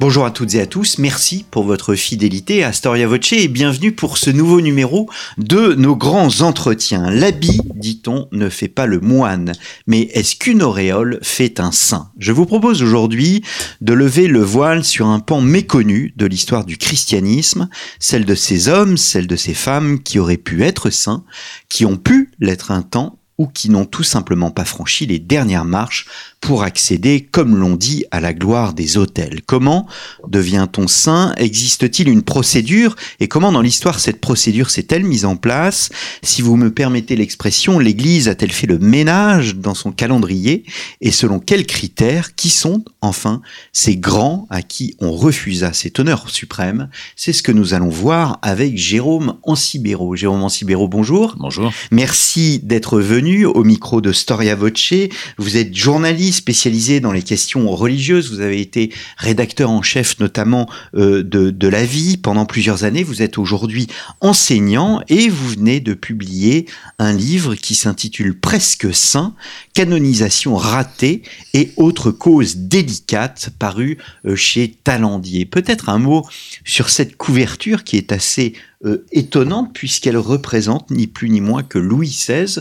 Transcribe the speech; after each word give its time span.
Bonjour 0.00 0.24
à 0.24 0.30
toutes 0.30 0.54
et 0.54 0.62
à 0.62 0.66
tous, 0.66 0.96
merci 0.96 1.44
pour 1.50 1.64
votre 1.64 1.94
fidélité 1.94 2.64
à 2.64 2.72
Storia 2.72 3.06
Voce 3.06 3.34
et 3.34 3.48
bienvenue 3.48 3.92
pour 3.92 4.16
ce 4.16 4.30
nouveau 4.30 4.62
numéro 4.62 5.10
de 5.36 5.74
nos 5.74 5.94
grands 5.94 6.40
entretiens. 6.40 7.10
L'habit, 7.10 7.60
dit-on, 7.74 8.26
ne 8.32 8.48
fait 8.48 8.68
pas 8.68 8.86
le 8.86 9.00
moine, 9.00 9.52
mais 9.86 10.08
est-ce 10.14 10.36
qu'une 10.36 10.62
auréole 10.62 11.18
fait 11.20 11.60
un 11.60 11.70
saint? 11.70 12.12
Je 12.16 12.32
vous 12.32 12.46
propose 12.46 12.82
aujourd'hui 12.82 13.44
de 13.82 13.92
lever 13.92 14.26
le 14.26 14.40
voile 14.40 14.84
sur 14.84 15.06
un 15.06 15.20
pan 15.20 15.42
méconnu 15.42 16.14
de 16.16 16.24
l'histoire 16.24 16.64
du 16.64 16.78
christianisme, 16.78 17.68
celle 17.98 18.24
de 18.24 18.34
ces 18.34 18.68
hommes, 18.70 18.96
celle 18.96 19.26
de 19.26 19.36
ces 19.36 19.52
femmes 19.52 20.02
qui 20.02 20.18
auraient 20.18 20.38
pu 20.38 20.62
être 20.62 20.88
saints, 20.88 21.24
qui 21.68 21.84
ont 21.84 21.98
pu 21.98 22.30
l'être 22.40 22.70
un 22.70 22.80
temps 22.80 23.20
ou 23.40 23.46
qui 23.46 23.70
n'ont 23.70 23.86
tout 23.86 24.02
simplement 24.02 24.50
pas 24.50 24.66
franchi 24.66 25.06
les 25.06 25.18
dernières 25.18 25.64
marches 25.64 26.06
pour 26.40 26.62
accéder, 26.62 27.28
comme 27.30 27.56
l'on 27.56 27.76
dit, 27.76 28.04
à 28.10 28.20
la 28.20 28.32
gloire 28.32 28.72
des 28.72 28.96
autels. 28.96 29.42
Comment 29.44 29.86
devient-on 30.26 30.88
saint? 30.88 31.34
Existe-t-il 31.36 32.08
une 32.08 32.22
procédure? 32.22 32.96
Et 33.20 33.28
comment 33.28 33.52
dans 33.52 33.60
l'histoire 33.60 34.00
cette 34.00 34.20
procédure 34.20 34.70
s'est-elle 34.70 35.04
mise 35.04 35.26
en 35.26 35.36
place? 35.36 35.90
Si 36.22 36.40
vous 36.40 36.56
me 36.56 36.72
permettez 36.72 37.14
l'expression, 37.14 37.78
l'Église 37.78 38.26
a-t-elle 38.28 38.52
fait 38.52 38.66
le 38.66 38.78
ménage 38.78 39.56
dans 39.56 39.74
son 39.74 39.92
calendrier? 39.92 40.64
Et 41.02 41.10
selon 41.10 41.40
quels 41.40 41.66
critères? 41.66 42.34
Qui 42.34 42.48
sont, 42.48 42.84
enfin, 43.02 43.42
ces 43.72 43.96
grands 43.96 44.46
à 44.48 44.62
qui 44.62 44.96
on 44.98 45.12
refusa 45.12 45.74
cet 45.74 45.98
honneur 45.98 46.30
suprême? 46.30 46.88
C'est 47.16 47.34
ce 47.34 47.42
que 47.42 47.52
nous 47.52 47.74
allons 47.74 47.90
voir 47.90 48.38
avec 48.40 48.78
Jérôme 48.78 49.36
Ancibero. 49.42 50.16
Jérôme 50.16 50.42
Ancibero, 50.42 50.88
bonjour. 50.88 51.36
Bonjour. 51.38 51.70
Merci 51.90 52.60
d'être 52.60 52.98
venu 52.98 53.44
au 53.44 53.62
micro 53.62 54.00
de 54.00 54.12
Storia 54.12 54.54
Voce. 54.54 54.94
Vous 55.36 55.56
êtes 55.58 55.74
journaliste 55.74 56.29
spécialisé 56.32 57.00
dans 57.00 57.12
les 57.12 57.22
questions 57.22 57.70
religieuses. 57.70 58.30
Vous 58.32 58.40
avez 58.40 58.60
été 58.60 58.92
rédacteur 59.16 59.70
en 59.70 59.82
chef 59.82 60.18
notamment 60.18 60.68
euh, 60.94 61.22
de, 61.22 61.68
La 61.68 61.84
Vie 61.84 62.16
pendant 62.16 62.46
plusieurs 62.46 62.84
années. 62.84 63.02
Vous 63.02 63.22
êtes 63.22 63.38
aujourd'hui 63.38 63.86
enseignant 64.20 65.02
et 65.08 65.28
vous 65.28 65.48
venez 65.50 65.80
de 65.80 65.94
publier 65.94 66.66
un 66.98 67.12
livre 67.12 67.54
qui 67.54 67.74
s'intitule 67.74 68.38
Presque 68.38 68.92
Saint, 68.92 69.34
canonisation 69.74 70.56
ratée 70.56 71.22
et 71.54 71.70
autres 71.76 72.10
causes 72.10 72.56
délicates, 72.56 73.50
paru 73.58 73.98
euh, 74.26 74.36
chez 74.36 74.74
Talendier. 74.84 75.46
Peut-être 75.46 75.88
un 75.88 75.98
mot 75.98 76.26
sur 76.64 76.90
cette 76.90 77.16
couverture 77.16 77.84
qui 77.84 77.96
est 77.96 78.12
assez 78.12 78.54
euh, 78.84 79.04
étonnante 79.12 79.74
puisqu'elle 79.74 80.16
représente 80.16 80.90
ni 80.90 81.06
plus 81.06 81.28
ni 81.28 81.40
moins 81.40 81.62
que 81.62 81.78
Louis 81.78 82.08
XVI 82.08 82.60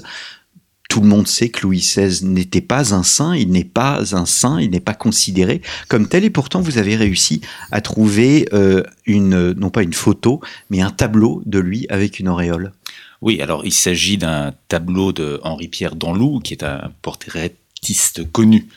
tout 0.90 1.02
le 1.02 1.08
monde 1.08 1.28
sait 1.28 1.50
que 1.50 1.62
Louis 1.62 1.78
XVI 1.78 2.26
n'était 2.26 2.62
pas 2.62 2.94
un 2.94 3.04
saint, 3.04 3.36
il 3.36 3.52
n'est 3.52 3.64
pas 3.64 4.16
un 4.16 4.26
saint, 4.26 4.59
il 4.59 4.72
n'est 4.72 4.80
pas 4.80 4.95
considéré 4.95 5.62
comme 5.88 6.09
tel, 6.09 6.26
et 6.26 6.32
pourtant 6.32 6.62
vous 6.62 6.80
avez 6.80 6.95
réussi 6.95 7.42
à 7.72 7.80
trouver 7.80 8.50
euh, 8.54 8.84
une, 9.06 9.54
non 9.54 9.70
pas 9.70 9.84
une 9.84 9.94
photo, 9.94 10.42
mais 10.72 10.82
un 10.82 10.90
tableau 10.90 11.44
de 11.45 11.60
lui 11.60 11.86
avec 11.90 12.20
une 12.20 12.28
auréole. 12.28 12.73
Oui, 13.22 13.40
alors 13.40 13.66
il 13.66 13.72
s'agit 13.72 14.17
d'un 14.17 14.54
tableau 14.67 15.14
de 15.14 15.40
Henri-Pierre 15.44 15.95
Danlou, 15.95 16.40
qui 16.40 16.54
est 16.54 16.64
un 16.64 16.92
portraitiste 17.02 18.30
connu. 18.32 18.67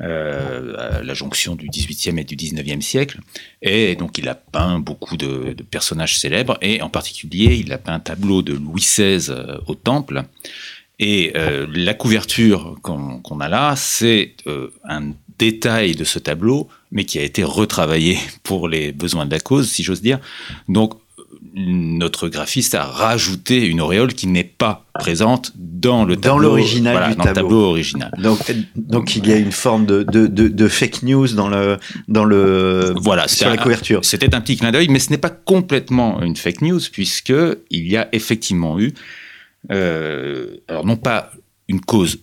Euh, 0.00 0.74
à 0.76 1.02
la 1.04 1.14
jonction 1.14 1.54
du 1.54 1.68
XVIIIe 1.68 2.18
et 2.18 2.24
du 2.24 2.34
XIXe 2.34 2.84
siècle. 2.84 3.20
Et 3.62 3.94
donc 3.94 4.18
il 4.18 4.28
a 4.28 4.34
peint 4.34 4.80
beaucoup 4.80 5.16
de, 5.16 5.52
de, 5.52 5.62
personnages 5.62 6.18
célèbres, 6.18 6.58
et 6.62 6.82
en 6.82 6.90
particulier 6.90 7.54
il 7.54 7.72
a 7.72 7.78
peint 7.78 7.94
un 7.94 8.00
tableau 8.00 8.42
de 8.42 8.54
Louis 8.54 8.80
XVI 8.80 9.26
euh, 9.28 9.56
au 9.68 9.76
Temple, 9.76 10.24
et 10.98 11.32
euh, 11.36 11.66
la 11.74 11.94
couverture 11.94 12.76
qu'on 12.82 13.40
a 13.40 13.48
là, 13.48 13.74
c'est 13.76 14.34
euh, 14.46 14.68
un 14.88 15.10
détail 15.38 15.96
de 15.96 16.04
ce 16.04 16.18
tableau, 16.20 16.68
mais 16.92 17.04
qui 17.04 17.18
a 17.18 17.22
été 17.22 17.42
retravaillé 17.42 18.18
pour 18.42 18.68
les 18.68 18.92
besoins 18.92 19.26
de 19.26 19.30
la 19.30 19.40
cause, 19.40 19.70
si 19.70 19.82
j'ose 19.82 20.02
dire. 20.02 20.20
Donc, 20.68 20.94
notre 21.56 22.28
graphiste 22.28 22.74
a 22.74 22.84
rajouté 22.84 23.64
une 23.64 23.80
auréole 23.80 24.12
qui 24.12 24.26
n'est 24.26 24.42
pas 24.42 24.86
présente 24.94 25.52
dans 25.54 26.04
le 26.04 26.16
tableau, 26.16 26.36
dans 26.36 26.38
l'original 26.38 26.92
voilà, 26.94 27.08
du 27.10 27.16
dans 27.16 27.24
tableau. 27.24 27.42
Le 27.42 27.48
tableau 27.48 27.64
original. 27.70 28.10
Donc, 28.18 28.38
donc 28.74 29.16
il 29.16 29.26
y 29.28 29.32
a 29.32 29.36
une 29.36 29.52
forme 29.52 29.86
de, 29.86 30.02
de, 30.02 30.26
de, 30.26 30.48
de 30.48 30.68
fake 30.68 31.04
news 31.04 31.28
dans 31.28 31.48
le 31.48 31.78
dans 32.08 32.24
le 32.24 32.92
voilà 32.96 33.28
sur 33.28 33.48
la 33.48 33.56
couverture. 33.56 34.04
C'était 34.04 34.34
un 34.34 34.40
petit 34.40 34.56
clin 34.56 34.72
d'œil, 34.72 34.88
mais 34.88 34.98
ce 34.98 35.10
n'est 35.10 35.18
pas 35.18 35.30
complètement 35.30 36.20
une 36.22 36.34
fake 36.34 36.62
news 36.62 36.80
puisque 36.90 37.32
il 37.70 37.86
y 37.86 37.96
a 37.96 38.08
effectivement 38.12 38.80
eu 38.80 38.92
alors 39.70 40.84
non 40.84 40.96
pas 40.96 41.32
une 41.68 41.80
cause 41.80 42.18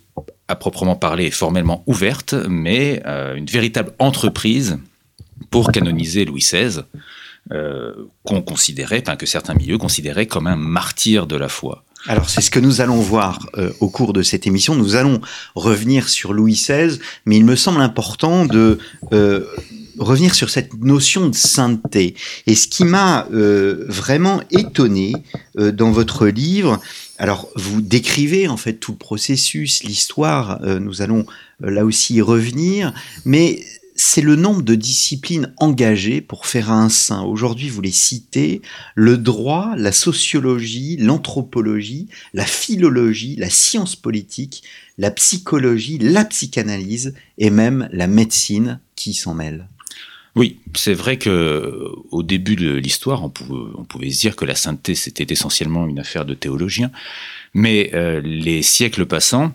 à 0.48 0.56
proprement 0.56 0.96
parler 0.96 1.30
formellement 1.30 1.82
ouverte, 1.86 2.34
mais 2.48 3.02
euh, 3.06 3.34
une 3.34 3.46
véritable 3.46 3.92
entreprise 3.98 4.78
pour 5.50 5.72
canoniser 5.72 6.24
Louis 6.24 6.40
XVI, 6.40 6.80
euh, 7.50 7.92
qu'on 8.24 8.42
considérait, 8.42 9.02
enfin 9.04 9.16
que 9.16 9.26
certains 9.26 9.54
milieux 9.54 9.78
considéraient 9.78 10.26
comme 10.26 10.46
un 10.46 10.56
martyr 10.56 11.26
de 11.26 11.36
la 11.36 11.48
foi. 11.48 11.84
Alors 12.06 12.28
c'est 12.28 12.40
ce 12.40 12.50
que 12.50 12.60
nous 12.60 12.80
allons 12.80 13.00
voir 13.00 13.48
euh, 13.56 13.72
au 13.80 13.88
cours 13.88 14.12
de 14.12 14.22
cette 14.22 14.46
émission. 14.46 14.74
Nous 14.74 14.96
allons 14.96 15.20
revenir 15.54 16.08
sur 16.08 16.32
Louis 16.32 16.54
XVI, 16.54 16.98
mais 17.26 17.36
il 17.36 17.44
me 17.44 17.56
semble 17.56 17.80
important 17.80 18.44
de 18.44 18.78
euh, 19.12 19.46
revenir 19.98 20.34
sur 20.34 20.50
cette 20.50 20.74
notion 20.74 21.28
de 21.28 21.34
sainteté. 21.34 22.14
Et 22.46 22.54
ce 22.54 22.68
qui 22.68 22.84
m'a 22.84 23.26
euh, 23.32 23.84
vraiment 23.88 24.42
étonné 24.50 25.14
euh, 25.58 25.72
dans 25.72 25.90
votre 25.90 26.26
livre, 26.26 26.80
alors 27.18 27.48
vous 27.56 27.80
décrivez 27.80 28.48
en 28.48 28.56
fait 28.56 28.74
tout 28.74 28.92
le 28.92 28.98
processus, 28.98 29.84
l'histoire, 29.84 30.62
euh, 30.62 30.78
nous 30.78 31.02
allons 31.02 31.26
là 31.60 31.84
aussi 31.84 32.14
y 32.14 32.20
revenir, 32.20 32.92
mais 33.24 33.62
c'est 33.94 34.22
le 34.22 34.36
nombre 34.36 34.62
de 34.62 34.74
disciplines 34.74 35.52
engagées 35.58 36.20
pour 36.20 36.46
faire 36.46 36.70
un 36.70 36.88
saint. 36.88 37.22
Aujourd'hui, 37.22 37.68
vous 37.68 37.82
les 37.82 37.92
citez, 37.92 38.62
le 38.94 39.18
droit, 39.18 39.74
la 39.76 39.92
sociologie, 39.92 40.96
l'anthropologie, 40.96 42.08
la 42.32 42.46
philologie, 42.46 43.36
la 43.36 43.50
science 43.50 43.94
politique, 43.94 44.62
la 44.98 45.10
psychologie, 45.10 45.98
la 45.98 46.24
psychanalyse 46.24 47.14
et 47.38 47.50
même 47.50 47.88
la 47.92 48.06
médecine 48.06 48.80
qui 48.96 49.14
s'en 49.14 49.34
mêle. 49.34 49.68
Oui, 50.34 50.60
c'est 50.74 50.94
vrai 50.94 51.18
que 51.18 51.90
au 52.10 52.22
début 52.22 52.56
de 52.56 52.72
l'histoire, 52.72 53.22
on 53.22 53.28
pouvait, 53.28 53.72
on 53.76 53.84
pouvait 53.84 54.10
se 54.10 54.20
dire 54.20 54.34
que 54.34 54.46
la 54.46 54.54
sainteté 54.54 54.94
c'était 54.94 55.30
essentiellement 55.30 55.86
une 55.86 55.98
affaire 55.98 56.24
de 56.24 56.34
théologiens, 56.34 56.90
mais 57.52 57.90
euh, 57.92 58.22
les 58.24 58.62
siècles 58.62 59.04
passant, 59.04 59.52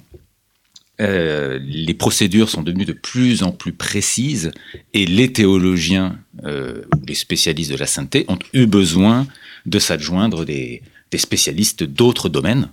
euh, 1.00 1.60
les 1.64 1.94
procédures 1.96 2.50
sont 2.50 2.62
devenues 2.62 2.86
de 2.86 2.94
plus 2.94 3.44
en 3.44 3.52
plus 3.52 3.74
précises 3.74 4.52
et 4.94 5.06
les 5.06 5.32
théologiens, 5.32 6.20
euh, 6.44 6.84
les 7.08 7.16
spécialistes 7.16 7.72
de 7.72 7.78
la 7.78 7.88
sainteté, 7.88 8.26
ont 8.28 8.40
eu 8.54 8.68
besoin 8.68 9.28
de 9.66 9.80
s'adjoindre 9.80 10.46
des, 10.46 10.84
des 11.12 11.18
spécialistes 11.18 11.84
d'autres 11.84 12.30
domaines. 12.30 12.70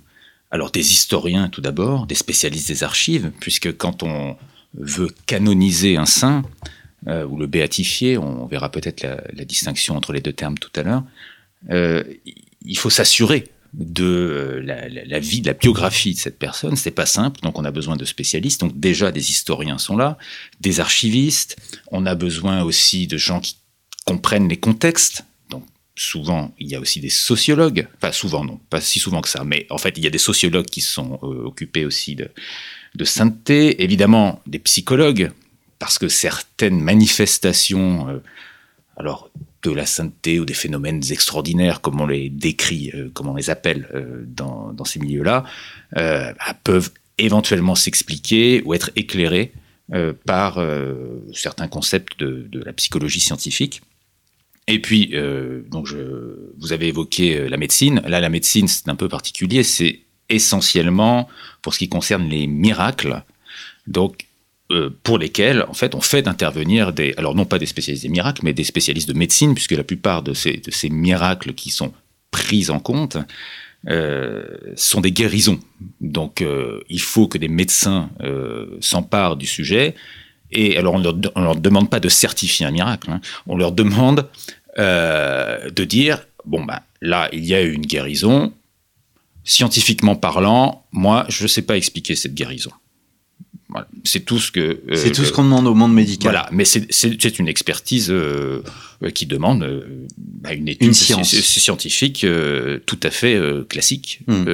Alors 0.50 0.70
des 0.70 0.92
historiens 0.92 1.48
tout 1.48 1.62
d'abord, 1.62 2.06
des 2.06 2.14
spécialistes 2.14 2.68
des 2.68 2.84
archives, 2.84 3.32
puisque 3.40 3.76
quand 3.76 4.02
on 4.02 4.36
veut 4.74 5.10
canoniser 5.26 5.96
un 5.96 6.06
saint 6.06 6.42
euh, 7.06 7.26
ou 7.26 7.36
le 7.36 7.46
béatifier, 7.46 8.16
on 8.16 8.46
verra 8.46 8.70
peut-être 8.70 9.02
la, 9.02 9.44
distinction 9.44 9.96
entre 9.96 10.12
les 10.12 10.20
deux 10.20 10.32
termes 10.32 10.58
tout 10.58 10.70
à 10.74 10.82
l'heure, 10.82 11.04
euh, 11.70 12.02
il 12.62 12.78
faut 12.78 12.90
s'assurer 12.90 13.44
de 13.74 14.62
la, 14.64 14.88
la, 14.88 15.18
vie, 15.18 15.40
de 15.40 15.48
la 15.48 15.52
biographie 15.52 16.14
de 16.14 16.18
cette 16.18 16.38
personne. 16.38 16.76
C'est 16.76 16.90
pas 16.90 17.06
simple, 17.06 17.40
donc 17.40 17.58
on 17.58 17.64
a 17.64 17.70
besoin 17.70 17.96
de 17.96 18.04
spécialistes. 18.04 18.60
Donc 18.60 18.78
déjà 18.78 19.10
des 19.10 19.30
historiens 19.30 19.78
sont 19.78 19.96
là, 19.96 20.16
des 20.60 20.80
archivistes. 20.80 21.56
On 21.90 22.06
a 22.06 22.14
besoin 22.14 22.62
aussi 22.62 23.06
de 23.06 23.18
gens 23.18 23.40
qui 23.40 23.56
comprennent 24.06 24.48
les 24.48 24.56
contextes. 24.56 25.24
Donc 25.50 25.64
souvent 25.96 26.54
il 26.58 26.68
y 26.68 26.74
a 26.74 26.80
aussi 26.80 27.00
des 27.00 27.10
sociologues. 27.10 27.88
Enfin 27.96 28.12
souvent 28.12 28.44
non, 28.44 28.60
pas 28.70 28.80
si 28.80 28.98
souvent 28.98 29.20
que 29.20 29.28
ça, 29.28 29.44
mais 29.44 29.66
en 29.70 29.78
fait 29.78 29.98
il 29.98 30.04
y 30.04 30.06
a 30.06 30.10
des 30.10 30.18
sociologues 30.18 30.66
qui 30.66 30.80
sont 30.80 31.18
euh, 31.22 31.44
occupés 31.44 31.84
aussi 31.84 32.16
de 32.16 33.04
sainteté. 33.04 33.82
Évidemment 33.82 34.40
des 34.46 34.60
psychologues 34.60 35.32
parce 35.78 35.98
que 35.98 36.08
certaines 36.08 36.80
manifestations, 36.80 38.08
euh, 38.08 38.18
alors 38.96 39.30
de 39.64 39.70
la 39.70 39.86
sainteté 39.86 40.38
ou 40.38 40.44
des 40.44 40.54
phénomènes 40.54 41.02
extraordinaires, 41.10 41.80
comme 41.80 42.00
on 42.00 42.06
les 42.06 42.28
décrit, 42.28 42.90
euh, 42.94 43.10
comme 43.12 43.28
on 43.28 43.34
les 43.34 43.50
appelle 43.50 43.88
euh, 43.94 44.22
dans, 44.26 44.84
ces 44.84 45.00
milieux-là, 45.00 45.44
euh, 45.96 46.32
peuvent 46.62 46.90
éventuellement 47.18 47.74
s'expliquer 47.74 48.62
ou 48.64 48.74
être 48.74 48.90
éclairés 48.94 49.52
euh, 49.92 50.12
par 50.26 50.60
certains 51.32 51.68
concepts 51.68 52.18
de, 52.20 52.62
la 52.64 52.72
psychologie 52.72 53.20
scientifique. 53.20 53.82
Et 54.66 54.80
puis, 54.80 55.14
donc 55.70 55.88
vous 56.58 56.72
avez 56.72 56.88
évoqué 56.88 57.48
la 57.48 57.58
médecine. 57.58 58.00
Là, 58.06 58.20
la 58.20 58.30
médecine, 58.30 58.66
c'est 58.66 58.88
un 58.88 58.96
peu 58.96 59.08
particulier. 59.08 59.62
C'est 59.62 60.00
essentiellement 60.30 61.28
pour 61.60 61.74
ce 61.74 61.80
qui 61.80 61.90
concerne 61.90 62.26
les 62.28 62.46
miracles. 62.46 63.22
Donc, 63.86 64.26
pour 65.02 65.18
lesquels, 65.18 65.64
en 65.68 65.74
fait, 65.74 65.94
on 65.94 66.00
fait 66.00 66.26
intervenir 66.26 66.92
des, 66.92 67.14
alors 67.16 67.34
non 67.34 67.44
pas 67.44 67.58
des 67.58 67.66
spécialistes 67.66 68.04
des 68.04 68.08
miracles, 68.08 68.40
mais 68.44 68.52
des 68.52 68.64
spécialistes 68.64 69.08
de 69.08 69.14
médecine, 69.16 69.54
puisque 69.54 69.72
la 69.72 69.84
plupart 69.84 70.22
de 70.22 70.32
ces, 70.32 70.60
miracles 70.90 71.52
qui 71.54 71.70
sont 71.70 71.92
pris 72.30 72.70
en 72.70 72.80
compte 72.80 73.18
euh, 73.88 74.44
sont 74.74 75.00
des 75.00 75.12
guérisons. 75.12 75.60
Donc, 76.00 76.40
euh, 76.40 76.80
il 76.88 77.00
faut 77.00 77.28
que 77.28 77.38
des 77.38 77.48
médecins 77.48 78.10
s'emparent 78.80 79.36
du 79.36 79.46
sujet. 79.46 79.94
Et 80.50 80.78
alors, 80.78 80.94
on 80.94 80.98
ne 80.98 81.04
leur, 81.04 81.56
demande 81.56 81.90
pas 81.90 82.00
de 82.00 82.08
certifier 82.08 82.64
un 82.64 82.70
miracle, 82.70 83.10
hein. 83.10 83.20
on 83.46 83.56
leur 83.56 83.72
demande 83.72 84.28
de 84.76 85.84
dire, 85.84 86.26
bon, 86.46 86.64
ben 86.64 86.80
là, 87.00 87.28
il 87.32 87.44
y 87.44 87.54
a 87.54 87.62
eu 87.62 87.72
une 87.72 87.86
guérison. 87.86 88.52
Scientifiquement 89.44 90.16
parlant, 90.16 90.86
moi, 90.90 91.26
je 91.28 91.42
ne 91.42 91.48
sais 91.48 91.62
pas 91.62 91.76
expliquer 91.76 92.16
cette 92.16 92.34
guérison. 92.34 92.70
C'est 94.04 94.24
tout 94.24 94.38
ce 94.38 94.52
que. 94.52 94.60
Euh, 94.60 94.94
c'est 94.94 95.10
tout 95.10 95.24
ce 95.24 95.32
qu'on 95.32 95.44
demande 95.44 95.66
au 95.66 95.74
monde 95.74 95.92
médical. 95.92 96.32
Voilà, 96.32 96.48
mais 96.52 96.64
c'est 96.64 97.38
une 97.38 97.48
expertise 97.48 98.08
euh, 98.10 98.62
qui 99.14 99.26
demande 99.26 99.64
euh, 99.64 100.06
bah, 100.16 100.52
une 100.54 100.68
étude 100.68 100.94
scientifique 100.94 102.26
tout 102.86 103.00
à 103.02 103.10
fait 103.10 103.40
classique. 103.68 104.20
Hmm. 104.26 104.44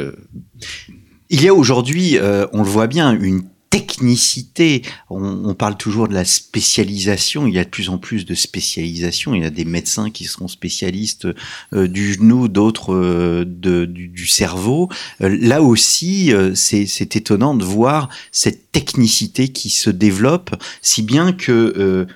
Il 1.28 1.42
y 1.42 1.48
a 1.48 1.54
aujourd'hui, 1.54 2.18
on 2.52 2.62
le 2.62 2.68
voit 2.68 2.86
bien, 2.86 3.12
une 3.12 3.42
technicité. 3.70 4.82
On, 5.08 5.54
parle 5.54 5.76
toujours 5.76 6.08
de 6.08 6.14
la 6.14 6.24
spécialisation. 6.24 7.46
Il 7.46 7.54
y 7.54 7.58
a 7.58 7.64
de 7.64 7.68
plus 7.68 7.88
en 7.88 7.98
plus 7.98 8.26
de 8.26 8.34
spécialisation. 8.34 9.34
Il 9.34 9.42
y 9.42 9.46
a 9.46 9.50
des 9.50 9.64
médecins 9.64 10.10
qui 10.10 10.24
seront 10.24 10.48
spécialistes 10.48 11.28
euh, 11.72 11.86
du 11.86 12.14
genou, 12.14 12.48
d'autres 12.48 12.92
euh, 12.92 13.44
du, 13.46 14.26
cerveau. 14.26 14.88
Euh, 15.22 15.36
là 15.40 15.62
aussi, 15.62 16.32
c'est 16.54 17.16
étonnant 17.16 17.54
de 17.54 17.64
voir 17.64 18.08
cette 18.32 18.72
technicité 18.72 19.48
qui 19.48 19.70
se 19.70 19.90
développe, 19.90 20.50
si 20.82 21.02
bien 21.02 21.32
que 21.32 22.06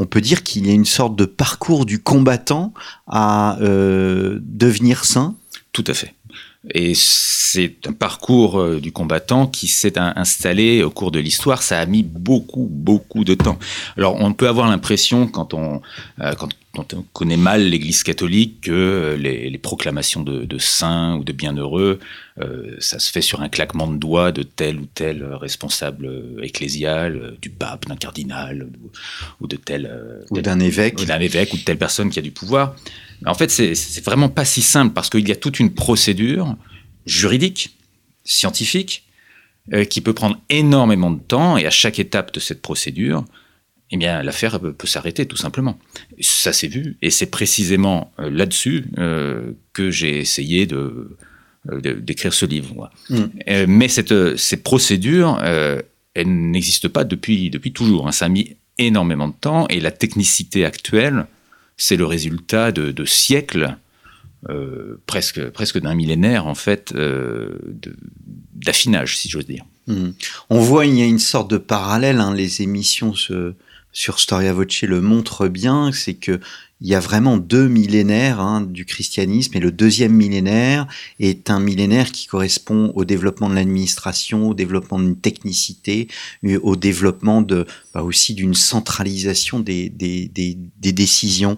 on 0.00 0.06
peut 0.06 0.20
dire 0.20 0.42
qu'il 0.42 0.66
y 0.66 0.70
a 0.70 0.74
une 0.74 0.84
sorte 0.84 1.14
de 1.14 1.24
parcours 1.24 1.86
du 1.86 2.00
combattant 2.00 2.74
à 3.06 3.56
devenir 3.60 5.04
sain. 5.04 5.36
Tout 5.72 5.84
à 5.86 5.94
fait. 5.94 6.14
Et 6.70 6.94
c'est 6.94 7.86
un 7.86 7.92
parcours 7.92 8.58
euh, 8.58 8.80
du 8.80 8.90
combattant 8.90 9.46
qui 9.46 9.68
s'est 9.68 9.98
installé 9.98 10.82
au 10.82 10.90
cours 10.90 11.10
de 11.10 11.18
l'histoire. 11.18 11.62
Ça 11.62 11.78
a 11.78 11.86
mis 11.86 12.02
beaucoup, 12.02 12.68
beaucoup 12.70 13.24
de 13.24 13.34
temps. 13.34 13.58
Alors, 13.96 14.16
on 14.18 14.32
peut 14.32 14.48
avoir 14.48 14.68
l'impression, 14.68 15.28
quand 15.28 15.52
on, 15.52 15.82
euh, 16.20 16.32
quand, 16.34 16.94
on 16.94 17.04
connaît 17.12 17.36
mal 17.36 17.68
l'Église 17.68 18.02
catholique, 18.02 18.62
que 18.62 18.72
euh, 18.72 19.16
les, 19.16 19.58
proclamations 19.58 20.22
de, 20.22 20.58
saints 20.58 21.16
ou 21.16 21.24
de 21.24 21.32
bienheureux, 21.32 22.00
ça 22.80 22.98
se 22.98 23.12
fait 23.12 23.20
sur 23.20 23.42
un 23.42 23.48
claquement 23.48 23.86
de 23.86 23.96
doigts 23.96 24.32
de 24.32 24.42
tel 24.42 24.80
ou 24.80 24.86
tel 24.86 25.24
responsable 25.24 26.10
ecclésial, 26.42 27.36
du 27.40 27.48
pape, 27.48 27.86
d'un 27.86 27.96
cardinal, 27.96 28.68
ou 29.40 29.46
de 29.46 29.56
tel... 29.56 29.90
ou 30.30 30.40
d'un 30.40 30.58
évêque. 30.58 31.04
D'un 31.06 31.20
évêque 31.20 31.54
ou 31.54 31.56
de 31.56 31.62
telle 31.62 31.78
personne 31.78 32.10
qui 32.10 32.18
a 32.18 32.22
du 32.22 32.32
pouvoir. 32.32 32.74
En 33.26 33.34
fait, 33.34 33.50
c'est 33.50 34.04
vraiment 34.04 34.28
pas 34.28 34.44
si 34.44 34.62
simple 34.62 34.92
parce 34.92 35.10
qu'il 35.10 35.26
y 35.28 35.32
a 35.32 35.36
toute 35.36 35.60
une 35.60 35.72
procédure 35.74 36.56
juridique, 37.06 37.76
scientifique, 38.24 39.04
euh, 39.72 39.84
qui 39.84 40.02
peut 40.02 40.12
prendre 40.12 40.38
énormément 40.50 41.10
de 41.10 41.20
temps 41.20 41.56
et 41.56 41.66
à 41.66 41.70
chaque 41.70 41.98
étape 41.98 42.34
de 42.34 42.40
cette 42.40 42.60
procédure, 42.60 43.24
eh 43.90 43.96
bien, 43.96 44.22
l'affaire 44.22 44.60
peut, 44.60 44.86
s'arrêter 44.86 45.24
tout 45.24 45.38
simplement. 45.38 45.78
Ça 46.20 46.52
s'est 46.52 46.68
vu 46.68 46.98
et 47.00 47.08
c'est 47.08 47.30
précisément 47.30 48.12
euh, 48.18 48.28
là-dessus 48.28 48.84
euh, 48.98 49.52
que 49.72 49.90
j'ai 49.90 50.18
essayé 50.18 50.66
de 50.66 51.16
d'écrire 51.80 52.34
ce 52.34 52.44
livre. 52.44 52.90
Mm. 53.08 53.24
mais 53.68 53.88
cette, 53.88 54.36
ces 54.36 54.58
procédures, 54.58 55.42
elles 55.42 56.50
n'existent 56.50 56.90
pas 56.90 57.04
depuis, 57.04 57.48
depuis 57.48 57.72
toujours. 57.72 58.06
Hein. 58.06 58.12
Ça 58.12 58.26
a 58.26 58.28
mis 58.28 58.58
énormément 58.76 59.28
de 59.28 59.32
temps 59.32 59.66
et 59.68 59.80
la 59.80 59.90
technicité 59.90 60.66
actuelle 60.66 61.24
c'est 61.76 61.96
le 61.96 62.06
résultat 62.06 62.72
de, 62.72 63.04
siècles, 63.04 63.76
euh, 64.48 65.00
presque, 65.06 65.48
presque 65.50 65.80
d'un 65.80 65.94
millénaire 65.94 66.46
en 66.46 66.54
fait, 66.54 66.92
euh, 66.94 67.58
d'affinage, 68.54 69.18
si 69.18 69.28
j'ose 69.28 69.46
dire. 69.46 69.64
Hmm. 69.86 70.10
On 70.50 70.60
voit 70.60 70.86
il 70.86 70.98
y 70.98 71.02
a 71.02 71.06
une 71.06 71.18
sorte 71.18 71.50
de 71.50 71.58
parallèle. 71.58 72.20
Hein, 72.20 72.34
les 72.34 72.62
émissions 72.62 73.14
sur 73.94 74.20
Storia 74.20 74.52
Voce 74.52 74.82
le 74.82 75.00
montrent 75.00 75.48
bien. 75.48 75.90
C'est 75.92 76.14
que 76.14 76.40
il 76.80 76.88
y 76.88 76.94
a 76.94 77.00
vraiment 77.00 77.38
deux 77.38 77.66
millénaires 77.66 78.40
hein, 78.40 78.60
du 78.60 78.84
christianisme 78.84 79.56
et 79.56 79.60
le 79.60 79.72
deuxième 79.72 80.12
millénaire 80.12 80.86
est 81.18 81.48
un 81.48 81.58
millénaire 81.58 82.12
qui 82.12 82.26
correspond 82.26 82.92
au 82.94 83.06
développement 83.06 83.48
de 83.48 83.54
l'administration, 83.54 84.48
au 84.50 84.54
développement 84.54 84.98
d'une 84.98 85.16
technicité, 85.18 86.08
au 86.62 86.76
développement 86.76 87.40
bah 87.40 88.02
aussi 88.02 88.34
d'une 88.34 88.54
centralisation 88.54 89.60
des, 89.60 89.88
décisions. 90.82 91.56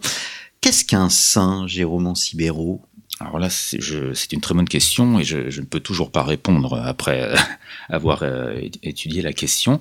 Qu'est-ce 0.61 0.85
qu'un 0.85 1.09
saint, 1.09 1.67
Jérôme 1.67 2.15
Sibéro? 2.15 2.83
Alors 3.19 3.39
là, 3.39 3.49
c'est 3.51 4.33
une 4.33 4.41
très 4.43 4.55
bonne 4.55 4.69
question 4.69 5.19
et 5.19 5.25
je, 5.25 5.49
je, 5.49 5.61
ne 5.63 5.67
peux 5.67 5.81
toujours 5.81 6.13
pas 6.13 6.23
répondre 6.23 6.75
après 6.85 7.35
avoir 7.89 8.23
euh, 8.23 8.61
étudié 8.83 9.23
la 9.23 9.33
question. 9.33 9.81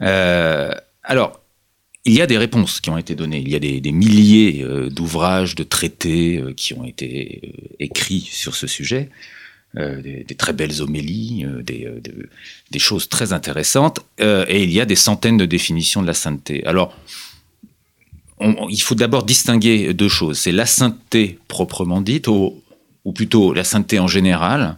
Euh, 0.00 0.72
alors, 1.04 1.41
il 2.04 2.14
y 2.14 2.20
a 2.20 2.26
des 2.26 2.38
réponses 2.38 2.80
qui 2.80 2.90
ont 2.90 2.98
été 2.98 3.14
données. 3.14 3.40
Il 3.40 3.50
y 3.50 3.56
a 3.56 3.60
des, 3.60 3.92
milliers 3.92 4.62
euh, 4.62 4.90
d'ouvrages, 4.90 5.54
de 5.54 5.62
traités 5.62 6.38
euh, 6.38 6.52
qui 6.52 6.74
ont 6.74 6.84
été 6.84 7.40
euh, 7.44 7.74
écrits 7.78 8.28
sur 8.30 8.54
ce 8.54 8.66
sujet, 8.66 9.10
des, 9.74 10.26
très 10.36 10.52
belles 10.52 10.82
homélies, 10.82 11.46
des, 11.62 12.78
choses 12.78 13.08
très 13.08 13.32
intéressantes. 13.32 14.00
et 14.18 14.62
il 14.62 14.70
y 14.70 14.82
a 14.82 14.84
des 14.84 14.96
centaines 14.96 15.38
de 15.38 15.46
définitions 15.46 16.02
de 16.02 16.06
la 16.06 16.12
sainteté. 16.12 16.62
Alors, 16.66 16.94
il 18.38 18.82
faut 18.82 18.94
d'abord 18.94 19.22
distinguer 19.22 19.94
deux 19.94 20.10
choses. 20.10 20.40
C'est 20.40 20.52
la 20.52 20.66
sainteté 20.66 21.38
proprement 21.48 22.02
dite, 22.02 22.28
ou, 22.28 22.62
plutôt 23.14 23.54
la 23.54 23.64
sainteté 23.64 23.98
en 23.98 24.08
général, 24.08 24.76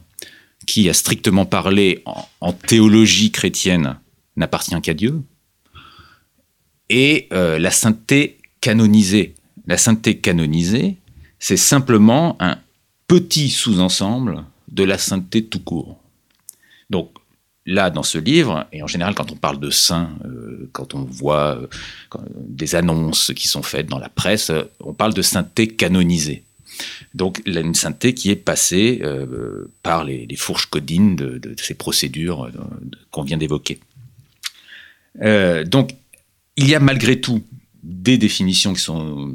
qui, 0.65 0.89
a 0.89 0.95
strictement 0.95 1.45
parlé 1.45 2.05
en 2.41 2.53
théologie 2.53 3.33
chrétienne, 3.33 3.97
n'appartient 4.37 4.81
qu'à 4.81 4.95
Dieu 4.95 5.25
et 6.89 7.29
euh, 7.33 7.59
la 7.59 7.71
sainteté 7.71 8.39
canonisée. 8.61 9.35
La 9.67 9.79
sainteté 9.79 10.19
canonisée, 10.19 10.97
c'est 11.39 11.57
simplement 11.57 12.37
un 12.41 12.59
petit 13.07 13.51
sous-ensemble 13.51 14.45
de 14.69 14.85
la 14.85 14.99
sainteté 14.99 15.45
tout 15.45 15.61
court. 15.61 15.99
Donc 16.91 17.11
là, 17.65 17.91
dans 17.91 18.03
ce 18.03 18.19
livre, 18.19 18.67
et 18.73 18.83
en 18.83 18.87
général 18.87 19.15
quand 19.15 19.33
on 19.33 19.37
parle 19.37 19.59
de 19.59 19.71
saints, 19.71 20.11
euh, 20.25 20.69
quand 20.73 20.95
on 20.95 21.05
voit 21.05 21.57
euh, 21.57 21.67
des 22.37 22.75
annonces 22.75 23.33
qui 23.35 23.49
sont 23.49 23.63
faites 23.63 23.87
dans 23.87 23.99
la 23.99 24.11
presse, 24.11 24.51
on 24.81 24.93
parle 24.93 25.15
de 25.15 25.23
sainteté 25.23 25.69
canonisée. 25.69 26.45
Donc 27.15 27.41
une 27.47 27.75
sainteté 27.75 28.15
qui 28.15 28.31
est 28.31 28.37
passée 28.37 29.01
par 29.85 30.03
les, 30.03 30.27
fourches 30.37 30.67
codines 30.67 31.15
de, 31.15 31.55
ces 31.57 31.75
procédures 31.75 32.51
qu'on 33.13 33.23
vient 33.23 33.37
d'évoquer. 33.37 33.79
donc 35.67 35.93
il 36.57 36.69
y 36.69 36.75
a 36.75 36.81
malgré 36.81 37.21
tout 37.21 37.43
des 37.83 38.17
définitions 38.19 38.73
qui 38.73 38.81
sont 38.81 39.31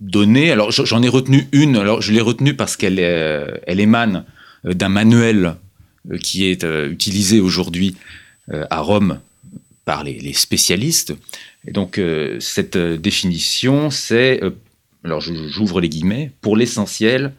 données. 0.00 0.50
Alors 0.50 0.70
j'en 0.70 1.02
ai 1.02 1.08
retenu 1.08 1.48
une. 1.52 1.76
Alors 1.76 2.02
je 2.02 2.12
l'ai 2.12 2.20
retenue 2.20 2.54
parce 2.54 2.76
qu'elle 2.76 2.98
euh, 2.98 3.56
émane 3.66 4.24
euh, 4.64 4.74
d'un 4.74 4.88
manuel 4.88 5.54
euh, 6.10 6.18
qui 6.18 6.46
est 6.46 6.64
utilisé 6.64 7.40
aujourd'hui 7.40 7.96
à 8.70 8.80
Rome 8.80 9.20
par 9.84 10.04
les, 10.04 10.32
spécialistes. 10.32 11.14
Et 11.66 11.70
donc 11.70 12.00
cette 12.40 12.78
définition, 12.78 13.90
c'est, 13.90 14.40
alors 15.04 15.20
j'ouvre 15.20 15.82
les 15.82 15.90
guillemets, 15.90 16.30
pour 16.40 16.56
l'essentiel, 16.56 17.34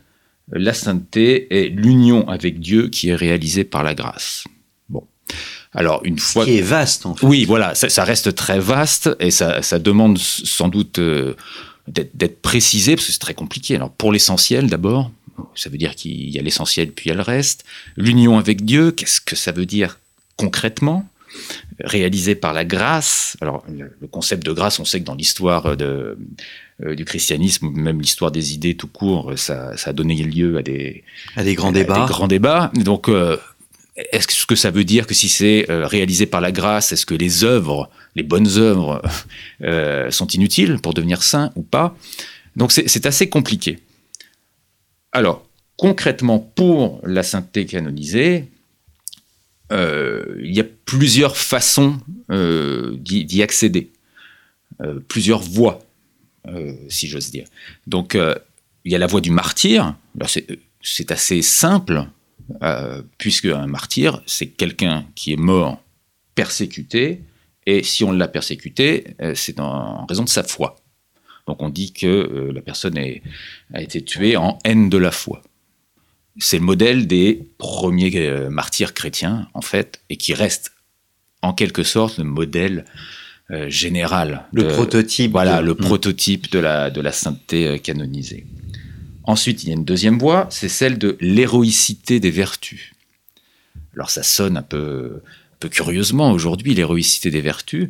la 0.51 0.75
sainteté 0.75 1.47
est 1.49 1.69
l'union 1.69 2.29
avec 2.29 2.59
Dieu 2.59 2.89
qui 2.89 3.09
est 3.09 3.15
réalisée 3.15 3.63
par 3.63 3.81
la 3.81 3.95
grâce. 3.95 4.43
Alors 5.73 6.01
une 6.03 6.17
fois 6.17 6.45
qui 6.45 6.57
est 6.57 6.61
vaste 6.61 7.05
en 7.05 7.15
fait. 7.15 7.25
Oui, 7.25 7.45
voilà, 7.45 7.75
ça, 7.75 8.03
reste 8.03 8.33
très 8.35 8.59
vaste 8.59 9.09
et 9.19 9.31
ça, 9.31 9.61
demande 9.79 10.17
sans 10.17 10.67
doute 10.67 10.99
euh, 10.99 11.35
d'être 11.87 12.41
précisé 12.41 12.95
parce 12.95 13.07
que 13.07 13.13
c'est 13.13 13.19
très 13.19 13.33
compliqué. 13.35 13.75
Alors 13.75 13.91
pour 13.91 14.11
l'essentiel 14.11 14.67
d'abord, 14.67 15.11
ça 15.55 15.69
veut 15.69 15.77
dire 15.77 15.95
qu'il 15.95 16.29
y 16.29 16.39
a 16.39 16.41
l'essentiel 16.41 16.91
puis 16.91 17.05
il 17.05 17.09
y 17.09 17.11
a 17.11 17.15
le 17.15 17.21
reste. 17.21 17.65
L'union 17.97 18.37
avec 18.37 18.65
Dieu, 18.65 18.91
qu'est-ce 18.91 19.21
que 19.21 19.35
ça 19.35 19.51
veut 19.51 19.67
dire 19.67 19.99
concrètement? 20.37 21.07
Réalisé 21.79 22.33
par 22.33 22.53
la 22.53 22.65
grâce. 22.65 23.37
Alors 23.39 23.63
le 23.69 24.07
concept 24.07 24.43
de 24.43 24.51
grâce, 24.51 24.79
on 24.79 24.85
sait 24.85 24.99
que 24.99 25.05
dans 25.05 25.15
l'histoire 25.15 25.77
de 25.77 26.17
euh, 26.81 26.95
du 26.95 27.03
christianisme, 27.03 27.67
ou 27.67 27.71
même 27.71 27.99
l'histoire 27.99 28.31
des 28.31 28.53
idées 28.53 28.73
tout 28.73 28.87
court, 28.87 29.33
ça, 29.35 29.73
a 29.83 29.91
donné 29.91 30.15
lieu 30.15 30.57
à 30.57 30.61
des, 30.61 31.03
à 31.35 31.43
des 31.43 31.53
grands 31.53 31.73
débats. 31.73 32.05
Des 32.05 32.05
grands 32.05 32.27
débats. 32.27 32.71
Donc, 32.73 33.09
euh, 33.09 33.35
est-ce 34.11 34.45
que 34.45 34.55
ça 34.55 34.71
veut 34.71 34.83
dire 34.83 35.07
que 35.07 35.13
si 35.13 35.29
c'est 35.29 35.69
euh, 35.69 35.85
réalisé 35.85 36.25
par 36.25 36.41
la 36.41 36.51
grâce, 36.51 36.91
est-ce 36.91 37.05
que 37.05 37.15
les 37.15 37.43
œuvres, 37.43 37.89
les 38.15 38.23
bonnes 38.23 38.57
œuvres, 38.57 39.01
euh, 39.63 40.09
sont 40.11 40.27
inutiles 40.27 40.79
pour 40.79 40.93
devenir 40.93 41.23
saint 41.23 41.51
ou 41.55 41.63
pas? 41.63 41.95
Donc 42.55 42.71
c'est 42.71 43.05
assez 43.05 43.29
compliqué. 43.29 43.79
Alors, 45.11 45.47
concrètement, 45.77 46.39
pour 46.39 46.99
la 47.05 47.23
sainteté 47.23 47.65
canonisée, 47.65 48.49
il 49.71 50.51
y 50.51 50.59
a 50.59 50.65
plusieurs 50.85 51.37
façons 51.37 51.99
d'y 52.27 53.43
accéder, 53.43 53.91
plusieurs 55.07 55.41
voies, 55.41 55.79
si 56.89 57.07
j'ose 57.07 57.29
dire. 57.29 57.45
Donc, 57.85 58.17
il 58.83 58.91
y 58.91 58.95
a 58.95 58.97
la 58.97 59.07
voie 59.07 59.21
du 59.21 59.31
martyr. 59.31 59.95
C'est 60.81 61.11
assez 61.11 61.41
simple, 61.43 62.07
puisque 63.17 63.45
un 63.45 63.67
martyr, 63.67 64.21
c'est 64.25 64.47
quelqu'un 64.47 65.05
qui 65.15 65.33
est 65.33 65.39
mort 65.39 65.81
persécuté, 66.35 67.21
et 67.65 67.83
si 67.83 68.03
on 68.03 68.11
l'a 68.11 68.27
persécuté, 68.27 69.15
c'est 69.35 69.59
en 69.59 70.05
raison 70.05 70.23
de 70.23 70.29
sa 70.29 70.43
foi. 70.43 70.77
Donc 71.49 71.63
on 71.63 71.69
dit 71.69 71.91
que 71.93 72.05
euh, 72.05 72.51
la 72.53 72.61
personne 72.61 72.95
a 73.73 73.81
été 73.81 74.03
tuée 74.03 74.37
en 74.37 74.59
haine 74.63 74.87
de 74.87 74.99
la 74.99 75.09
foi. 75.09 75.41
C'est 76.37 76.59
le 76.59 76.63
modèle 76.63 77.07
des 77.07 77.49
premiers 77.57 78.15
euh, 78.17 78.51
martyrs 78.51 78.93
chrétiens, 78.93 79.47
en 79.55 79.61
fait, 79.61 79.99
et 80.11 80.15
qui 80.15 80.35
reste 80.35 80.73
en 81.41 81.53
quelque 81.53 81.81
sorte 81.81 82.19
le 82.19 82.23
modèle 82.23 82.85
euh, 83.49 83.67
général. 83.67 84.45
Le 84.53 84.67
prototype. 84.67 85.31
Voilà, 85.31 85.61
le 85.61 85.73
mm. 85.73 85.77
prototype 85.77 86.51
de 86.51 86.59
la, 86.59 86.91
de 86.91 87.01
la 87.01 87.11
sainteté 87.11 87.79
canonisée. 87.79 88.45
Ensuite, 89.29 89.63
il 89.63 89.69
y 89.69 89.71
a 89.71 89.75
une 89.75 89.85
deuxième 89.85 90.17
voie, 90.17 90.47
c'est 90.49 90.69
celle 90.69 90.97
de 90.97 91.15
l'héroïcité 91.21 92.19
des 92.19 92.31
vertus. 92.31 92.93
Alors 93.93 94.09
ça 94.09 94.23
sonne 94.23 94.57
un 94.57 94.63
peu, 94.63 95.21
un 95.23 95.57
peu 95.59 95.69
curieusement 95.69 96.31
aujourd'hui, 96.31 96.73
l'héroïcité 96.73 97.29
des 97.29 97.41
vertus, 97.41 97.89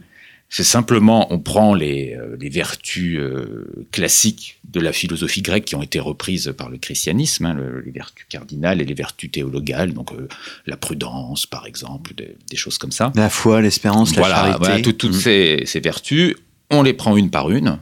c'est 0.49 0.65
simplement, 0.65 1.31
on 1.31 1.39
prend 1.39 1.73
les, 1.73 2.13
euh, 2.13 2.35
vertus 2.51 3.17
euh, 3.17 3.87
classiques 3.93 4.59
de 4.67 4.81
la 4.81 4.91
philosophie 4.91 5.41
grecque 5.41 5.63
qui 5.63 5.75
ont 5.75 5.81
été 5.81 6.01
reprises 6.01 6.53
par 6.57 6.69
le 6.69 6.77
christianisme, 6.77 7.45
hein, 7.45 7.57
les 7.85 7.91
vertus 7.91 8.25
cardinales 8.27 8.81
et 8.81 8.85
les 8.85 8.93
vertus 8.93 9.31
théologales, 9.31 9.93
donc 9.93 10.11
euh, 10.11 10.27
la 10.65 10.75
prudence 10.75 11.45
par 11.45 11.67
exemple, 11.67 12.11
des, 12.15 12.57
choses 12.57 12.77
comme 12.77 12.91
ça. 12.91 13.13
La 13.15 13.29
foi, 13.29 13.61
l'espérance, 13.61 14.13
la 14.17 14.23
charité. 14.23 14.57
Voilà, 14.59 14.81
toutes 14.81 15.05
mm. 15.05 15.13
ces, 15.13 15.63
ces, 15.65 15.79
vertus, 15.79 16.35
on 16.69 16.83
les 16.83 16.93
prend 16.93 17.15
une 17.15 17.29
par 17.29 17.49
une 17.49 17.79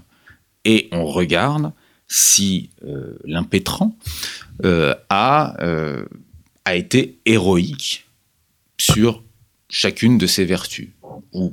et 0.63 0.89
on 0.91 1.05
regarde 1.05 1.71
si 2.07 2.69
l'impétrant 3.25 3.97
a, 4.63 5.55
a 6.65 6.75
été 6.75 7.19
héroïque 7.25 8.07
sur 8.77 9.23
chacune 9.69 10.17
de 10.17 10.27
ces 10.27 10.45
vertus 10.45 10.89
ou 11.33 11.51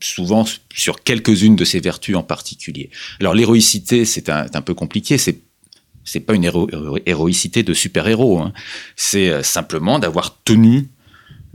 souvent 0.00 0.44
sur 0.74 1.02
quelques-unes 1.02 1.56
de 1.56 1.64
ses 1.64 1.80
vertus 1.80 2.16
en 2.16 2.22
particulier. 2.22 2.90
Alors 3.20 3.34
l'héroïcité, 3.34 4.04
c'est 4.04 4.28
un, 4.28 4.62
peu 4.62 4.74
compliqué, 4.74 5.18
c'est 5.18 5.40
c'est 6.04 6.20
pas 6.20 6.34
une 6.34 6.48
héroïcité 7.04 7.64
de 7.64 7.74
super-héros, 7.74 8.38
hein. 8.38 8.52
c'est 8.94 9.28
euh, 9.28 9.42
simplement 9.42 9.98
d'avoir 9.98 10.40
tenu 10.44 10.88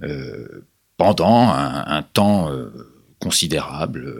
euh, 0.03 0.65
pendant 0.97 1.49
un, 1.49 2.03
temps 2.03 2.51
euh, 2.51 2.69
considérable. 3.19 4.13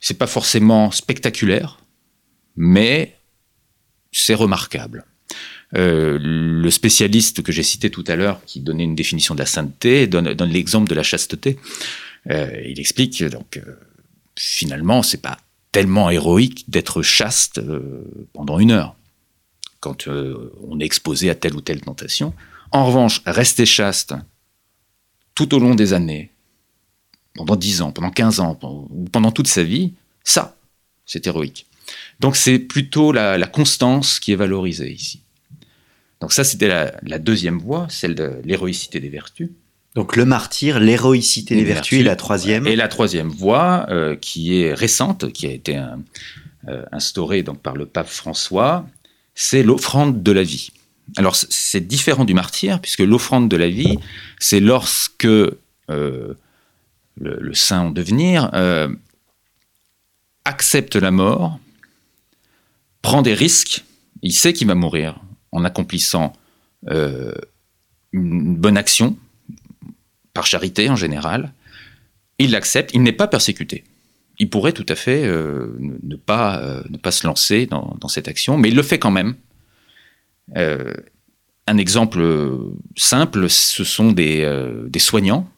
C'est 0.00 0.18
pas 0.18 0.26
forcément 0.26 0.90
spectaculaire, 0.90 1.78
mais 2.56 3.17
c'est 4.12 4.34
remarquable. 4.34 5.04
le 5.72 6.70
spécialiste 6.70 7.42
que 7.42 7.52
j'ai 7.52 7.62
cité 7.62 7.90
tout 7.90 8.04
à 8.06 8.16
l'heure, 8.16 8.40
qui 8.46 8.60
donnait 8.60 8.84
une 8.84 8.94
définition 8.94 9.34
de 9.34 9.40
la 9.40 9.46
sainteté, 9.46 10.06
donne 10.06 10.50
l'exemple 10.50 10.88
de 10.88 10.94
la 10.94 11.02
chasteté. 11.02 11.58
Euh, 12.30 12.62
il 12.66 12.78
explique 12.78 13.22
donc 13.24 13.56
euh, 13.56 13.78
finalement 14.36 15.02
c'est 15.02 15.22
pas 15.22 15.38
tellement 15.72 16.10
héroïque 16.10 16.68
d'être 16.68 17.02
chaste 17.02 17.58
euh, 17.58 18.28
pendant 18.32 18.58
une 18.58 18.70
heure 18.70 18.96
quand 19.80 20.08
on 20.08 20.80
est 20.80 20.84
exposé 20.84 21.30
à 21.30 21.36
telle 21.36 21.54
ou 21.54 21.60
telle 21.60 21.80
tentation. 21.80 22.34
En 22.72 22.84
revanche, 22.86 23.22
rester 23.24 23.64
chaste 23.64 24.12
tout 25.36 25.54
au 25.54 25.60
long 25.60 25.76
des 25.76 25.92
années, 25.92 26.32
pendant 27.34 27.54
10 27.54 27.82
ans, 27.82 27.92
pendant 27.92 28.10
15 28.10 28.40
ans, 28.40 28.58
ou 28.60 29.04
pendant 29.04 29.30
toute 29.30 29.46
sa 29.46 29.62
vie, 29.62 29.94
ça, 30.24 30.56
c'est 31.06 31.28
héroïque. 31.28 31.67
Donc 32.20 32.36
c'est 32.36 32.58
plutôt 32.58 33.12
la, 33.12 33.38
constance 33.46 34.18
qui 34.20 34.32
est 34.32 34.36
valorisée 34.36 34.92
ici. 34.92 35.22
Donc 36.20 36.32
ça, 36.32 36.44
c'était 36.44 36.68
la, 36.68 37.18
deuxième 37.18 37.58
voie, 37.58 37.86
celle 37.90 38.14
de 38.14 38.40
l'héroïcité 38.44 39.00
des 39.00 39.08
vertus. 39.08 39.50
Donc 39.94 40.16
le 40.16 40.24
martyr, 40.24 40.80
l'héroïcité 40.80 41.54
des 41.56 41.64
vertus, 41.64 42.00
et 42.00 42.02
la 42.02 42.16
troisième. 42.16 42.66
Et 42.66 42.76
la 42.76 42.88
troisième 42.88 43.28
voie, 43.28 43.86
euh, 43.88 44.16
qui 44.16 44.60
est 44.60 44.74
récente, 44.74 45.32
qui 45.32 45.46
a 45.46 45.50
été 45.50 45.80
euh, 46.68 46.84
instaurée 46.92 47.42
donc 47.42 47.60
par 47.60 47.74
le 47.74 47.86
pape 47.86 48.08
François, 48.08 48.86
c'est 49.34 49.62
l'offrande 49.62 50.22
de 50.22 50.32
la 50.32 50.42
vie. 50.42 50.70
Alors 51.16 51.36
c'est 51.36 51.80
différent 51.80 52.24
du 52.24 52.34
martyr, 52.34 52.80
puisque 52.80 53.00
l'offrande 53.00 53.48
de 53.48 53.56
la 53.56 53.68
vie, 53.68 53.98
c'est 54.38 54.60
lorsque 54.60 55.24
euh, 55.24 55.54
le, 55.88 57.54
saint 57.54 57.80
en 57.80 57.90
devenir 57.90 58.50
accepte 60.44 60.96
la 60.96 61.10
mort, 61.10 61.58
prend 63.02 63.22
des 63.22 63.34
risques, 63.34 63.84
il 64.22 64.32
sait 64.32 64.52
qu'il 64.52 64.66
va 64.66 64.74
mourir 64.74 65.20
en 65.52 65.64
accomplissant 65.64 66.32
une 68.12 68.56
bonne 68.56 68.76
action, 68.76 69.16
par 70.38 70.46
charité 70.46 70.88
en 70.88 70.94
général, 70.94 71.52
il 72.38 72.52
l'accepte, 72.52 72.92
il 72.94 73.02
n'est 73.02 73.12
pas 73.12 73.26
persécuté. 73.26 73.82
Il 74.38 74.48
pourrait 74.48 74.72
tout 74.72 74.86
à 74.88 74.94
fait 74.94 75.24
euh, 75.24 75.76
ne, 75.80 76.14
pas, 76.14 76.62
euh, 76.62 76.82
ne 76.90 76.96
pas 76.96 77.10
se 77.10 77.26
lancer 77.26 77.66
dans, 77.66 78.08
cette 78.08 78.28
action, 78.28 78.56
mais 78.56 78.68
il 78.68 78.76
le 78.76 78.84
fait 78.84 79.00
quand 79.00 79.10
même. 79.10 79.34
Euh, 80.56 80.94
un 81.66 81.76
exemple 81.76 82.22
simple, 82.96 83.50
ce 83.50 83.82
sont 83.82 84.12
des, 84.12 84.48
des 84.86 84.98
soignants 85.00 85.50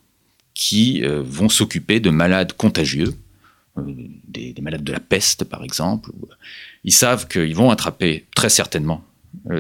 qui 0.55 1.03
vont 1.03 1.49
s'occuper 1.49 2.01
de 2.01 2.11
malades 2.11 2.55
contagieux, 2.55 3.15
des, 3.77 4.55
malades 4.63 4.83
de 4.83 4.93
la 4.93 4.99
peste 4.99 5.45
par 5.45 5.63
exemple. 5.63 6.11
Ils 6.85 6.93
savent 6.93 7.29
qu'ils 7.29 7.55
vont 7.55 7.71
attraper 7.71 8.27
très 8.35 8.49
certainement 8.49 9.05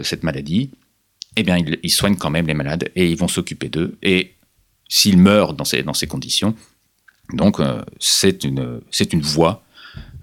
cette 0.03 0.23
maladie. 0.23 0.71
Eh 1.37 1.43
bien, 1.43 1.59
ils, 1.83 1.91
soignent 1.91 2.17
quand 2.17 2.31
même 2.31 2.47
les 2.47 2.55
malades 2.55 2.91
et 2.97 3.09
ils 3.09 3.17
vont 3.17 3.29
s'occuper 3.29 3.69
d'eux. 3.69 3.97
Et 4.03 4.35
s'il 4.91 5.17
meurt 5.17 5.57
dans 5.57 5.65
ces, 5.65 5.83
dans 5.83 5.95
ces 5.95 6.07
conditions. 6.07 6.55
Donc, 7.33 7.61
euh, 7.61 7.81
c'est 7.99 8.45
une, 8.45 8.81
une 9.13 9.23
voie 9.23 9.63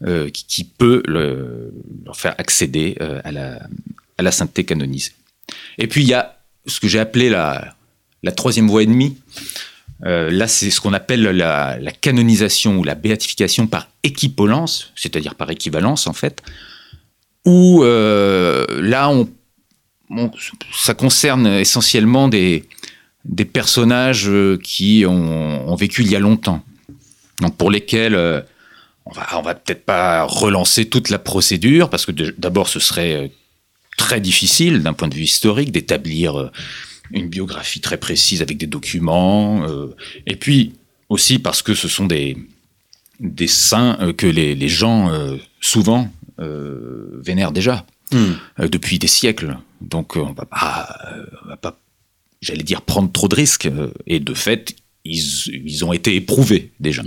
euh, 0.06 0.30
qui, 0.30 0.66
peut 0.66 1.02
le, 1.08 1.74
leur 2.06 2.18
faire 2.18 2.36
accéder 2.38 2.98
euh, 3.02 3.22
à, 3.24 3.32
la, 3.32 3.60
à 4.18 4.24
la 4.24 4.32
sainteté 4.32 4.66
canonisée. 4.66 5.14
Et 5.80 5.88
puis, 5.88 6.04
il 6.04 6.10
y 6.10 6.14
a 6.14 6.38
ce 6.68 6.82
que 6.82 6.88
j'ai 6.90 7.00
appelé 7.00 7.30
la, 7.30 7.76
la 8.22 8.32
troisième 8.34 8.68
voie 8.68 8.84
ennemie. 8.84 9.18
là, 10.02 10.48
c'est 10.48 10.70
ce 10.70 10.82
qu'on 10.82 10.94
appelle 10.94 11.24
la, 11.24 11.80
la, 11.80 11.92
canonisation 11.92 12.78
ou 12.78 12.84
la 12.84 12.96
béatification 12.96 13.68
par 13.68 13.88
équipolence, 14.04 14.92
c'est-à-dire 14.96 15.36
par 15.36 15.50
équivalence, 15.50 16.08
en 16.08 16.14
fait, 16.14 16.44
où 17.48 17.84
là, 17.84 19.10
on, 19.10 19.28
ça 20.74 20.94
concerne 20.94 21.48
essentiellement 21.48 22.28
des, 22.28 22.66
personnages 23.52 24.30
euh, 24.30 24.58
qui 24.64 25.06
ont, 25.06 25.76
vécu 25.76 26.04
il 26.04 26.12
y 26.12 26.16
a 26.16 26.20
longtemps, 26.20 26.64
donc 27.42 27.58
pour 27.58 27.70
lesquels 27.72 28.16
euh, 28.16 28.42
on 29.06 29.12
va, 29.12 29.42
va 29.42 29.56
peut-être 29.56 29.86
pas 29.86 30.24
relancer 30.24 30.86
toute 30.86 31.10
la 31.10 31.20
procédure, 31.20 31.90
parce 31.90 32.06
que 32.06 32.12
d'abord 32.12 32.68
ce 32.68 32.80
serait 32.80 33.16
euh, 33.16 33.28
très 33.98 34.22
difficile 34.22 34.82
d'un 34.82 34.94
point 34.94 35.08
de 35.08 35.16
vue 35.16 35.24
historique 35.24 35.72
d'établir 35.72 36.52
une 37.12 37.28
biographie 37.28 37.82
très 37.82 37.98
précise 37.98 38.42
avec 38.42 38.58
des 38.58 38.68
documents, 38.68 39.66
et 40.28 40.36
puis 40.36 40.74
aussi 41.10 41.40
parce 41.40 41.64
que 41.64 41.74
ce 41.74 41.88
sont 41.88 42.06
des, 42.06 42.38
des 43.20 43.48
saints 43.48 44.14
que 44.16 44.28
les, 44.28 44.68
gens 44.68 45.10
souvent 45.60 46.12
vénèrent 46.40 47.52
déjà. 47.52 47.86
Hmm. 48.12 48.36
depuis 48.68 49.00
des 49.00 49.08
siècles. 49.08 49.58
Donc 49.82 50.16
on 50.16 50.32
va 50.32 50.48
on 51.44 51.50
va 51.50 51.58
pas 51.58 51.78
j'allais 52.42 52.64
dire, 52.64 52.82
prendre 52.82 53.12
trop 53.12 53.28
de 53.28 53.36
risques. 53.36 53.68
Euh, 53.68 53.92
et 54.06 54.20
de 54.20 54.34
fait, 54.34 54.76
ils, 55.04 55.86
ont 55.86 55.94
été 55.94 56.16
éprouvés 56.16 56.72
déjà. 56.82 57.02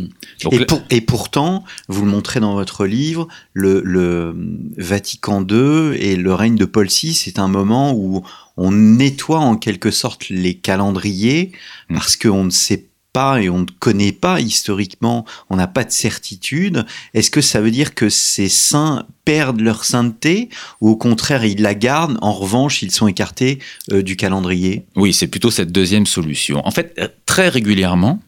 et, 0.90 1.00
pourtant, 1.02 1.64
vous 1.88 2.04
le 2.04 2.10
montrez 2.10 2.40
dans 2.40 2.54
votre 2.54 2.86
livre, 2.86 3.28
le, 3.52 4.34
Vatican 4.78 5.46
II 5.46 5.94
et 5.98 6.16
le 6.16 6.32
règne 6.32 6.56
de 6.56 6.64
Paul 6.64 6.86
VI, 6.86 7.12
c'est 7.12 7.38
un 7.38 7.48
moment 7.48 7.92
où 7.92 8.22
on 8.56 8.72
nettoie 8.72 9.40
en 9.40 9.56
quelque 9.56 9.90
sorte 9.90 10.30
les 10.30 10.54
calendriers 10.54 11.52
mm. 11.90 11.96
parce 11.96 12.16
qu'on 12.16 12.44
ne 12.44 12.50
sait 12.50 12.86
et 13.16 13.50
on 13.50 13.60
ne 13.60 13.66
connaît 13.80 14.12
pas 14.12 14.40
historiquement, 14.40 15.24
on 15.48 15.56
n'a 15.56 15.66
pas 15.66 15.84
de 15.84 15.90
certitude. 15.90 16.86
Est-ce 17.12 17.30
que 17.30 17.40
ça 17.40 17.60
veut 17.60 17.70
dire 17.70 17.94
que 17.94 18.08
ces 18.08 18.48
saints 18.48 19.06
perdent 19.24 19.60
leur 19.60 19.84
sainteté 19.84 20.48
ou 20.80 20.90
au 20.90 20.96
contraire 20.96 21.44
ils 21.44 21.60
la 21.60 21.74
gardent, 21.74 22.18
en 22.22 22.32
revanche 22.32 22.82
ils 22.82 22.92
sont 22.92 23.08
écartés 23.08 23.58
euh, 23.92 24.02
du 24.02 24.16
calendrier? 24.16 24.86
Oui, 24.96 25.12
c'est 25.12 25.26
plutôt 25.26 25.50
cette 25.50 25.72
deuxième 25.72 26.06
solution. 26.06 26.64
En 26.66 26.70
fait, 26.70 26.94
euh, 26.98 27.08
très 27.26 27.48
régulièrement, 27.48 28.20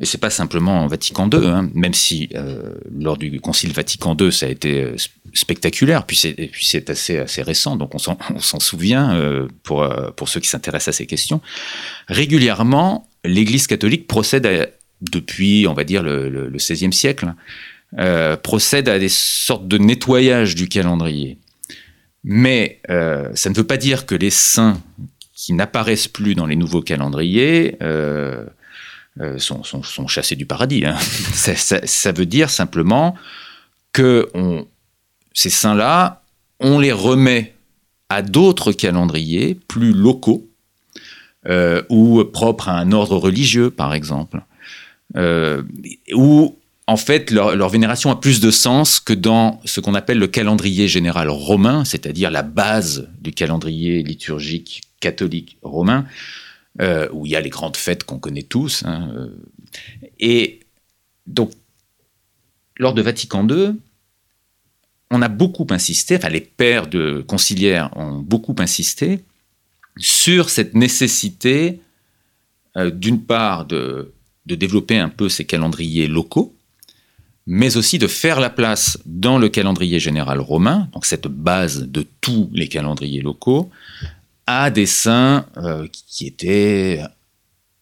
et 0.00 0.06
c'est 0.06 0.18
pas 0.18 0.30
simplement 0.30 0.86
Vatican 0.86 1.28
II, 1.30 1.46
hein, 1.46 1.68
même 1.74 1.94
si 1.94 2.30
euh, 2.34 2.74
lors 2.98 3.16
du 3.16 3.40
Concile 3.40 3.72
Vatican 3.72 4.16
II 4.18 4.32
ça 4.32 4.46
a 4.46 4.48
été 4.48 4.92
spectaculaire, 5.34 6.04
puis 6.04 6.16
c'est, 6.16 6.90
assez, 6.90 7.42
récent, 7.42 7.76
donc 7.76 7.94
on 7.94 7.98
s'en, 7.98 8.16
souvient 8.58 9.16
pour 9.62 10.28
ceux 10.28 10.40
qui 10.40 10.48
s'intéressent 10.48 10.94
à 10.94 10.96
ces 10.96 11.06
questions. 11.06 11.40
Régulièrement, 12.08 13.06
l'Église 13.24 13.66
catholique 13.66 14.06
procède 14.06 14.72
depuis, 15.00 15.66
on 15.68 15.74
va 15.74 15.84
dire, 15.84 16.02
le, 16.02 16.50
XVIe 16.54 16.92
siècle, 16.92 17.34
euh, 17.98 18.36
procède 18.36 18.88
à 18.88 18.98
des 18.98 19.08
sortes 19.08 19.68
de 19.68 19.78
nettoyage 19.78 20.54
du 20.54 20.68
calendrier. 20.68 21.38
Mais 22.22 22.80
euh, 22.90 23.30
ça 23.34 23.50
ne 23.50 23.54
veut 23.54 23.66
pas 23.66 23.76
dire 23.76 24.06
que 24.06 24.14
les 24.14 24.30
saints 24.30 24.80
qui 25.34 25.52
n'apparaissent 25.52 26.08
plus 26.08 26.34
dans 26.34 26.46
les 26.46 26.56
nouveaux 26.56 26.80
calendriers 26.80 27.76
euh, 27.82 28.46
sont, 29.38 29.62
chassés 30.08 30.36
du 30.36 30.46
paradis. 30.46 30.84
Hein. 30.86 30.96
ça, 31.34 32.12
veut 32.12 32.26
dire 32.26 32.50
simplement 32.50 33.14
que 33.92 34.28
ces 35.34 35.50
saints-là, 35.50 36.22
on 36.60 36.78
les 36.78 36.92
remet 36.92 37.54
à 38.08 38.22
d'autres 38.22 38.72
calendriers 38.72 39.58
plus 39.68 39.92
locaux 39.92 40.48
ou 41.90 42.24
propres 42.24 42.68
à 42.68 42.78
un 42.78 42.92
ordre 42.92 43.16
religieux, 43.16 43.70
par 43.70 43.94
exemple. 43.94 44.42
Euh, 45.16 45.62
où 46.12 46.58
en 46.86 46.96
fait 46.96 47.30
leur, 47.30 47.68
vénération 47.68 48.10
a 48.10 48.16
plus 48.20 48.40
de 48.40 48.50
sens 48.50 48.98
que 48.98 49.12
dans 49.12 49.60
ce 49.64 49.80
qu'on 49.80 49.94
appelle 49.94 50.18
le 50.18 50.26
calendrier 50.26 50.88
général 50.88 51.30
romain, 51.30 51.84
c'est-à-dire 51.84 52.30
la 52.30 52.42
base 52.42 53.08
du 53.20 53.32
calendrier 53.32 54.02
liturgique 54.02 54.82
catholique 55.00 55.56
romain, 55.62 56.04
euh, 56.80 57.08
où 57.12 57.26
il 57.26 57.32
y 57.32 57.36
a 57.36 57.40
les 57.40 57.50
grandes 57.50 57.76
fêtes 57.76 58.04
qu'on 58.04 58.18
connaît 58.18 58.42
tous. 58.42 58.82
Hein, 58.84 59.08
euh. 59.14 59.28
et 60.18 60.60
donc, 61.26 61.52
lors 62.76 62.92
de 62.92 63.02
Vatican 63.02 63.46
II, 63.48 63.76
on 65.10 65.22
a 65.22 65.28
beaucoup 65.28 65.66
insisté, 65.70 66.16
enfin 66.16 66.28
les 66.28 66.40
pères 66.40 66.88
de 66.88 67.24
conciliaires 67.26 67.90
ont 67.96 68.18
beaucoup 68.18 68.56
insisté 68.58 69.20
sur 69.96 70.50
cette 70.50 70.74
nécessité, 70.74 71.80
d'une 72.76 73.22
part, 73.22 73.64
de 73.66 74.12
développer 74.46 74.98
un 74.98 75.08
peu 75.08 75.28
ces 75.28 75.44
calendriers 75.44 76.08
locaux, 76.08 76.54
mais 77.46 77.76
aussi 77.76 77.98
de 77.98 78.06
faire 78.06 78.40
la 78.40 78.50
place 78.50 78.98
dans 79.04 79.38
le 79.38 79.48
calendrier 79.48 80.00
général 80.00 80.40
romain, 80.40 80.88
donc 80.92 81.04
cette 81.04 81.26
base 81.26 81.82
de 81.82 82.06
tous 82.20 82.50
les 82.52 82.68
calendriers 82.68 83.20
locaux, 83.20 83.70
à 84.46 84.70
des 84.70 84.86
saints 84.86 85.46
euh, 85.56 85.86
qui 85.90 86.26
étaient 86.26 87.02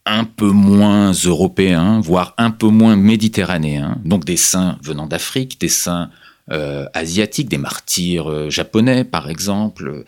un 0.05 0.25
peu 0.25 0.51
moins 0.51 1.13
européens, 1.13 2.01
voire 2.01 2.35
un 2.39 2.51
peu 2.51 2.67
moins 2.67 2.97
méditerranéens, 2.97 3.99
donc 4.05 4.25
des 4.25 4.37
saints 4.37 4.79
venant 4.83 5.07
d'Afrique, 5.07 5.61
des 5.61 5.69
saints 5.69 6.11
euh, 6.51 6.87
asiatiques, 6.93 7.49
des 7.49 7.59
martyrs 7.59 8.29
euh, 8.29 8.51
japonais 8.51 9.05
par 9.05 9.31
exemple, 9.31 10.05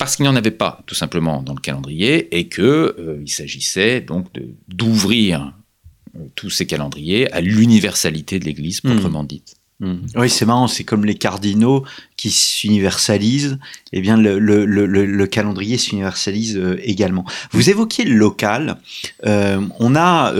parce 0.00 0.16
qu'il 0.16 0.22
n'y 0.22 0.30
en 0.30 0.36
avait 0.36 0.50
pas 0.50 0.80
tout 0.86 0.94
simplement 0.94 1.42
dans 1.42 1.52
le 1.52 1.60
calendrier 1.60 2.34
et 2.34 2.48
que 2.48 2.96
euh, 2.98 3.18
il 3.20 3.30
s'agissait 3.30 4.00
donc 4.00 4.28
d'ouvrir 4.66 5.52
euh, 6.16 6.20
tous 6.34 6.48
ces 6.48 6.64
calendriers 6.64 7.30
à 7.32 7.42
l'universalité 7.42 8.38
de 8.38 8.46
l'Église 8.46 8.82
hmm. 8.82 8.92
proprement 8.92 9.24
dite. 9.24 9.56
Hmm. 9.78 9.98
Oui, 10.14 10.30
c'est 10.30 10.46
marrant, 10.46 10.68
c'est 10.68 10.84
comme 10.84 11.04
les 11.04 11.16
cardinaux 11.16 11.84
qui 12.16 12.30
s'universalisent, 12.30 13.58
eh 13.92 14.00
bien 14.00 14.16
le, 14.16 14.38
le, 14.38 14.64
le, 14.64 15.26
calendrier 15.26 15.76
s'universalise 15.76 16.56
euh, 16.56 16.80
également. 16.82 17.26
Vous 17.50 17.68
évoquiez 17.68 18.06
le 18.06 18.14
local, 18.14 18.78
on 19.22 19.96
a 19.96 20.32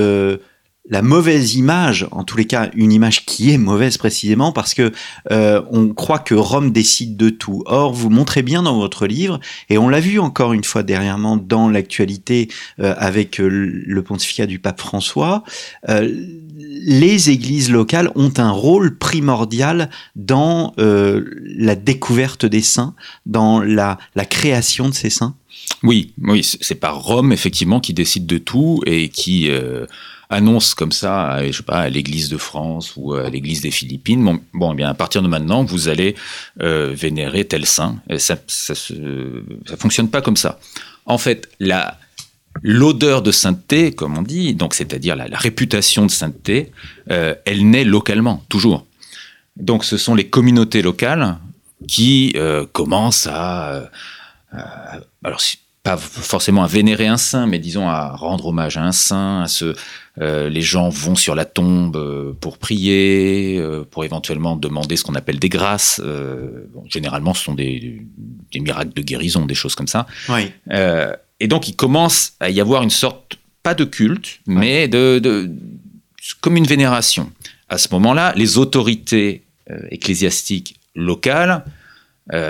la 0.89 1.03
mauvaise 1.03 1.55
image, 1.57 2.07
en 2.11 2.25
tous 2.25 2.37
les 2.37 2.47
cas 2.47 2.71
une 2.75 2.93
image 2.93 3.27
qui 3.27 3.51
est 3.51 3.59
mauvaise 3.59 3.99
précisément 3.99 4.51
parce 4.51 4.73
que 4.75 4.93
euh, 5.31 5.63
on 5.71 5.89
croit 5.89 6.19
que 6.19 6.35
Rome 6.35 6.73
décide 6.73 7.17
de 7.17 7.29
tout. 7.29 7.63
Or, 7.67 7.93
vous 7.93 8.09
montrez 8.09 8.43
bien 8.43 8.63
dans 8.63 8.79
votre 8.79 9.07
livre, 9.07 9.41
et 9.69 9.79
on 9.79 9.89
l'a 9.89 10.01
vu 10.01 10.19
encore 10.19 10.53
une 10.53 10.65
fois 10.65 10.83
dernièrement 10.83 11.37
dans 11.37 11.69
l'actualité 11.69 12.49
euh, 12.81 12.95
avec 12.97 13.41
euh, 13.41 13.49
le 13.49 14.03
pontificat 14.03 14.47
du 14.47 14.59
pape 14.59 14.81
François, 14.81 15.45
les 15.87 17.31
églises 17.31 17.71
locales 17.71 18.11
ont 18.15 18.33
un 18.39 18.51
rôle 18.51 18.97
primordial 18.97 19.91
dans 20.17 20.75
la 20.77 21.75
découverte 21.75 22.47
des 22.47 22.63
saints, 22.63 22.95
dans 23.27 23.61
la, 23.61 23.99
la 24.15 24.25
création 24.25 24.89
de 24.89 24.95
ces 24.95 25.11
saints. 25.11 25.35
Oui, 25.83 26.13
oui, 26.23 26.43
c'est 26.43 26.75
pas 26.75 26.91
Rome 26.91 27.33
effectivement 27.33 27.81
qui 27.81 27.95
décide 27.95 28.27
de 28.27 28.39
tout 28.39 28.81
et 28.87 29.09
qui 29.09 29.51
annonce 30.31 30.75
comme 30.75 30.93
ça, 30.93 31.41
à, 31.69 31.89
l'Église 31.89 32.29
de 32.29 32.39
France 32.39 32.95
ou 32.97 33.15
à 33.15 33.29
l'Église 33.29 33.61
des 33.61 33.71
Philippines. 33.71 34.39
Bon, 34.55 34.73
eh 34.73 34.77
bien 34.77 34.89
à 34.89 34.95
partir 34.95 35.23
de 35.23 35.29
maintenant, 35.29 35.65
vous 35.65 35.89
allez 35.89 36.15
euh, 36.63 36.93
vénérer 36.95 37.45
tel 37.45 37.67
saint. 37.67 37.97
ça, 38.17 38.37
ça, 38.47 38.75
fonctionne 39.77 40.09
pas 40.09 40.23
comme 40.23 40.37
ça. 40.37 40.59
En 41.05 41.19
fait, 41.19 41.49
la 41.59 41.99
L'odeur 42.63 43.23
de 43.23 43.31
sainteté, 43.31 43.93
comme 43.93 44.19
on 44.19 44.23
dit, 44.23 44.55
donc 44.55 44.75
c'est-à-dire 44.75 45.15
la, 45.15 45.27
réputation 45.39 46.05
de 46.05 46.11
sainteté, 46.11 46.73
euh, 47.11 47.33
elle 47.45 47.71
naît 47.71 47.85
localement, 47.85 48.45
toujours. 48.49 48.87
Donc 49.57 49.85
ce 49.85 49.97
sont 49.97 50.17
les 50.17 50.29
communautés 50.29 50.83
locales 50.83 51.39
qui 51.87 52.33
euh, 52.35 52.67
commencent 52.73 53.29
à, 53.29 53.89
à 54.51 54.99
alors 55.23 55.41
pas 55.83 55.97
forcément 55.97 56.63
à 56.63 56.67
vénérer 56.67 57.07
un 57.07 57.17
saint, 57.17 57.47
mais 57.47 57.59
disons 57.59 57.89
à 57.89 58.11
rendre 58.11 58.47
hommage 58.47 58.77
à 58.77 58.83
un 58.83 58.93
saint, 58.93 59.43
à 59.43 59.49
ce, 59.49 59.75
euh, 60.19 60.49
les 60.49 60.63
gens 60.63 60.89
vont 60.89 61.15
sur 61.15 61.35
la 61.35 61.45
tombe 61.45 61.97
euh, 61.97 62.33
pour 62.41 62.59
prier, 62.59 63.57
euh, 63.59 63.85
pour 63.89 64.05
éventuellement 64.05 64.57
demander 64.57 64.97
ce 64.97 65.05
qu'on 65.05 65.15
appelle 65.15 65.39
des 65.39 65.49
grâces. 65.49 66.01
généralement, 66.89 67.33
ce 67.35 67.45
sont 67.45 67.55
des, 67.55 68.03
miracles 68.55 68.93
de 68.93 69.03
guérison, 69.03 69.47
des 69.47 69.55
choses 69.55 69.75
comme 69.75 69.87
ça. 69.87 70.07
et 70.69 71.49
donc, 71.49 71.69
il 71.69 71.77
commence 71.77 72.35
à 72.41 72.51
y 72.51 72.61
avoir 72.61 72.83
une 72.83 72.91
sorte, 72.91 73.37
pas 73.63 73.75
de 73.75 73.85
culte, 73.85 74.41
mais 74.47 74.89
de, 74.89 75.51
comme 76.41 76.57
une 76.57 76.67
vénération. 76.67 77.31
À 77.69 77.79
ce 77.79 77.89
moment-là, 77.93 78.33
les 78.37 78.59
autorités 78.59 79.45
ecclésiastiques 79.91 80.77
locales, 80.95 81.65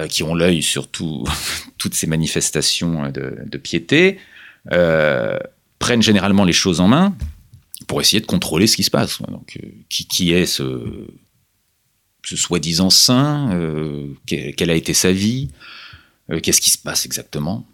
qui 0.09 0.23
ont 0.23 0.35
l'œil 0.35 0.63
sur 0.63 0.89
toutes 1.79 1.95
ces 1.95 2.07
manifestations 2.07 3.11
de, 3.11 3.59
piété, 3.59 4.19
prennent 4.65 6.03
généralement 6.03 6.45
les 6.45 6.53
choses 6.53 6.81
en 6.81 6.89
main 6.89 7.15
pour 7.87 8.01
essayer 8.01 8.21
de 8.21 8.27
contrôler 8.27 8.67
ce 8.67 8.77
qui 8.77 8.83
se 8.83 8.91
passe. 8.91 9.21
Donc, 9.23 9.59
euh, 9.63 9.69
qui, 9.89 10.33
est 10.33 10.47
ce, 10.47 11.07
soi-disant 12.23 12.91
saint 12.91 13.53
euh, 13.53 14.09
Quelle 14.27 14.71
a 14.71 14.75
été 14.75 14.95
sa 14.95 15.13
vie 15.13 15.49
euh, 16.31 16.41
Qu'est-ce 16.41 16.61
qui 16.61 16.71
se 16.71 16.79
passe 16.79 17.07
exactement 17.07 17.67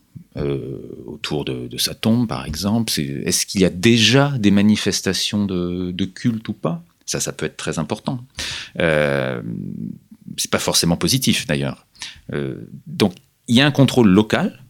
autour 1.07 1.47
de, 1.47 1.79
sa 1.79 1.95
tombe, 1.95 2.29
par 2.29 2.45
exemple 2.45 2.93
Est-ce 3.01 3.47
qu'il 3.47 3.63
y 3.63 3.65
a 3.65 3.71
déjà 3.71 4.35
des 4.37 4.51
manifestations 4.51 5.47
de, 5.47 5.93
de, 5.93 6.05
culte 6.05 6.47
ou 6.49 6.53
pas? 6.53 6.85
Ça, 7.07 7.21
ça 7.21 7.33
peut 7.33 7.47
être 7.47 7.57
très 7.57 7.79
important. 7.79 8.23
c'est 8.77 9.41
pas 10.51 10.59
forcément 10.59 10.99
positif, 10.99 11.47
d'ailleurs. 11.47 11.87
donc, 12.87 13.15
il 13.49 13.57
y 13.57 13.63
a 13.63 13.67
un 13.67 13.71
contrôle 13.71 14.09
local. 14.09 14.63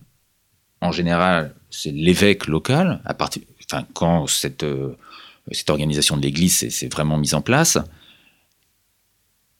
En 0.80 0.92
général, 0.92 1.52
c'est 1.68 1.90
l'évêque 1.90 2.46
local, 2.46 3.00
à 3.04 3.14
partir, 3.14 3.42
enfin, 3.64 3.84
quand 3.92 4.28
cette 4.28 4.64
cette 5.52 5.70
organisation 5.70 6.16
de 6.16 6.22
l'Église 6.22 6.68
s'est 6.68 6.88
vraiment 6.88 7.18
mise 7.18 7.34
en 7.34 7.42
place. 7.42 7.78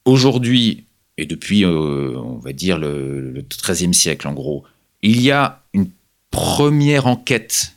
Aujourd'hui, 0.04 0.84
et 1.16 1.26
depuis, 1.26 1.64
euh, 1.64 2.16
on 2.16 2.38
va 2.38 2.52
dire, 2.52 2.78
le 2.78 3.44
XIIIe 3.48 3.94
siècle 3.94 4.28
en 4.28 4.32
gros, 4.32 4.64
il 5.02 5.20
y 5.20 5.30
a 5.30 5.62
une 5.72 5.90
première 6.30 7.06
enquête 7.06 7.72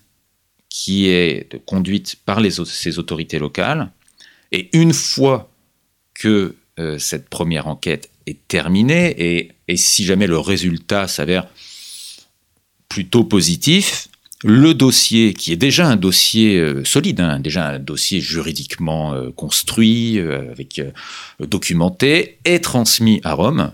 qui 0.70 1.10
est 1.10 1.64
conduite 1.66 2.18
par 2.26 2.40
les, 2.40 2.52
ces 2.52 3.00
autorités 3.00 3.40
locales. 3.40 3.92
Et 4.52 4.70
une 4.74 4.94
fois 4.94 5.52
que 6.14 6.56
euh, 6.80 6.98
cette 6.98 7.30
première 7.30 7.68
enquête 7.68 8.10
est 8.26 8.48
terminée, 8.48 9.16
et, 9.18 9.52
et 9.68 9.78
si 9.78 10.06
jamais 10.06 10.28
le 10.28 10.38
résultat 10.38 11.08
s'avère 11.08 11.48
plutôt 12.88 13.24
positif, 13.24 14.09
le 14.44 14.74
dossier, 14.74 15.34
qui 15.34 15.52
est 15.52 15.58
déjà 15.58 15.88
un 15.88 15.98
dossier 15.98 16.58
euh, 16.58 16.84
solide, 16.86 17.20
hein, 17.20 17.40
déjà 17.40 17.68
un 17.70 17.80
dossier 17.80 18.22
juridiquement 18.22 19.14
euh, 19.14 19.32
construit, 19.32 20.18
euh, 20.18 20.54
documenté, 21.40 22.40
est 22.46 22.64
transmis 22.64 23.20
à 23.24 23.34
Rome, 23.34 23.74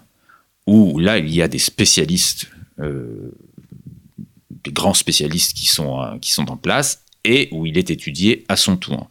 où 0.65 0.97
là 0.99 1.19
il 1.19 1.33
y 1.33 1.41
a 1.41 1.47
des 1.47 1.59
spécialistes, 1.59 2.49
des 2.79 4.71
grands 4.71 4.95
spécialistes 4.95 5.55
qui 5.55 5.67
sont 5.67 6.51
en 6.51 6.57
place, 6.57 7.03
et 7.23 7.47
où 7.51 7.65
il 7.65 7.77
est 7.77 7.91
étudié 7.91 8.43
à 8.47 8.55
son 8.55 8.77
tour. 8.77 9.09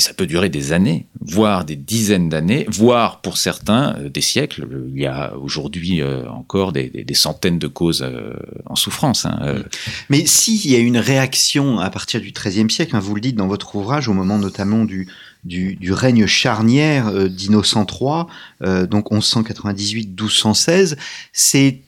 Et 0.00 0.02
ça 0.02 0.14
peut 0.14 0.26
durer 0.26 0.48
des 0.48 0.72
années, 0.72 1.04
voire 1.20 1.66
des 1.66 1.76
dizaines 1.76 2.30
d'années, 2.30 2.64
voire 2.70 3.20
pour 3.20 3.36
certains 3.36 3.96
euh, 3.98 4.08
des 4.08 4.22
siècles. 4.22 4.66
Il 4.94 4.98
y 4.98 5.04
a 5.04 5.36
aujourd'hui 5.36 6.00
euh, 6.00 6.26
encore 6.30 6.72
des, 6.72 7.04
centaines 7.12 7.58
de 7.58 7.66
causes 7.66 8.00
euh, 8.02 8.32
en 8.64 8.76
souffrance. 8.76 9.26
Hein, 9.26 9.62
Mais 10.08 10.24
s'il 10.24 10.70
y 10.70 10.74
a 10.74 10.78
une 10.78 10.96
réaction 10.96 11.80
à 11.80 11.90
partir 11.90 12.22
du 12.22 12.32
XIIIe 12.32 12.70
siècle, 12.70 12.96
hein, 12.96 12.98
vous 12.98 13.14
le 13.14 13.20
dites 13.20 13.36
dans 13.36 13.46
votre 13.46 13.76
ouvrage, 13.76 14.08
au 14.08 14.14
moment 14.14 14.38
notamment 14.38 14.86
du, 14.86 15.06
du, 15.44 15.92
règne 15.92 16.26
charnière 16.26 17.28
d'Innocent 17.28 17.84
III, 17.84 18.86
donc 18.86 19.10
1198-1216, 19.10 20.96
c'est 21.34 21.82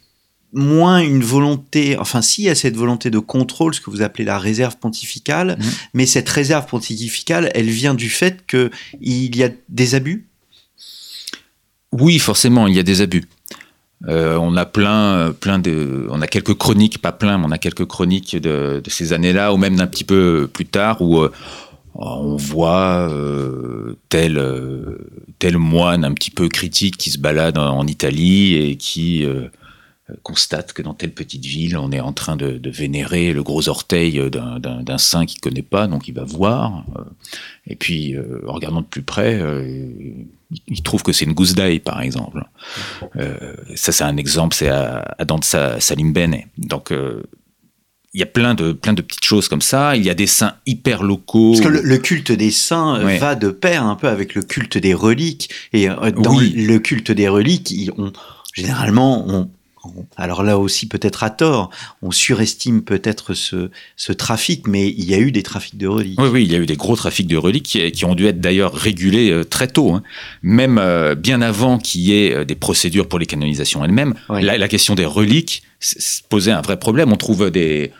moins 0.52 0.98
une 1.00 1.22
volonté, 1.22 1.96
enfin 1.98 2.20
si, 2.20 2.42
il 2.42 2.44
y 2.46 2.48
a 2.50 2.54
cette 2.54 2.76
volonté 2.76 3.10
de 3.10 3.18
contrôle, 3.18 3.74
ce 3.74 3.80
que 3.80 3.90
vous 3.90 4.02
appelez 4.02 4.24
la 4.24 4.38
réserve 4.38 4.76
pontificale, 4.76 5.56
Mhm. 5.58 5.70
mais 5.94 6.06
cette 6.06 6.28
réserve 6.28 6.66
pontificale, 6.66 7.50
elle 7.54 7.70
vient 7.70 7.94
du 7.94 8.10
fait 8.10 8.44
qu'il 8.46 9.36
y 9.36 9.42
a 9.42 9.48
des 9.68 9.94
abus? 9.94 10.26
Oui, 11.92 12.18
forcément, 12.18 12.66
il 12.66 12.74
y 12.74 12.78
a 12.78 12.82
des 12.82 13.00
abus. 13.00 13.24
Euh, 14.08 14.36
on 14.36 14.56
a 14.56 14.66
plein, 14.66 15.32
plein 15.38 15.58
de, 15.58 16.06
on 16.10 16.20
a 16.22 16.26
quelques 16.26 16.54
chroniques, 16.54 16.98
pas 17.00 17.12
plein, 17.12 17.38
mais 17.38 17.44
on 17.46 17.50
a 17.52 17.58
quelques 17.58 17.84
chroniques 17.86 18.36
de, 18.36 18.80
de 18.82 18.90
ces 18.90 19.12
années-là, 19.12 19.52
ou 19.54 19.56
même 19.58 19.76
d'un 19.76 19.86
petit 19.86 20.04
peu 20.04 20.48
plus 20.52 20.66
tard, 20.66 21.00
où 21.02 21.20
euh, 21.20 21.30
on 21.94 22.36
voit 22.36 23.08
euh, 23.10 23.96
tel, 24.08 24.42
tel 25.38 25.56
moine 25.58 26.04
un 26.04 26.12
petit 26.12 26.30
peu 26.30 26.48
critique 26.48 26.96
qui 26.96 27.10
se 27.10 27.18
balade 27.18 27.58
en, 27.58 27.78
en 27.78 27.86
Italie 27.86 28.54
et 28.56 28.76
qui 28.76 29.24
constate 30.22 30.72
que 30.72 30.82
dans 30.82 30.94
telle 30.94 31.12
petite 31.12 31.44
ville, 31.44 31.76
on 31.76 31.90
est 31.92 32.00
en 32.00 32.12
train 32.12 32.36
de, 32.36 32.58
de 32.58 32.70
vénérer 32.70 33.32
le 33.32 33.42
gros 33.42 33.68
orteil 33.68 34.20
d'un- 34.30 34.98
saint 34.98 35.26
qu'il 35.26 35.40
connaît 35.40 35.62
pas, 35.62 35.86
donc 35.86 36.08
il 36.08 36.14
va 36.14 36.24
voir. 36.24 36.84
euh, 36.96 37.02
et 37.66 37.76
puis, 37.76 38.14
euh, 38.14 38.40
en 38.48 38.52
regardant 38.52 38.80
de 38.80 38.86
plus 38.86 39.02
près, 39.02 39.38
euh, 39.40 39.64
il- 40.68 40.82
trouve 40.82 41.02
que 41.02 41.12
c'est 41.12 41.24
une 41.24 41.32
gousse 41.32 41.54
d'ail, 41.54 41.78
par 41.80 42.00
exemple. 42.02 42.44
Euh, 43.16 43.54
ça, 43.74 43.92
c'est 43.92 44.04
un 44.04 44.16
exemple, 44.16 44.54
c'est 44.54 44.68
à, 44.68 45.14
à 45.18 45.24
Danza 45.24 45.80
Salimbene. 45.80 46.42
Donc, 46.58 46.92
euh, 46.92 47.22
il 48.14 48.20
y 48.20 48.22
a 48.22 48.26
plein 48.26 48.54
de, 48.54 48.72
plein 48.72 48.92
de 48.92 49.00
petites 49.00 49.24
choses 49.24 49.48
comme 49.48 49.62
ça. 49.62 49.96
Il 49.96 50.04
y 50.04 50.10
a 50.10 50.14
des 50.14 50.26
saints 50.26 50.56
hyper 50.66 51.02
locaux. 51.02 51.52
Parce 51.52 51.64
que 51.64 51.68
le, 51.72 51.80
le 51.80 51.96
culte 51.96 52.30
des 52.32 52.50
saints 52.50 53.02
Ouais. 53.02 53.16
va 53.16 53.34
de 53.34 53.48
pair 53.48 53.84
un 53.86 53.94
peu 53.96 54.08
avec 54.08 54.34
le 54.34 54.42
culte 54.42 54.76
des 54.76 54.92
reliques. 54.92 55.48
Et 55.72 55.86
dans 55.88 56.36
Oui. 56.36 56.50
le 56.54 56.78
culte 56.78 57.10
des 57.10 57.28
reliques, 57.28 57.72
on, 57.96 58.12
généralement, 58.52 59.24
on- 59.28 59.50
alors 60.16 60.42
là 60.42 60.58
aussi 60.58 60.86
peut-être 60.88 61.22
à 61.24 61.30
tort, 61.30 61.70
on 62.02 62.10
surestime 62.10 62.82
peut-être 62.82 63.34
ce, 63.34 63.70
ce 63.96 64.12
trafic, 64.12 64.66
mais 64.66 64.88
il 64.88 65.04
y 65.04 65.14
a 65.14 65.18
eu 65.18 65.32
des 65.32 65.42
trafics 65.42 65.76
de 65.76 65.86
reliques. 65.86 66.20
Oui, 66.20 66.28
oui, 66.32 66.44
il 66.44 66.52
y 66.52 66.54
a 66.54 66.58
eu 66.58 66.66
des 66.66 66.76
gros 66.76 66.96
trafics 66.96 67.26
de 67.26 67.36
reliques 67.36 67.64
qui, 67.64 67.92
qui 67.92 68.04
ont 68.04 68.14
dû 68.14 68.26
être 68.26 68.40
d'ailleurs 68.40 68.74
régulés 68.74 69.30
euh, 69.30 69.44
très 69.44 69.68
tôt, 69.68 69.92
hein. 69.92 70.02
même 70.42 70.78
euh, 70.78 71.14
bien 71.14 71.42
avant 71.42 71.78
qu'il 71.78 72.02
y 72.02 72.12
ait 72.14 72.32
euh, 72.34 72.44
des 72.44 72.54
procédures 72.54 73.08
pour 73.08 73.18
les 73.18 73.26
canonisations 73.26 73.84
elles-mêmes. 73.84 74.14
Oui. 74.28 74.42
La, 74.42 74.58
la 74.58 74.68
question 74.68 74.94
des 74.94 75.04
reliques 75.04 75.62
posait 76.28 76.52
un 76.52 76.62
vrai 76.62 76.78
problème. 76.78 77.12
On 77.12 77.16
trouve 77.16 77.50
des, 77.50 77.92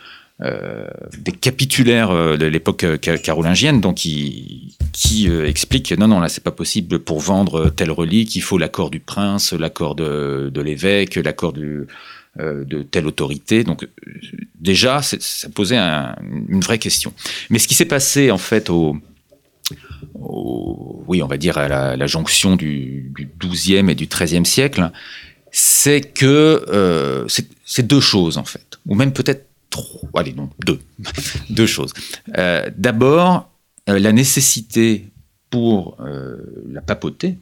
euh, 0.43 0.89
des 1.19 1.33
capitulaires 1.33 2.11
euh, 2.11 2.37
de 2.37 2.47
l'époque 2.47 2.83
euh, 2.85 2.99
ca- 3.01 3.17
carolingienne 3.19 3.81
donc 3.81 3.97
qui, 3.97 4.77
qui 4.93 5.29
euh, 5.29 5.49
non, 5.99 6.09
non, 6.09 6.19
là, 6.21 6.29
c'est 6.29 6.43
pas 6.43 6.51
possible 6.51 6.99
pour 6.99 7.21
vendre 7.21 7.71
telle 7.71 7.91
relique, 7.93 8.35
il 8.35 8.41
faut 8.43 8.59
l'accord 8.59 8.91
du 8.91 8.99
prince, 8.99 9.53
l'accord 9.53 9.95
de, 9.95 10.51
l'évêque, 10.61 11.15
l'accord 11.17 11.53
de 11.53 11.87
telle 12.91 13.07
autorité. 13.07 13.63
Donc 13.63 13.87
déjà, 14.59 15.01
ça 15.03 15.49
posait 15.51 15.77
un- 15.77 16.17
une 16.49 16.61
vraie 16.61 16.79
question. 16.79 17.13
Mais 17.51 17.59
ce 17.59 17.69
qui 17.69 17.75
s'est 17.75 17.85
passé 17.85 18.31
en 18.31 18.39
fait 18.39 18.71
au, 18.71 18.97
oui, 20.15 21.23
on 21.23 21.27
va 21.27 21.37
dire 21.37 21.59
à 21.59 21.69
la, 21.97 22.07
jonction 22.07 22.57
du, 22.57 23.13
du 23.17 23.29
12e 23.41 23.89
et 23.91 23.95
du 23.95 24.07
13e 24.07 24.45
siècle, 24.45 24.91
c'est 25.51 26.01
que 26.01 27.27
c'est 27.65 27.87
deux 27.87 28.01
choses 28.01 28.39
en 28.39 28.45
fait, 28.45 28.79
ou 28.87 28.95
même 28.95 29.13
peut-être 29.13 29.47
Allez, 30.15 30.33
non, 30.33 30.51
deux, 31.51 31.67
choses. 31.67 31.93
Euh, 32.37 32.71
D'abord, 32.77 33.51
euh, 33.89 33.99
la 33.99 34.13
nécessité 34.13 35.07
pour 35.51 35.97
euh, 36.01 36.37
la 36.71 36.81
papauté 36.81 37.39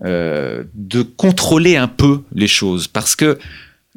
de 0.00 1.02
contrôler 1.02 1.76
un 1.76 1.88
peu 1.88 2.22
les 2.32 2.46
choses, 2.46 2.86
parce 2.86 3.16
que 3.16 3.36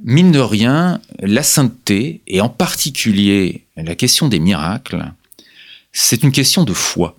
mine 0.03 0.31
de 0.31 0.39
rien, 0.39 0.99
la 1.19 1.43
sainteté, 1.43 2.21
et 2.25 2.41
en 2.41 2.49
particulier 2.49 3.67
la 3.77 3.93
question 3.93 4.27
des 4.27 4.39
miracles, 4.39 5.03
c'est 5.91 6.23
une 6.23 6.31
question 6.31 6.63
de 6.63 6.73
foi. 6.73 7.15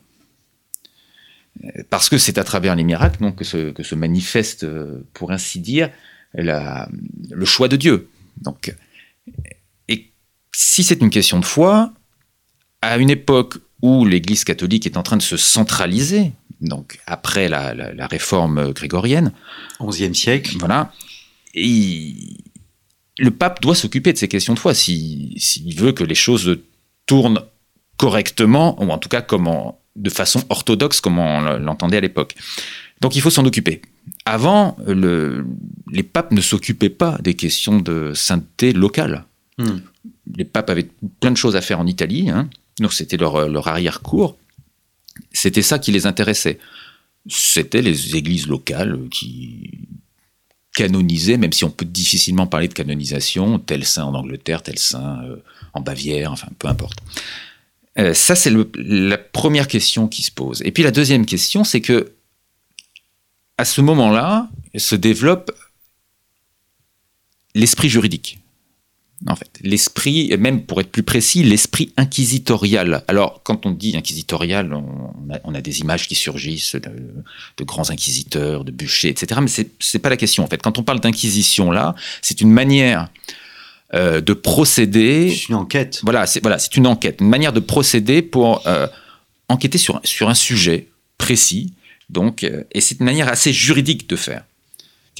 Parce 1.90 2.08
que 2.08 2.18
c'est 2.18 2.38
à 2.38 2.44
travers 2.44 2.74
les 2.74 2.82
miracles 2.82 3.20
donc, 3.20 3.36
que, 3.36 3.44
se, 3.44 3.94
manifeste, 3.94 4.66
pour 5.12 5.30
ainsi 5.30 5.60
dire, 5.60 5.90
le 6.34 7.44
choix 7.44 7.68
de 7.68 7.76
Dieu. 7.76 8.08
Donc, 8.40 8.74
si 10.54 10.82
c'est 10.82 11.00
une 11.00 11.10
question 11.10 11.38
de 11.40 11.44
foi, 11.44 11.92
à 12.80 12.98
une 12.98 13.10
époque 13.10 13.58
où 13.80 14.04
l'Église 14.04 14.44
catholique 14.44 14.86
est 14.86 14.96
en 14.96 15.02
train 15.02 15.16
de 15.16 15.22
se 15.22 15.36
centraliser, 15.36 16.32
donc 16.60 16.98
après 17.06 17.48
la, 17.48 17.74
la- 17.74 17.92
la 17.92 18.06
réforme 18.06 18.72
grégorienne, 18.72 19.32
11e 19.80 20.14
siècle. 20.14 20.56
voilà. 20.58 20.92
Et 21.54 21.66
il- 21.66 22.38
le 23.18 23.30
pape 23.30 23.60
doit 23.60 23.74
s'occuper 23.74 24.12
de 24.12 24.18
ces 24.18 24.28
questions 24.28 24.54
de 24.54 24.58
foi 24.58 24.72
s'il 24.74 25.34
s'il 25.40 25.74
veut 25.78 25.92
que 25.92 26.04
les 26.04 26.14
choses 26.14 26.58
tournent 27.06 27.40
correctement, 27.98 28.80
ou 28.82 28.90
en 28.90 28.98
tout 28.98 29.08
cas 29.08 29.24
de 29.96 30.10
façon 30.10 30.42
orthodoxe, 30.48 31.00
comme 31.00 31.18
on 31.18 31.40
l'entendait 31.58 31.98
à 31.98 32.00
l'époque. 32.00 32.34
Donc 33.00 33.14
il 33.16 33.20
faut 33.20 33.30
s'en 33.30 33.44
occuper. 33.44 33.82
Avant, 34.24 34.76
le- 34.86 35.44
les 35.90 36.02
papes 36.02 36.32
ne 36.32 36.40
s'occupaient 36.40 36.88
pas 36.88 37.18
des 37.22 37.34
questions 37.34 37.78
de 37.78 38.12
sainteté 38.14 38.72
locale. 38.72 39.24
Hmm. 39.58 39.78
Les 40.36 40.44
papes 40.44 40.70
avaient 40.70 40.88
plein 41.20 41.30
de 41.30 41.36
choses 41.36 41.56
à 41.56 41.60
faire 41.60 41.80
en 41.80 41.86
Italie, 41.86 42.30
hein. 42.30 42.48
donc 42.78 42.92
c'était 42.92 43.16
leur, 43.16 43.48
leur 43.48 43.68
arrière-cour. 43.68 44.36
C'était 45.32 45.62
ça 45.62 45.78
qui 45.78 45.92
les 45.92 46.06
intéressait. 46.06 46.58
C'était 47.28 47.82
les 47.82 48.16
églises 48.16 48.46
locales 48.46 48.98
qui 49.10 49.70
canonisaient, 50.74 51.36
même 51.36 51.52
si 51.52 51.64
on 51.64 51.70
peut 51.70 51.84
difficilement 51.84 52.46
parler 52.46 52.68
de 52.68 52.72
canonisation, 52.72 53.58
tel 53.58 53.84
saint 53.84 54.04
en 54.04 54.14
Angleterre, 54.14 54.62
tel 54.62 54.78
saint 54.78 55.22
euh, 55.24 55.36
en 55.74 55.80
Bavière, 55.80 56.32
enfin 56.32 56.48
peu 56.58 56.68
importe. 56.68 56.98
Euh, 57.98 58.14
ça, 58.14 58.34
c'est 58.34 58.52
la 58.74 59.18
première 59.18 59.68
question 59.68 60.08
qui 60.08 60.22
se 60.22 60.30
pose. 60.30 60.62
Et 60.64 60.72
puis 60.72 60.82
la 60.82 60.90
deuxième 60.90 61.26
question, 61.26 61.62
c'est 61.62 61.82
que 61.82 62.12
à 63.58 63.64
ce 63.64 63.82
moment-là 63.82 64.48
se 64.76 64.94
développe 64.94 65.52
l'esprit 67.54 67.90
juridique. 67.90 68.41
En 69.28 69.36
fait, 69.36 69.50
l'esprit, 69.62 70.36
même 70.36 70.62
pour 70.62 70.80
être 70.80 70.90
plus 70.90 71.04
précis, 71.04 71.44
l'esprit 71.44 71.92
inquisitorial. 71.96 73.04
Alors, 73.06 73.40
quand 73.44 73.66
on 73.66 73.70
dit 73.70 73.96
inquisitorial, 73.96 74.74
on 74.74 75.32
a, 75.32 75.38
on 75.44 75.54
a 75.54 75.60
des 75.60 75.80
images 75.80 76.08
qui 76.08 76.16
surgissent 76.16 76.74
de, 76.74 76.90
de 77.56 77.64
grands 77.64 77.90
inquisiteurs, 77.90 78.64
de 78.64 78.72
bûchers, 78.72 79.10
etc. 79.10 79.40
Mais 79.40 79.48
c'est 79.48 79.70
c'est 79.78 80.00
pas 80.00 80.10
la 80.10 80.16
question. 80.16 80.42
En 80.42 80.48
fait, 80.48 80.60
quand 80.60 80.78
on 80.78 80.82
parle 80.82 81.00
d'inquisition 81.00 81.70
là, 81.70 81.94
c'est 82.20 82.40
une 82.40 82.50
manière 82.50 83.08
euh, 83.94 84.22
de 84.22 84.32
procéder 84.32 85.30
C'est 85.30 85.48
une 85.48 85.54
enquête. 85.54 86.00
voilà, 86.02 86.26
c'est 86.26 86.40
voilà, 86.40 86.58
c'est 86.58 86.76
une 86.76 86.86
enquête, 86.86 87.20
une 87.20 87.28
manière 87.28 87.52
de 87.52 87.60
procéder 87.60 88.22
pour 88.22 88.66
euh, 88.66 88.86
enquêter 89.48 89.76
sur, 89.76 90.00
sur 90.02 90.30
un 90.30 90.34
sujet 90.34 90.88
précis. 91.18 91.74
Donc, 92.08 92.42
euh, 92.42 92.64
et 92.72 92.80
c'est 92.80 93.00
une 93.00 93.04
manière 93.04 93.28
assez 93.28 93.52
juridique 93.52 94.08
de 94.08 94.16
faire. 94.16 94.44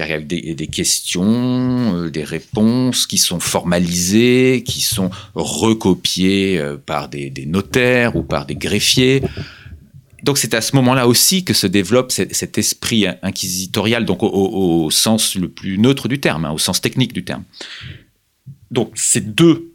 Car 0.02 0.18
il 0.18 0.48
y 0.48 0.50
a 0.50 0.54
des, 0.54 0.66
questions, 0.66 1.94
euh, 1.94 2.10
des 2.10 2.24
réponses 2.24 3.06
qui 3.06 3.18
sont 3.18 3.38
formalisées, 3.38 4.64
qui 4.66 4.80
sont 4.80 5.10
recopiées 5.36 6.58
euh, 6.58 6.76
par 6.76 7.08
des, 7.08 7.32
notaires 7.46 8.16
ou 8.16 8.24
par 8.24 8.44
des 8.44 8.56
greffiers. 8.56 9.22
Donc 10.24 10.38
c'est 10.38 10.54
à 10.54 10.60
ce 10.60 10.74
moment-là 10.74 11.06
aussi 11.06 11.44
que 11.44 11.54
se 11.54 11.68
développe 11.68 12.10
cet, 12.10 12.58
esprit 12.58 13.06
inquisitorial, 13.22 14.04
donc 14.04 14.24
au, 14.24 14.90
sens 14.90 15.36
le 15.36 15.48
plus 15.48 15.78
neutre 15.78 16.08
du 16.08 16.18
terme, 16.18 16.46
hein, 16.46 16.50
au 16.50 16.58
sens 16.58 16.80
technique 16.80 17.12
du 17.12 17.22
terme. 17.22 17.44
Donc 18.72 18.90
ces 18.96 19.20
deux 19.20 19.72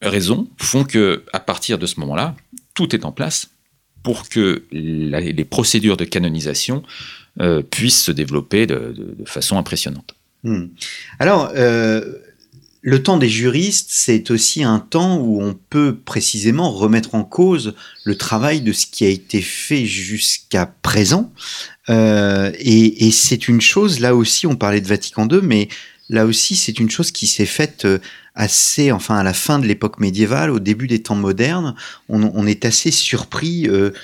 raisons 0.00 0.48
font 0.56 0.84
que 0.84 1.24
à 1.34 1.40
partir 1.40 1.78
de 1.78 1.84
ce 1.84 2.00
moment-là, 2.00 2.36
tout 2.72 2.94
est 2.94 3.04
en 3.04 3.12
place 3.12 3.50
pour 4.02 4.30
que 4.30 4.64
les 4.72 5.44
procédures 5.44 5.98
de 5.98 6.06
canonisation 6.06 6.82
euh, 7.40 7.62
puissent 7.62 8.02
se 8.02 8.12
développer 8.12 8.66
de, 8.66 9.16
façon 9.24 9.56
impressionnante. 9.56 10.14
Hmm. 10.44 10.66
Alors, 11.18 11.50
euh, 11.56 12.16
le 12.82 13.02
temps 13.02 13.16
des 13.16 13.30
juristes, 13.30 13.88
c'est 13.88 14.30
aussi 14.30 14.62
un 14.62 14.80
temps 14.80 15.16
où 15.16 15.40
on 15.42 15.54
peut 15.54 15.96
précisément 15.96 16.70
remettre 16.70 17.14
en 17.14 17.24
cause 17.24 17.74
le 18.04 18.16
travail 18.16 18.60
de 18.60 18.72
ce 18.72 18.84
qui 18.84 19.06
a 19.06 19.08
été 19.08 19.40
fait 19.40 19.86
jusqu'à 19.86 20.66
présent. 20.66 21.32
Euh, 21.88 22.52
et 22.58 23.10
c'est 23.12 23.48
une 23.48 23.62
chose, 23.62 24.00
là 24.00 24.14
aussi, 24.14 24.46
on 24.46 24.56
parlait 24.56 24.82
de 24.82 24.88
Vatican 24.88 25.26
II, 25.26 25.40
mais 25.42 25.68
là 26.10 26.26
aussi, 26.26 26.54
c'est 26.54 26.78
une 26.78 26.90
chose 26.90 27.12
qui 27.12 27.28
s'est 27.28 27.46
faite 27.46 27.86
euh, 27.86 27.98
assez, 28.34 28.92
enfin, 28.92 29.16
à 29.16 29.22
la 29.22 29.32
fin 29.32 29.58
de 29.58 29.66
l'époque 29.66 30.00
médiévale, 30.00 30.50
au 30.50 30.58
début 30.58 30.86
des 30.86 31.00
temps 31.00 31.14
modernes. 31.14 31.76
On, 32.10 32.46
est 32.46 32.66
assez 32.66 32.90
surpris 32.90 33.62
de, 33.62 33.94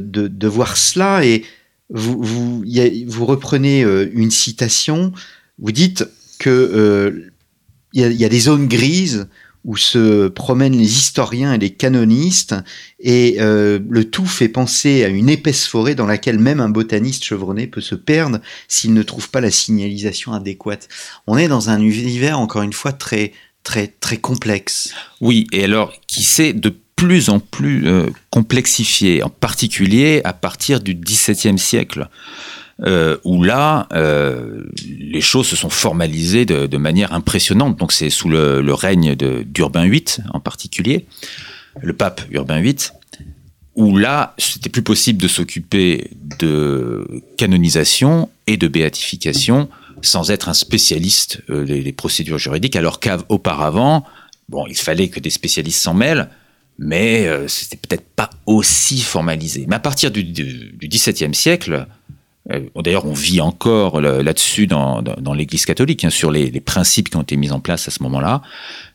de 0.00 0.48
voir 0.48 0.76
cela. 0.76 1.24
Et 1.24 1.44
vous, 1.90 2.22
vous, 2.22 3.26
reprenez 3.26 3.84
euh, 3.84 4.10
une 4.12 4.30
citation, 4.30 5.12
vous 5.58 5.72
dites 5.72 6.06
que 6.38 6.50
euh, 6.50 7.30
il 7.92 8.02
y, 8.12 8.24
a- 8.24 8.28
des 8.28 8.40
zones 8.40 8.66
grises 8.66 9.28
où 9.64 9.76
se 9.76 10.28
promènent 10.28 10.76
les 10.76 10.98
historiens 10.98 11.54
et 11.54 11.58
les 11.58 11.70
canonistes, 11.70 12.54
et 13.00 13.36
euh, 13.38 13.78
le 13.88 14.04
tout 14.10 14.26
fait 14.26 14.48
penser 14.48 15.04
à 15.04 15.08
une 15.08 15.30
épaisse 15.30 15.66
forêt 15.66 15.94
dans 15.94 16.06
laquelle 16.06 16.38
même 16.38 16.60
un 16.60 16.68
botaniste 16.68 17.24
chevronné 17.24 17.66
peut 17.66 17.80
se 17.80 17.94
perdre 17.94 18.40
s'il 18.68 18.92
ne 18.92 19.02
trouve 19.02 19.30
pas 19.30 19.40
la 19.40 19.50
signalisation 19.50 20.32
adéquate. 20.32 20.88
On 21.26 21.38
est 21.38 21.48
dans 21.48 21.70
un 21.70 21.80
univers, 21.80 22.38
encore 22.38 22.62
une 22.62 22.74
fois, 22.74 22.92
très 22.92 23.32
très 23.62 23.86
très 23.86 24.18
complexe. 24.18 24.92
Oui, 25.20 25.46
et 25.50 25.64
alors 25.64 25.94
qui 26.06 26.22
s'est 26.22 26.52
de 26.52 26.74
plus 26.96 27.28
en 27.28 27.40
plus 27.40 27.86
euh, 27.86 28.06
complexifié, 28.30 29.22
en 29.22 29.28
particulier 29.28 30.20
à 30.24 30.32
partir 30.32 30.80
du 30.80 30.94
XVIIe 30.94 31.58
siècle. 31.58 32.08
Euh, 32.82 33.18
où 33.22 33.44
là, 33.44 33.86
euh, 33.92 34.64
les 34.84 35.20
choses 35.20 35.46
se 35.46 35.54
sont 35.54 35.70
formalisées 35.70 36.44
de, 36.44 36.76
manière 36.76 37.12
impressionnante. 37.12 37.78
Donc 37.78 37.92
c'est 37.92 38.10
sous 38.10 38.28
le, 38.28 38.74
règne 38.74 39.14
d'Urbain 39.14 39.88
VIII 39.88 40.04
en 40.32 40.40
particulier, 40.40 41.06
le 41.80 41.92
pape 41.92 42.22
Urbain 42.32 42.60
VIII, 42.60 42.88
où 43.76 43.96
là, 43.96 44.34
c'était 44.38 44.70
plus 44.70 44.82
possible 44.82 45.22
de 45.22 45.28
s'occuper 45.28 46.10
de 46.40 47.06
canonisation 47.36 48.28
et 48.48 48.56
de 48.56 48.66
béatification 48.66 49.68
sans 50.02 50.30
être 50.30 50.48
un 50.48 50.54
spécialiste 50.54 51.42
euh, 51.50 51.64
des, 51.64 51.92
procédures 51.92 52.38
juridiques, 52.38 52.76
alors 52.76 53.00
qu'auparavant, 53.00 54.04
bon, 54.48 54.66
il 54.66 54.76
fallait 54.76 55.08
que 55.08 55.20
des 55.20 55.30
spécialistes 55.30 55.80
s'en 55.80 55.94
mêlent, 55.94 56.28
mais 56.78 57.28
c'était 57.48 57.76
peut-être 57.76 58.06
pas 58.16 58.30
aussi 58.46 59.00
formalisé. 59.00 59.64
Mais 59.68 59.76
à 59.76 59.80
partir 59.80 60.10
du, 60.10 60.24
XVIIe 60.82 61.34
siècle, 61.34 61.86
euh, 62.52 62.60
d'ailleurs, 62.76 63.06
on 63.06 63.12
vit 63.12 63.40
encore 63.40 64.00
là-dessus 64.00 64.66
dans, 64.66 65.02
l'Église 65.34 65.64
catholique, 65.64 66.04
hein, 66.04 66.10
sur 66.10 66.30
les, 66.30 66.50
principes 66.60 67.10
qui 67.10 67.16
ont 67.16 67.22
été 67.22 67.36
mis 67.36 67.50
en 67.50 67.60
place 67.60 67.88
à 67.88 67.90
ce 67.90 68.02
moment-là. 68.02 68.42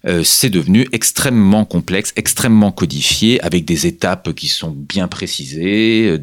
Euh, 0.08 0.24
c'est 0.24 0.50
devenu 0.50 0.88
extrêmement 0.92 1.66
complexe, 1.66 2.14
extrêmement 2.16 2.72
codifié, 2.72 3.42
avec 3.42 3.66
des 3.66 3.88
étapes 3.88 4.34
qui 4.34 4.48
sont 4.48 4.72
bien 4.72 5.08
précisées, 5.08 6.20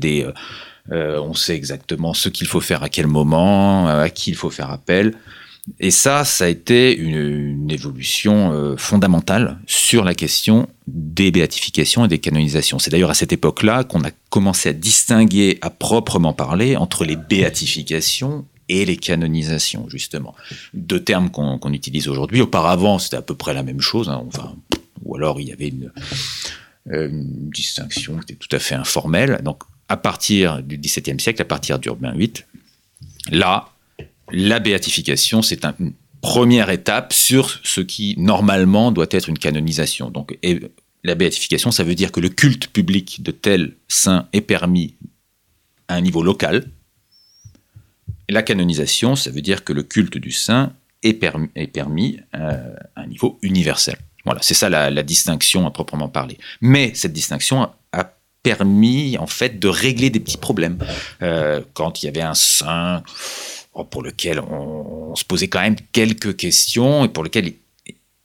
euh, 0.92 1.21
on 1.21 1.35
sait 1.35 1.57
exactement 1.57 2.14
ce 2.14 2.29
qu'il 2.29 2.47
faut 2.47 2.61
faire 2.61 2.85
à 2.85 2.88
quel 2.88 3.09
moment, 3.09 3.88
à 3.88 4.09
qui 4.09 4.31
il 4.31 4.37
faut 4.37 4.51
faire 4.51 4.71
appel. 4.71 5.14
Et 5.81 5.90
ça, 5.90 6.24
ça 6.24 6.44
a 6.44 6.48
été 6.48 6.96
une, 6.96 7.70
évolution 7.70 8.52
euh, 8.52 8.76
fondamentale 8.76 9.59
sur 9.66 10.05
la 10.05 10.14
question 10.14 10.68
des 10.87 11.33
béatifications 11.33 12.05
et 12.05 12.09
des 12.09 12.18
canonisations. 12.18 12.79
C'est 12.79 12.90
d'ailleurs 12.90 13.11
à 13.11 13.14
cette 13.14 13.33
époque-là 13.33 13.83
qu'on 13.83 14.02
a 14.05 14.11
commencé 14.31 14.68
à 14.68 14.72
distinguer 14.72 15.59
à 15.62 15.70
proprement 15.70 16.33
parler 16.33 16.76
entre 16.76 17.05
les 17.05 17.16
béatifications 17.16 18.46
et 18.68 18.85
les 18.85 18.96
canonisations, 18.96 19.88
justement. 19.88 20.35
Deux 20.74 21.02
termes 21.02 21.31
qu'on 21.31 21.72
utilise 21.72 22.09
aujourd'hui. 22.09 22.40
Auparavant, 22.40 22.98
c'était 22.98 23.16
à 23.16 23.22
peu 23.22 23.35
près 23.35 23.52
la 23.52 23.62
même 23.62 23.81
chose. 23.81 24.09
Hein. 24.09 24.24
ou 25.05 25.16
alors 25.16 25.40
il 25.40 25.48
y 25.48 25.52
avait 25.52 25.68
une, 25.68 25.92
euh, 26.92 27.09
une, 27.09 27.50
distinction 27.50 28.16
qui 28.18 28.33
était 28.33 28.35
tout 28.35 28.55
à 28.55 28.59
fait 28.59 28.74
informelle. 28.76 29.40
Donc, 29.42 29.62
à 29.88 29.96
partir 29.96 30.62
du 30.62 30.79
XVIIe 30.79 31.20
siècle, 31.20 31.42
à 31.42 31.44
partir 31.44 31.79
d'Urbain 31.79 32.12
VIII, 32.12 32.33
là, 33.31 33.68
la 34.33 34.59
béatification, 34.59 35.43
c'est 35.43 35.65
une 35.65 35.93
première 36.21 36.71
étape 36.71 37.12
sur 37.12 37.61
ce 37.62 37.81
qui 37.81 38.15
normalement 38.19 38.91
doit 38.91 39.07
être 39.11 39.29
une 39.29 39.39
canonisation. 39.39 40.11
Donc, 40.11 40.37
la 41.05 41.15
béatification, 41.15 41.71
ça 41.71 41.85
veut 41.85 41.95
dire 41.95 42.11
que 42.11 42.21
le 42.21 42.29
culte 42.29 42.69
public 42.69 43.23
de 43.23 43.31
tel 43.31 43.75
saint 43.89 44.29
est 44.33 44.41
permis 44.41 44.95
à 45.89 45.95
un 45.95 46.01
niveau 46.01 46.23
local. 46.23 46.69
la 48.29 48.43
canonisation, 48.43 49.15
ça 49.15 49.31
veut 49.31 49.41
dire 49.41 49.62
que 49.62 49.73
le 49.73 49.85
culte 49.85 50.19
du 50.19 50.33
saint 50.33 50.73
est 51.05 51.15
permis, 51.15 52.19
euh, 52.35 52.75
à 52.97 53.03
un 53.03 53.07
niveau 53.07 53.39
universel. 53.43 53.97
Voilà, 54.25 54.43
c'est 54.43 54.55
ça 54.55 54.69
la, 54.69 55.03
distinction 55.05 55.65
à 55.65 55.71
proprement 55.71 56.09
parler. 56.09 56.37
Mais 56.61 56.91
cette 56.95 57.12
distinction 57.12 57.71
a 57.93 58.12
permis 58.43 59.17
en 59.19 59.29
fait 59.29 59.61
de 59.61 59.69
régler 59.69 60.11
des 60.11 60.19
petits 60.19 60.39
problèmes. 60.39 60.79
Euh, 61.23 61.61
quand 61.75 62.03
il 62.03 62.07
y 62.07 62.09
avait 62.09 62.23
un 62.23 62.35
saint 62.35 63.05
pour 63.85 64.03
lequel 64.03 64.41
on, 64.41 65.15
se 65.15 65.25
posait 65.25 65.49
quand 65.49 65.61
même 65.61 65.77
quelques 65.93 66.37
questions 66.37 67.05
et 67.05 67.09
pour 67.09 67.25
lequel 67.25 67.47
il, 67.47 67.55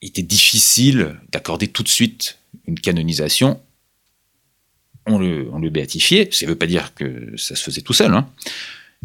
était 0.04 0.24
difficile 0.24 1.16
d'accorder 1.32 1.68
tout 1.68 1.84
de 1.84 1.88
suite 1.88 2.40
une 2.68 2.80
canonisation. 2.80 3.60
On 5.06 5.20
le, 5.20 5.70
béatifiait, 5.70 6.30
ça 6.32 6.46
ne 6.46 6.52
veut 6.52 6.58
pas 6.58 6.68
dire 6.68 6.94
que 6.96 7.34
ça 7.38 7.56
se 7.56 7.64
faisait 7.64 7.82
tout 7.82 7.94
seul. 7.94 8.14
Hein. 8.14 8.28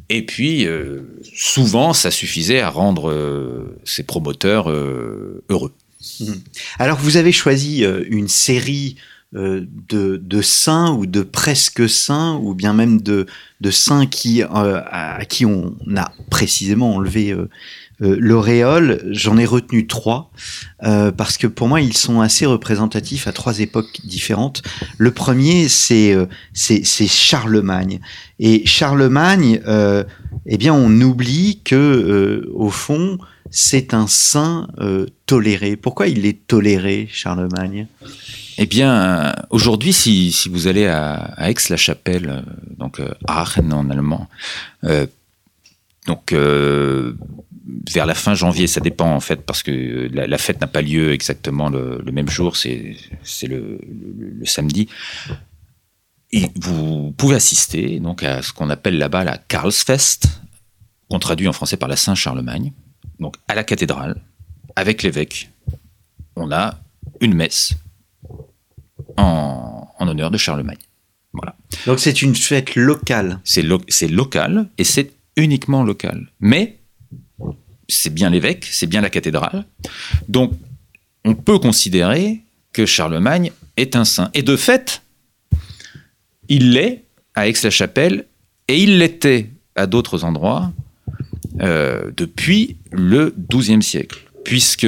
Et 0.09 0.25
puis, 0.25 0.67
euh, 0.67 1.03
souvent, 1.35 1.93
ça 1.93 2.11
suffisait 2.11 2.61
à 2.61 2.71
rendre 2.71 3.11
euh, 3.11 3.79
ses 3.85 4.03
promoteurs 4.03 4.71
euh, 4.71 5.43
heureux. 5.49 5.75
Mmh. 6.21 6.33
Alors, 6.79 6.99
vous 6.99 7.17
avez 7.17 7.33
choisi 7.33 7.85
une 7.85 8.29
série 8.29 8.97
de, 9.33 10.17
de, 10.23 10.43
saints 10.43 10.93
ou 10.93 11.05
de 11.05 11.23
presque 11.23 11.89
saints 11.89 12.39
ou 12.43 12.55
bien 12.55 12.73
même 12.73 13.01
de, 13.01 13.27
de 13.61 13.71
saints 13.71 14.07
qui, 14.07 14.43
euh, 14.43 14.47
à, 14.87 15.25
qui 15.25 15.45
on 15.45 15.75
a 15.97 16.11
précisément 16.31 16.95
enlevé 16.95 17.33
euh, 17.33 17.49
l'auréole. 18.01 19.03
J'en 19.11 19.37
ai 19.37 19.45
retenu 19.45 19.87
trois 19.87 20.31
parce 20.81 21.39
que 21.39 21.47
pour 21.47 21.69
moi 21.69 21.81
ils 21.81 21.97
sont 21.97 22.21
assez 22.21 22.47
représentatifs 22.47 23.27
à 23.27 23.33
trois 23.33 23.61
époques 23.61 24.01
différentes. 24.05 24.62
Le 24.99 25.11
premier 25.11 25.69
c'est 25.69 26.15
c'est 26.53 27.07
Charlemagne 27.07 28.01
et 28.39 28.65
Charlemagne, 28.67 29.61
eh 30.47 30.57
bien 30.59 30.75
on 30.75 31.01
oublie 31.01 31.61
que 31.65 32.49
au 32.55 32.71
fond 32.71 33.19
c'est 33.51 33.95
un 33.95 34.07
saint 34.07 34.69
toléré. 35.25 35.77
Pourquoi 35.77 36.09
il 36.09 36.27
est 36.27 36.47
toléré, 36.47 37.09
Charlemagne? 37.11 37.87
Eh 38.59 38.66
bien, 38.66 39.35
aujourd'hui, 39.51 39.92
si, 39.92 40.33
vous 40.49 40.66
allez 40.66 40.87
à, 40.87 41.35
Aix-la-Chapelle, 41.38 42.29
euh, 42.31 42.42
donc 42.79 43.01
euh, 43.01 43.12
Aachen 43.27 43.73
en 43.73 43.90
allemand, 43.90 44.29
euh, 44.85 45.07
donc 46.07 46.33
vers 46.33 48.07
la 48.07 48.14
fin 48.14 48.35
janvier, 48.35 48.69
ça 48.69 48.81
dépend 48.81 49.12
en 49.12 49.21
fait, 49.21 49.45
parce 49.45 49.62
que 49.64 50.09
la, 50.12 50.38
fête 50.38 50.61
n'a 50.61 50.69
pas 50.69 50.83
lieu 50.83 51.12
exactement 51.12 51.69
le, 51.69 52.01
même 52.12 52.29
jour, 52.29 52.57
c'est 52.57 52.97
le, 53.42 53.81
samedi. 54.45 54.88
Et 56.31 56.47
vous 56.55 57.12
pouvez 57.16 57.37
assister 57.37 57.99
donc 57.99 58.23
à 58.23 58.42
ce 58.42 58.53
qu'on 58.53 58.71
appelle 58.71 58.99
là-bas 58.99 59.25
la 59.25 59.37
Karlsfest, 59.37 60.21
qu'on 61.11 61.19
traduit 61.19 61.49
en 61.49 61.53
français 61.53 61.77
par 61.77 61.88
la 61.88 61.97
Saint-Charlemagne, 61.97 62.73
donc 63.19 63.35
à 63.49 63.57
la 63.57 63.64
cathédrale, 63.64 64.21
avec 64.77 65.03
l'évêque. 65.03 65.51
On 66.37 66.53
a 66.53 66.79
une 67.21 67.35
messe 67.35 67.75
en, 69.17 69.89
honneur 70.01 70.31
de 70.31 70.39
Charlemagne. 70.39 70.79
Voilà. 71.33 71.57
Donc 71.87 72.01
c'est 72.01 72.23
une 72.23 72.35
fête 72.35 72.77
locale. 72.77 73.41
C'est 73.45 73.63
local 74.09 74.69
et 74.79 74.85
c'est 74.85 75.13
uniquement 75.37 75.83
local. 75.83 76.29
Mais 76.41 76.79
c'est 77.89 78.13
bien 78.13 78.31
l'évêque, 78.31 78.67
c'est 78.71 78.87
bien 78.87 79.01
la 79.01 79.11
cathédrale. 79.11 79.65
Donc 80.29 80.53
on 81.25 81.35
peut 81.35 81.59
considérer 81.59 82.43
que 82.73 82.87
Charlemagne 82.87 83.53
est 83.77 83.97
un 83.97 84.05
saint. 84.05 84.31
Et 84.35 84.43
de 84.43 84.57
fait, 84.57 85.03
il 86.49 86.73
l'est 86.73 87.05
à 87.35 87.49
Aix-la-Chapelle 87.49 88.27
et 88.69 88.83
il 88.83 88.99
l'était 88.99 89.51
à 89.75 89.87
d'autres 89.87 90.25
endroits 90.25 90.73
euh, 91.61 92.11
depuis 92.17 92.77
le 92.91 93.35
XIIe 93.51 93.83
siècle, 93.83 94.31
puisque 94.45 94.87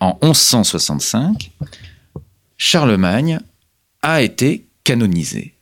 en 0.00 0.18
1165, 0.22 1.50
Charlemagne 2.56 3.40
a 4.04 4.20
été 4.20 4.66
canonisé. 4.84 5.54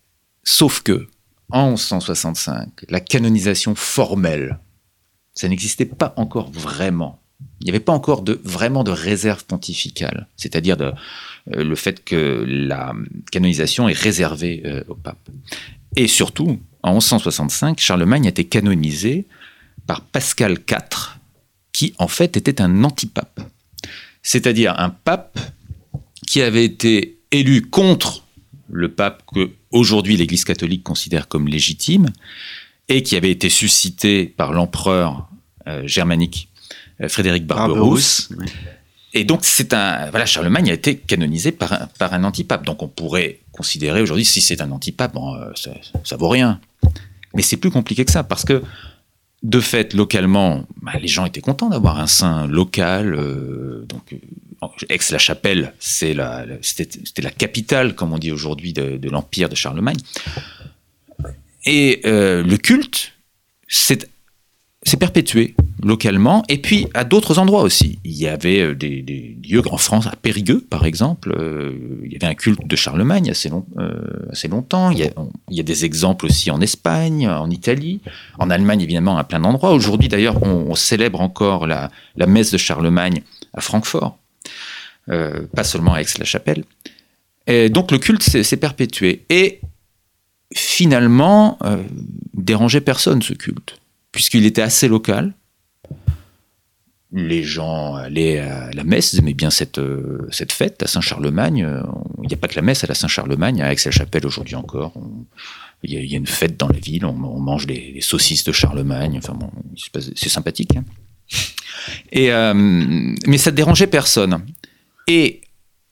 Sauf 0.43 0.83
que, 0.83 1.07
en 1.51 1.71
1165, 1.71 2.87
la 2.89 2.99
canonisation 2.99 3.77
formelle, 3.77 4.59
ça 5.33 5.49
n'existait 5.49 5.87
pas 5.87 6.13
encore 6.17 6.51
vraiment. 6.51 7.23
Il 7.61 7.67
n'y 7.67 7.71
avait 7.71 7.79
pas 7.79 7.93
encore 7.93 8.23
de, 8.23 8.41
vraiment 8.43 8.83
de 8.83 8.91
réserve 8.91 9.45
pontificale, 9.45 10.27
c'est-à-dire 10.37 10.77
euh, 10.81 10.93
le 11.47 11.75
fait 11.77 12.03
que 12.05 12.45
la 12.47 12.93
canonisation 13.31 13.89
est 13.89 13.97
réservée 13.97 14.63
euh, 14.65 14.83
au 14.89 14.97
pape. 14.97 15.29
Et 15.95 16.09
surtout, 16.09 16.59
en 16.83 16.95
1165, 16.95 17.79
Charlemagne 17.79 18.27
a 18.27 18.31
été 18.31 18.45
canonisé 18.45 19.29
par 19.87 20.01
Pascal 20.01 20.59
IV, 20.69 21.21
qui 21.73 21.95
en 21.99 22.09
fait 22.09 22.37
était 22.37 22.61
un 22.61 22.83
antipape. 22.83 23.41
C'est-à-dire 24.23 24.75
un 24.81 24.91
pape 24.91 25.39
qui 26.27 26.43
avait 26.43 26.65
été 26.65 27.21
élu 27.31 27.63
contre 27.63 28.22
le 28.73 28.91
pape 28.91 29.23
que 29.33 29.51
aujourd'hui 29.71 30.17
l'Église 30.17 30.45
catholique 30.45 30.83
considère 30.83 31.29
comme 31.29 31.47
légitime 31.47 32.09
et 32.89 33.03
qui 33.03 33.17
avait 33.17 33.31
été 33.31 33.49
suscité 33.51 34.27
par 34.27 34.53
l'empereur 34.53 35.29
euh, 35.69 35.87
germanique 35.87 36.49
euh, 37.01 37.09
Frédéric 37.09 37.47
Barberousse. 37.47 38.31
Et 39.15 39.25
donc 39.25 39.41
c'est 39.43 39.75
un 39.75 40.11
voilà 40.11 40.25
Charlemagne 40.25 40.71
a 40.71 40.73
été 40.73 40.97
canonisé 40.97 41.53
par 41.53 41.73
un, 41.75 41.89
par 41.99 42.15
un 42.15 42.25
antipape. 42.25 42.65
Donc 42.65 42.83
on 42.83 42.89
pourrait 42.89 43.41
considérer 43.53 44.01
aujourd'hui 44.01 44.25
si 44.25 44.41
c'est 44.41 44.63
un 44.63 44.71
antipape, 44.73 45.13
bon, 45.13 45.35
euh, 45.35 45.51
ça, 45.55 45.71
ça, 46.03 46.17
vaut 46.17 46.31
rien. 46.31 46.59
Mais 47.35 47.43
c'est 47.43 47.59
plus 47.59 47.71
compliqué 47.71 48.07
que 48.07 48.11
ça 48.11 48.25
parce 48.25 48.45
que 48.45 48.63
de 49.43 49.61
fait 49.61 49.93
localement, 49.93 50.65
bah, 50.81 50.93
les 51.01 51.09
gens 51.09 51.27
étaient 51.27 51.41
contents 51.41 51.69
d'avoir 51.69 51.99
un 51.99 52.07
saint 52.07 52.47
local, 52.47 53.17
donc 53.87 54.15
Aix-la-Chapelle, 54.89 55.75
c'est 55.79 56.15
la, 56.15 56.47
c'était 56.61 57.23
la 57.23 57.31
capitale, 57.31 57.95
comme 57.95 58.13
on 58.13 58.19
dit 58.19 58.33
aujourd'hui, 58.33 58.73
de, 58.73 59.09
l'empire 59.09 59.49
de 59.49 59.55
Charlemagne. 59.55 59.97
Et 61.65 62.01
euh, 62.07 62.43
le 62.43 62.57
culte 62.57 63.13
s'est 63.69 63.99
perpétué 64.99 65.55
localement 65.83 66.45
et 66.49 66.59
puis 66.59 66.87
à 66.95 67.05
d'autres 67.05 67.39
endroits 67.39 67.63
aussi. 67.63 67.99
Il 68.05 68.13
y 68.13 68.27
avait 68.27 68.61
euh, 68.61 68.75
des, 68.75 69.03
des, 69.03 69.37
lieux 69.49 69.63
en 69.71 69.77
France, 69.77 70.07
à 70.07 70.17
Périgueux 70.17 70.65
par 70.69 70.85
exemple, 70.85 71.35
euh, 71.37 72.01
il 72.05 72.13
y 72.13 72.17
avait 72.17 72.27
un 72.27 72.35
culte 72.35 72.67
de 72.67 72.77
Charlemagne 72.77 73.31
assez, 73.31 73.49
long, 73.49 73.65
assez 74.31 74.49
longtemps. 74.49 74.91
Il 74.91 74.99
y, 74.99 75.05
a, 75.05 75.11
il 75.51 75.57
y, 75.57 75.61
a, 75.61 75.65
des 75.65 75.85
exemples 75.85 76.27
aussi 76.27 76.51
en 76.51 76.61
Espagne, 76.61 77.29
en 77.29 77.51
Italie, 77.51 78.01
en 78.39 78.51
Allemagne 78.51 78.81
évidemment 78.81 79.17
à 79.19 79.25
plein 79.25 79.41
d'endroits. 79.41 79.73
Aujourd'hui 79.73 80.09
d'ailleurs 80.09 80.43
on, 80.43 80.67
on, 80.69 80.75
célèbre 80.75 81.21
encore 81.21 81.67
la, 81.67 81.91
la, 82.17 82.27
messe 82.27 82.51
de 82.51 82.59
Charlemagne 82.59 83.23
à 83.55 83.61
Francfort, 83.61 84.19
euh, 85.09 85.47
pas 85.55 85.65
seulement 85.65 85.95
à 85.95 86.01
Aix-la-Chapelle. 86.01 86.65
Donc 87.71 87.91
le 87.91 87.99
culte 87.99 88.23
s'est 88.23 88.57
perpétué 88.57 89.25
et 89.29 89.61
finalement 90.55 91.59
euh, 91.65 91.83
dérangeait 92.35 92.81
personne 92.81 93.21
ce 93.21 93.33
culte 93.33 93.81
puisqu'il 94.13 94.47
était 94.47 94.63
assez 94.63 94.87
local 94.87 95.35
les 97.15 97.43
gens 97.43 97.95
allaient 97.97 98.39
à 98.39 98.71
la 98.71 98.85
messe, 98.85 99.13
ils 99.13 99.19
aimaient 99.19 99.35
bien 99.35 99.51
cette, 99.51 99.79
euh, 99.79 100.29
fête 100.31 100.83
à 100.83 100.87
Saint-Charlemagne. 100.87 101.69
Il 102.23 102.27
n'y 102.27 102.33
a 102.33 102.39
pas 102.39 102.49
que 102.49 102.57
la 102.57 102.63
messe 102.63 102.85
à 102.85 102.87
la 102.87 102.95
Saint-Charlemagne, 102.95 103.61
à 103.61 103.71
Aix-la-Chapelle 103.71 104.25
aujourd'hui 104.25 104.55
encore. 104.55 104.95
Il 105.83 105.93
y, 105.93 106.15
a 106.15 106.17
une 106.17 106.27
fête 106.27 106.57
dans 106.57 106.69
la 106.69 106.79
ville, 106.79 107.05
on, 107.05 107.13
mange 107.13 107.67
les, 107.67 107.93
les, 107.93 108.01
saucisses 108.01 108.45
de 108.45 108.53
Charlemagne, 108.53 109.19
enfin 109.19 109.35
bon, 109.35 109.51
c'est 109.77 110.31
sympathique. 110.31 110.77
Hein. 110.77 110.85
Euh, 112.15 112.55
mais 113.27 113.39
ça 113.39 113.51
dérangeait 113.51 113.87
personne. 113.87 114.45
Et 115.07 115.41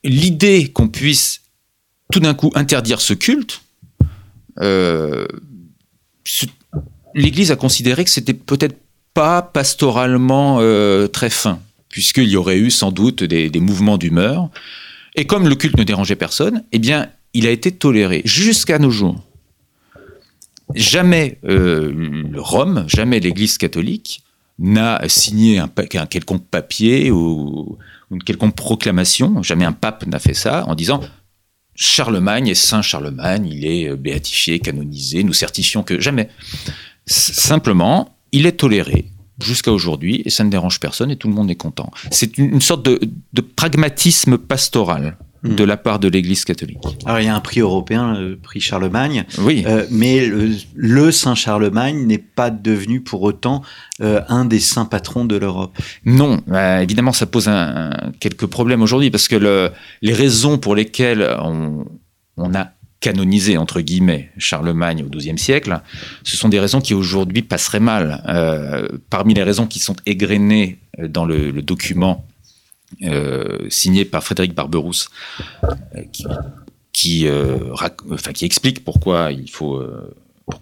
l'idée 0.05 0.71
qu'on 0.73 0.89
puisse 0.89 1.43
tout 2.13 2.21
d'un 2.21 2.35
coup 2.35 2.51
interdire 2.55 3.01
ce 3.01 3.15
culte, 3.15 3.63
euh, 4.61 5.27
l'Église 7.15 7.51
a 7.51 7.57
considéré 7.57 8.05
que 8.05 8.11
c'était 8.11 8.35
peut-être 8.35 8.77
pas 9.15 9.43
pastoralement 9.43 10.59
euh, 10.61 11.07
très 11.07 11.31
fin, 11.31 11.61
puisqu'il 11.89 12.29
y 12.29 12.37
aurait 12.37 12.59
eu 12.59 12.71
sans 12.71 12.93
doute 12.93 13.25
des, 13.25 13.51
mouvements 13.61 13.99
d'humeur. 13.99 14.51
Et 15.17 15.27
comme 15.27 15.49
le 15.49 15.55
culte 15.55 15.77
ne 15.77 15.85
dérangeait 15.85 16.17
personne, 16.17 16.65
eh 16.73 16.79
bien, 16.79 17.09
il 17.35 17.47
a 17.47 17.51
été 17.51 17.73
toléré 17.73 18.23
jusqu'à 18.25 18.79
nos 18.79 18.91
jours. 18.91 19.23
Jamais 20.75 21.39
euh, 21.45 21.93
Rome, 22.37 22.85
jamais 22.87 23.19
l'Église 23.19 23.59
catholique 23.59 24.23
n'a 24.61 25.01
signé 25.09 25.59
un, 25.59 25.71
un, 25.95 26.07
quelconque 26.07 26.47
papier 26.47 27.11
ou 27.11 27.77
une 28.11 28.23
quelconque 28.23 28.57
proclamation, 28.57 29.43
jamais 29.43 29.65
un 29.65 29.73
pape 29.73 30.07
n'a 30.07 30.19
fait 30.19 30.35
ça 30.35 30.65
en 30.67 30.75
disant 30.75 31.01
Charlemagne 31.75 32.49
est 32.49 32.55
Saint 32.55 32.83
Charlemagne, 32.83 33.47
il 33.47 33.65
est 33.65 33.97
béatifié, 33.97 34.59
canonisé, 34.59 35.23
nous 35.23 35.33
certifions 35.33 35.83
que 35.83 36.01
jamais. 36.01 36.29
Simplement, 37.07 38.17
il 38.33 38.47
est 38.47 38.53
toléré 38.59 39.07
jusqu'à 39.43 39.73
aujourd'hui 39.73 40.23
et 40.25 40.31
ça 40.31 40.45
ne 40.45 40.51
dérange 40.51 40.81
personne 40.81 41.11
et 41.11 41.17
tout 41.17 41.29
le 41.29 41.35
monde 41.35 41.51
est 41.51 41.57
content. 41.57 41.91
C'est 42.11 42.39
une, 42.39 42.55
une, 42.55 42.61
sorte 42.61 42.85
de, 42.85 43.01
de, 43.33 43.41
pragmatisme 43.41 44.39
pastoral 44.39 45.17
mmh. 45.43 45.55
de 45.55 45.65
la 45.65 45.77
part 45.77 45.99
de 45.99 46.09
l'Église 46.09 46.45
catholique. 46.45 46.79
Alors 47.07 47.21
il 47.21 47.27
y 47.27 47.29
a 47.29 47.35
un 47.35 47.41
prix 47.41 47.61
européen, 47.61 48.19
le 48.19 48.37
prix 48.37 48.61
Charlemagne, 48.61 49.25
oui. 49.39 49.65
Euh, 49.67 49.87
mais 49.91 50.27
le, 50.27 50.51
le, 50.75 51.13
Saint 51.13 51.35
Charlemagne 51.35 52.07
n'est 52.07 52.19
pas 52.19 52.51
devenu 52.51 53.01
pour 53.01 53.23
autant 53.23 53.63
euh, 54.01 54.21
un 54.29 54.45
des 54.45 54.61
saints 54.61 54.85
patrons 54.85 55.25
de 55.25 55.37
l'Europe. 55.37 55.77
Non, 56.05 56.41
euh, 56.51 56.81
évidemment 56.81 57.13
ça 57.13 57.27
pose 57.27 57.49
un, 57.49 57.91
un, 57.93 58.13
quelques 58.21 58.47
problèmes 58.47 58.83
aujourd'hui 58.83 59.11
parce 59.11 59.29
que 59.29 59.37
le, 59.37 59.71
les 60.03 60.13
raisons 60.13 60.59
pour 60.59 60.75
lesquelles 60.75 61.29
on, 61.43 61.85
on 62.37 62.55
a 62.55 62.71
canonisé 63.01 63.57
entre 63.57 63.81
guillemets 63.81 64.31
Charlemagne 64.37 65.03
au 65.03 65.09
XIIe 65.09 65.39
siècle, 65.39 65.81
ce 66.23 66.37
sont 66.37 66.51
des 66.51 66.61
raisons 66.61 66.81
qui 66.81 66.95
aujourd'hui 66.95 67.43
passeraient 67.43 67.81
mal. 67.81 68.23
Euh, 68.29 68.89
parmi 69.09 69.35
les 69.35 69.43
raisons 69.43 69.67
qui 69.67 69.79
sont 69.79 69.97
égrenées 70.05 70.79
dans 70.99 71.25
le, 71.25 71.51
le 71.51 71.63
document 71.63 72.27
signé 73.69 74.05
par 74.05 74.23
Frédéric 74.25 74.55
Barberousse, 74.55 75.09
euh, 75.65 76.03
qui, 76.13 76.27
qui, 76.93 78.45
explique 78.45 78.85
pourquoi 78.85 79.31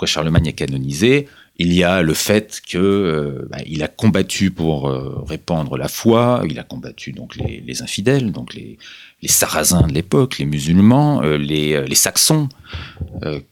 Charlemagne 0.07 0.47
est 0.47 0.53
canonisé. 0.53 1.29
Il 1.61 1.73
y 1.73 1.83
a 1.83 2.03
le 2.03 2.15
fait 2.15 2.61
que 2.69 2.79
euh, 2.79 3.49
bah, 3.51 3.59
a 3.85 3.89
combattu 3.89 4.53
pour 4.53 4.89
euh, 4.89 5.25
répandre 5.27 5.77
la 5.77 5.89
foi, 5.89 6.43
il 6.49 6.57
a 6.61 6.63
combattu 6.63 7.11
donc 7.11 7.35
les, 7.35 7.61
les 7.67 7.83
infidèles, 7.83 8.31
donc 8.31 8.55
les, 8.55 8.79
sarrasins 9.27 9.85
de 9.89 9.93
l'époque, 9.93 10.39
les 10.39 10.45
musulmans, 10.45 11.21
euh, 11.25 11.37
les, 11.37 11.95
saxons. 11.97 12.49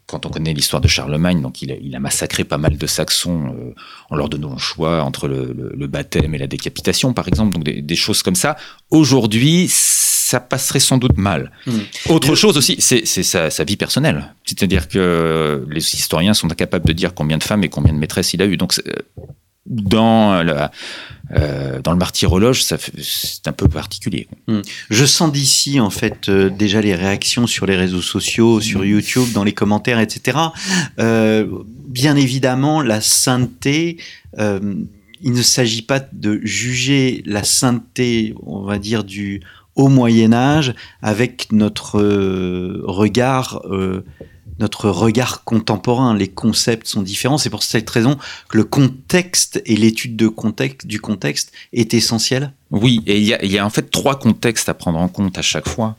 quand 0.07 0.25
on 0.25 0.29
connaît 0.29 0.55
l'histoire 0.55 0.81
de 0.81 0.87
Charlemagne, 0.87 1.43
donc 1.43 1.63
il 1.63 1.97
a, 1.97 1.99
massacré 1.99 2.45
pas 2.45 2.59
mal 2.59 2.79
de 2.79 2.87
saxons 2.87 3.75
en 4.09 4.17
leur 4.17 4.29
donnant 4.29 4.53
le 4.53 4.59
choix 4.59 5.03
entre 5.03 5.27
le, 5.27 5.87
baptême 5.89 6.33
et 6.37 6.39
la 6.39 6.47
décapitation, 6.47 7.13
par 7.13 7.27
exemple, 7.27 7.55
donc 7.55 7.65
des, 7.65 7.83
des 7.83 7.97
choses 7.97 8.23
comme 8.23 8.37
ça. 8.37 8.57
Aujourd'hui, 8.91 9.69
ça 10.27 10.41
passerait 10.41 10.81
sans 10.81 10.99
doute 10.99 11.17
mal. 11.17 11.53
Mmh. 11.67 11.79
Autre 12.09 12.33
Et 12.33 12.37
chose 12.37 12.57
aussi, 12.57 12.77
c'est 12.81 13.05
sa, 13.05 13.49
sa, 13.49 13.65
vie 13.65 13.77
personnelle. 13.77 14.35
C'est-à-dire 14.45 14.89
que 14.89 15.65
les 15.71 15.95
historiens 15.95 16.35
sont 16.35 16.51
incapables 16.51 16.85
de 16.85 16.93
dire 16.93 17.15
combien 17.15 17.39
de 17.39 17.45
femmes 17.45 17.63
et 17.63 17.69
combien 17.69 17.93
de 17.93 17.99
maîtresses 17.99 18.35
il 18.35 18.43
a 18.43 18.47
eu. 18.47 18.57
Donc, 18.57 18.81
dans, 19.67 20.43
la, 20.43 20.73
euh, 21.33 21.81
dans 21.81 21.93
le 21.93 21.99
martyrologe, 21.99 22.65
c'est 22.65 23.47
un 23.47 23.53
peu 23.53 23.69
particulier. 23.69 24.27
Mmh. 24.49 24.63
Je 24.91 25.05
sens 25.05 25.31
d'ici, 25.31 25.79
en 25.79 25.91
fait, 25.91 26.29
euh, 26.29 26.51
déjà 26.51 26.81
les 26.81 26.97
réactions 26.97 27.47
sur 27.47 27.67
les 27.67 27.77
réseaux 27.77 28.03
sociaux, 28.03 28.61
sur 28.61 28.81
mmh. 28.81 28.87
YouTube, 28.87 29.33
dans 29.33 29.45
les 29.45 29.53
commentaires, 29.53 30.01
etc. 30.01 30.39
Euh, 30.99 31.47
bien 31.87 32.17
évidemment, 32.17 32.83
la 32.83 33.01
sainteté 33.01 33.99
euh, 34.41 34.75
il 35.23 35.33
ne 35.33 35.43
s'agit 35.43 35.83
pas 35.83 36.01
de 36.13 36.41
juger 36.45 37.23
la 37.27 37.45
sainteté, 37.45 38.35
on 38.45 38.63
va 38.63 38.79
dire, 38.79 39.05
du 39.05 39.43
au 39.77 39.89
Moyen 39.89 40.33
Âge 40.33 40.75
avec 41.03 41.53
notre 41.53 42.01
euh, 42.01 42.83
regard 42.85 43.63
euh, 43.71 44.05
notre 44.59 44.89
regard 44.89 45.45
contemporain. 45.45 46.17
Les 46.17 46.29
concepts 46.29 46.87
sont 46.87 47.03
différents. 47.03 47.39
C'est 47.39 47.51
pour 47.51 47.63
cette 47.63 47.89
raison 47.89 48.17
que 48.49 48.57
le 48.57 48.65
contexte 48.65 49.63
et 49.67 49.77
l'étude 49.77 50.17
de 50.17 50.29
contexte, 50.29 50.87
du 50.87 51.01
contexte 51.01 51.53
est 51.73 51.95
essentiel. 51.95 52.53
Oui, 52.71 53.03
et 53.07 53.19
il 53.19 53.25
y, 53.25 53.35
a, 53.35 53.45
il 53.45 53.53
y, 53.53 53.59
a, 53.59 53.67
en 53.67 53.71
fait 53.71 53.91
trois 53.91 54.19
contextes 54.19 54.69
à 54.69 54.75
prendre 54.75 54.99
en 54.99 55.09
compte 55.09 55.37
à 55.39 55.43
chaque 55.43 55.69
fois. 55.69 55.97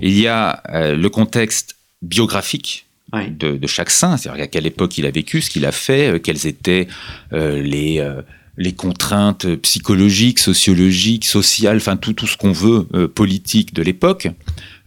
Il 0.00 0.18
y 0.18 0.26
a 0.26 0.62
euh, 0.70 0.96
le 0.96 1.10
contexte 1.10 1.76
biographique, 2.02 2.86
oui. 3.12 3.30
de, 3.30 3.56
de, 3.56 3.66
chaque 3.66 3.90
saint, 3.90 4.16
c'est-à-dire 4.16 4.44
à 4.44 4.46
quelle 4.46 4.66
époque 4.66 4.96
il 4.98 5.06
a 5.06 5.10
vécu, 5.10 5.40
ce 5.40 5.50
qu'il 5.50 5.66
a 5.66 5.72
fait, 5.72 6.12
euh, 6.12 6.18
quelles 6.18 6.46
étaient 6.46 6.88
euh, 7.32 7.60
les, 7.60 7.98
euh, 7.98 8.22
les 8.58 8.72
contraintes 8.72 9.54
psychologiques, 9.56 10.40
sociologiques, 10.40 11.24
sociales, 11.24 11.76
enfin 11.76 11.96
tout, 11.96 12.12
tout 12.12 12.26
ce 12.26 12.36
qu'on 12.36 12.50
veut, 12.50 12.88
euh, 12.92 13.06
politique 13.06 13.72
de 13.72 13.82
l'époque, 13.82 14.28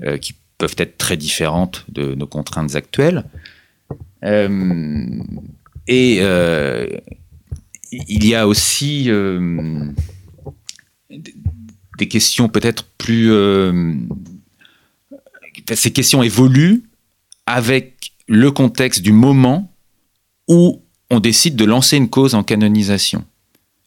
euh, 0.03 0.17
qui 0.17 0.35
peuvent 0.57 0.75
être 0.77 0.97
très 0.97 1.15
différentes 1.15 1.85
de 1.87 2.13
nos 2.13 2.27
contraintes 2.27 2.75
actuelles. 2.75 3.23
Euh, 4.25 5.23
et 5.87 6.17
il 7.91 8.25
y 8.25 8.35
a 8.35 8.47
aussi 8.47 9.09
des 11.09 12.07
questions 12.07 12.49
peut-être 12.49 12.85
plus... 12.97 13.31
ces 15.73 15.91
questions 15.91 16.23
évoluent 16.23 16.83
avec 17.45 18.13
le 18.27 18.51
contexte 18.51 19.01
du 19.01 19.11
moment 19.11 19.73
où 20.47 20.81
on 21.09 21.19
décide 21.19 21.55
de 21.55 21.65
lancer 21.65 21.97
une 21.97 22.09
cause 22.09 22.35
en 22.35 22.43
canonisation. 22.43 23.25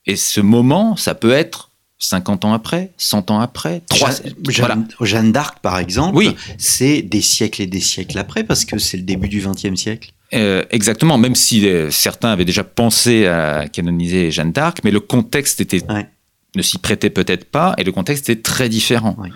Et 0.07 0.17
ce 0.17 0.40
moment, 0.40 0.97
ça 0.97 1.14
peut 1.14 1.33
être 1.33 1.71
50 1.99 2.45
ans 2.45 2.53
après, 2.53 2.93
100 2.99 3.31
ans 3.31 3.40
après, 3.40 3.83
3 3.88 4.11
Jeanne, 4.11 4.35
voilà. 4.59 4.79
Jeanne 5.01 5.33
d'Arc, 5.33 5.61
par 5.61 5.79
exemple, 5.79 6.17
oui. 6.17 6.37
c'est 6.59 7.03
des 7.03 7.21
siècles 7.21 7.62
et 7.62 7.67
des 7.67 7.81
siècles 7.81 8.19
après, 8.19 8.45
parce 8.45 8.64
que 8.64 8.79
c'est 8.79 8.97
le 8.97 9.05
début 9.05 9.29
du 9.29 9.40
XXe 9.40 9.75
siècle. 9.75 10.11
Euh, 10.35 10.64
exactement, 10.71 11.17
même 11.17 11.35
si 11.35 11.67
euh, 11.67 11.90
certains 11.90 12.31
avaient 12.31 12.45
déjà 12.45 12.64
pensé 12.64 13.27
à 13.27 13.69
canoniser 13.69 14.31
Jeanne 14.31 14.53
d'Arc, 14.53 14.81
mais 14.85 14.90
le 14.90 15.01
contexte 15.01 15.61
était, 15.61 15.83
ouais. 15.90 16.09
ne 16.57 16.62
s'y 16.62 16.79
prêtait 16.79 17.11
peut-être 17.11 17.45
pas, 17.45 17.75
et 17.79 17.85
le 17.85 17.93
contexte 17.93 18.29
était 18.29 18.43
très 18.43 18.68
différent. 18.68 19.16
Ouais. 19.18 19.31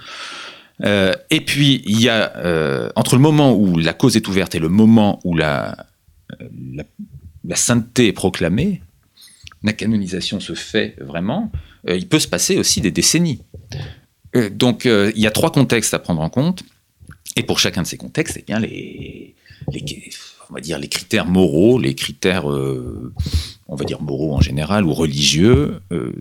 Euh, 0.84 1.12
et 1.30 1.40
puis, 1.40 1.82
il 1.86 2.00
y 2.00 2.08
a, 2.08 2.32
entre 2.96 3.14
le 3.14 3.22
moment 3.22 3.54
où 3.54 3.78
la 3.78 3.92
cause 3.92 4.16
est 4.16 4.28
ouverte 4.28 4.54
et 4.54 4.58
le 4.58 4.68
moment 4.68 5.20
où 5.24 5.36
la, 5.36 5.86
la, 6.40 6.84
la 7.44 7.56
sainteté 7.56 8.08
est 8.08 8.12
proclamée, 8.12 8.82
la 9.62 9.72
canonisation 9.72 10.40
se 10.40 10.54
fait 10.54 10.96
vraiment, 11.00 11.50
euh, 11.88 11.96
il 11.96 12.08
peut 12.08 12.18
se 12.18 12.28
passer 12.28 12.58
aussi 12.58 12.80
des 12.80 12.90
décennies. 12.90 13.40
Euh, 14.36 14.50
donc 14.50 14.86
euh, 14.86 15.12
il 15.16 15.22
y 15.22 15.26
a 15.26 15.30
trois 15.30 15.50
contextes 15.50 15.94
à 15.94 15.98
prendre 15.98 16.20
en 16.20 16.30
compte, 16.30 16.62
et 17.36 17.42
pour 17.42 17.58
chacun 17.58 17.82
de 17.82 17.86
ces 17.86 17.96
contextes, 17.96 18.36
eh 18.38 18.44
bien 18.46 18.58
les, 18.60 19.34
on 20.50 20.54
va 20.54 20.60
dire 20.60 20.78
les 20.78 20.88
critères 20.88 21.26
moraux, 21.26 21.78
les 21.78 21.94
critères 21.94 22.46
on 22.46 23.76
va 23.76 23.84
dire 23.84 24.00
moraux 24.00 24.34
en 24.34 24.40
général 24.40 24.84
ou 24.84 24.92
religieux, 24.92 25.80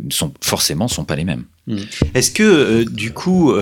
sont 0.10 0.34
forcément 0.42 0.88
sont 0.88 1.06
pas 1.06 1.16
les 1.16 1.24
mêmes. 1.24 1.46
Hmm. 1.66 1.78
Est-ce 2.14 2.32
que 2.32 2.84
du 2.84 3.14
coup 3.14 3.54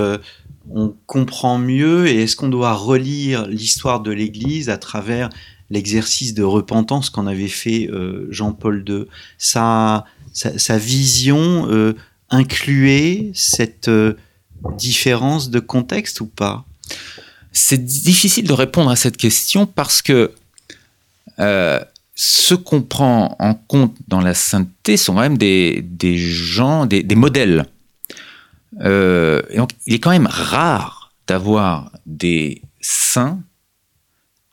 on 0.71 0.95
comprend 1.05 1.59
mieux 1.59 2.07
et 2.07 2.23
est-ce 2.23 2.35
qu'on 2.35 2.49
doit 2.49 2.73
relire 2.73 3.47
l'histoire 3.47 4.01
de 4.01 4.11
l'Église 4.11 4.69
à 4.69 4.77
travers 4.77 5.29
l'exercice 5.69 6.33
de 6.33 6.43
repentance 6.43 7.09
qu'en 7.09 7.27
avait 7.27 7.47
fait 7.47 7.89
Jean-Paul 8.29 8.83
II 8.87 9.05
sa, 9.37 10.05
vision 10.77 11.95
incluait 12.29 13.31
cette 13.33 13.89
différence 14.77 15.49
de 15.49 15.59
contexte 15.59 16.21
ou 16.21 16.25
pas? 16.27 16.65
C'est 17.51 17.85
difficile 17.85 18.45
de 18.47 18.53
répondre 18.53 18.91
à 18.91 18.97
cette 18.97 19.15
question 19.15 19.65
parce 19.65 20.01
que 20.01 20.33
euh, 21.39 21.79
ce 22.15 22.53
qu'on 22.53 22.81
prend 22.81 23.35
en 23.39 23.53
compte 23.53 23.95
dans 24.07 24.21
la 24.21 24.33
sainteté 24.33 24.97
sont 24.97 25.15
quand 25.15 25.21
même 25.21 25.37
des, 25.37 25.83
gens, 26.17 26.85
des, 26.85 27.03
modèles. 27.15 27.65
Euh, 28.81 29.41
donc, 29.55 29.71
il 29.85 29.93
est 29.93 29.99
quand 29.99 30.11
même 30.11 30.27
rare 30.29 31.13
d'avoir 31.27 31.91
des 32.05 32.61
saints 32.81 33.39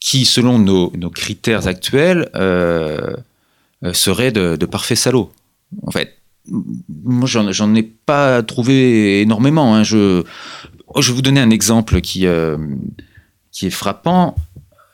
qui, 0.03 0.25
selon 0.25 0.59
nos, 0.59 0.91
critères 1.11 1.69
actuels, 1.69 2.29
euh, 2.35 3.15
seraient 3.93 4.33
de, 4.33 4.57
de 4.57 4.67
parfaits 4.67 4.99
salauds. 4.99 5.33
En 5.87 5.93
fait, 5.93 6.19
moi, 6.49 7.29
j'en 7.29 7.75
ai 7.77 7.85
pas 7.85 8.43
trouvé 8.43 9.21
énormément. 9.21 9.77
Hein. 9.77 9.85
Je, 9.85 10.25
je 10.99 11.09
vais 11.09 11.15
vous 11.15 11.23
donner 11.23 11.41
un 11.41 11.51
exemple 11.51 12.01
qui, 12.01 12.27
euh, 12.27 12.59
qui 13.53 13.67
est 13.67 13.71
frappant. 13.71 14.35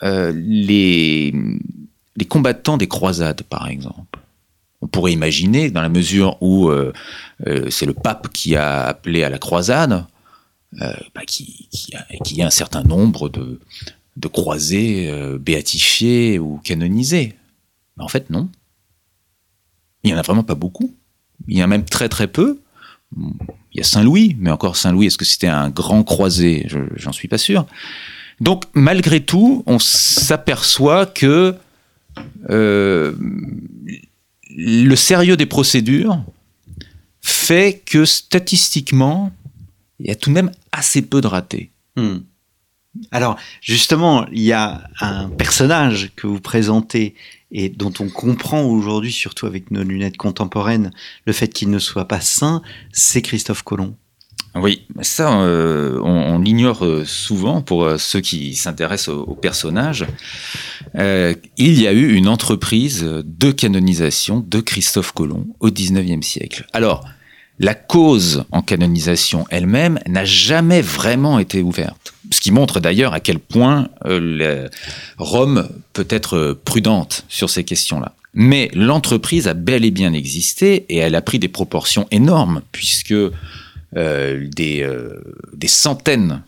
Euh, 0.03 0.31
les, 0.37 1.35
les 2.17 2.25
combattants 2.27 2.77
des 2.77 2.87
croisades, 2.87 3.43
par 3.45 3.67
exemple. 3.67 4.21
On 4.83 4.89
pourrait 4.89 5.13
imaginer, 5.13 5.71
dans 5.71 5.83
la 5.83 5.89
mesure 5.89 6.37
où 6.43 6.69
euh, 6.69 6.93
c'est 7.71 7.87
le 7.87 7.95
pape 7.95 8.29
qui 8.29 8.57
a 8.57 8.85
appelé 8.85 9.25
à 9.25 9.31
la 9.31 9.39
croisade, 9.39 10.05
bah, 10.73 11.23
qui, 11.27 11.67
qui, 11.71 12.35
y 12.37 12.43
a 12.43 12.47
un 12.47 12.51
certain 12.51 12.83
nombre 12.83 13.31
de, 13.31 13.59
de 14.19 14.29
croisés 14.29 15.11
béatifiés 15.39 16.39
ou 16.39 16.61
canonisés. 16.65 17.35
En 17.99 18.09
fait, 18.09 18.31
non. 18.31 18.49
Il 20.03 20.09
n'y 20.09 20.15
en 20.15 20.19
a 20.19 20.23
vraiment 20.23 20.45
pas 20.45 20.55
beaucoup. 20.55 20.95
Il 21.47 21.57
y 21.57 21.63
en 21.63 21.65
a 21.65 21.69
même 21.69 21.85
très 21.85 22.09
très 22.09 22.27
peu. 22.27 22.61
Il 23.17 23.79
y 23.79 23.81
a 23.81 23.85
Saint-Louis, 23.85 24.37
mais 24.39 24.51
encore 24.51 24.77
Saint-Louis, 24.77 25.07
est-ce 25.07 25.19
que 25.19 25.25
c'était 25.25 25.47
un 25.49 25.71
grand 25.71 26.03
croisé? 26.05 26.67
J'en 26.97 27.13
suis 27.13 27.29
pas 27.29 27.39
sûr. 27.39 27.67
Donc, 28.41 28.65
malgré 28.75 29.21
tout, 29.21 29.63
on 29.67 29.79
s'aperçoit 29.79 31.07
que 31.07 31.55
euh, 32.51 33.15
le 34.57 34.95
sérieux 34.95 35.37
des 35.37 35.47
procédures 35.47 36.23
fait 37.21 37.83
que 37.85 38.05
statistiquement, 38.05 39.33
il 39.99 40.07
y 40.07 40.11
a 40.11 40.15
tout 40.15 40.31
de 40.31 40.35
même 40.35 40.51
assez 40.73 41.03
peu 41.03 41.21
de 41.21 41.27
ratés. 41.27 41.71
Hmm. 41.97 42.19
Alors, 43.11 43.37
justement, 43.61 44.27
il 44.33 44.43
y 44.43 44.53
a 44.53 44.83
un 45.01 45.29
personnage 45.29 46.11
que 46.17 46.27
vous 46.27 46.41
présentez 46.41 47.15
et 47.51 47.69
dont 47.69 47.93
on 48.01 48.09
comprend 48.09 48.63
aujourd'hui, 48.63 49.13
surtout 49.13 49.47
avec 49.47 49.71
nos 49.71 49.83
lunettes 49.83 50.17
contemporaines, 50.17 50.91
le 51.27 51.33
fait 51.33 51.49
qu'il 51.49 51.71
ne 51.71 51.79
soit 51.79 52.07
pas 52.07 52.21
saint, 52.21 52.63
c'est 52.93 53.23
Christophe 53.23 53.63
Colomb. 53.63 53.95
Oui, 54.55 54.87
ça, 55.03 55.41
euh, 55.43 56.01
on, 56.03 56.39
l'ignore 56.39 56.85
euh, 56.85 57.05
souvent 57.05 57.61
pour 57.61 57.85
euh, 57.85 57.99
ceux 57.99 58.21
qui 58.21 58.55
s'intéressent 58.55 59.09
au, 59.09 59.35
personnage. 59.35 60.07
il 60.95 61.81
y 61.81 61.87
a 61.87 61.93
eu 61.93 62.15
une 62.15 62.29
entreprise 62.29 63.03
de 63.03 63.53
canonisation 63.53 64.45
de 64.47 64.61
Christophe 64.61 65.13
Colomb 65.13 65.47
au 65.61 65.71
XIXe 65.71 66.27
siècle. 66.27 66.67
Alors, 66.73 67.05
la 67.59 67.75
cause 67.75 68.45
en 68.53 68.63
canonisation 68.63 69.47
elle-même 69.51 69.99
n'a 70.07 70.25
jamais 70.25 70.81
vraiment 70.81 71.39
été 71.39 71.63
ouverte. 71.63 72.15
Ce 72.31 72.41
qui 72.41 72.53
montre 72.53 72.81
d'ailleurs 72.81 73.15
à 73.15 73.21
quel 73.21 73.39
point 73.39 73.89
euh, 74.05 74.69
Rome 75.17 75.69
peut 75.93 76.07
être 76.11 76.59
prudente 76.65 77.25
sur 77.29 77.51
ces 77.51 77.65
questions-là. 77.65 78.15
Mais 78.35 78.71
l'entreprise 78.75 79.49
a 79.49 79.55
bel 79.55 79.85
et 79.85 79.91
bien 79.91 80.13
existé 80.13 80.87
et 80.89 80.99
elle 80.99 81.15
a 81.15 81.23
pris 81.23 81.39
des 81.39 81.49
proportions 81.49 82.07
énormes 82.11 82.63
puisque 82.71 83.13
euh, 83.13 83.31
euh, 83.97 85.21
des, 85.55 85.69
centaines 85.69 86.43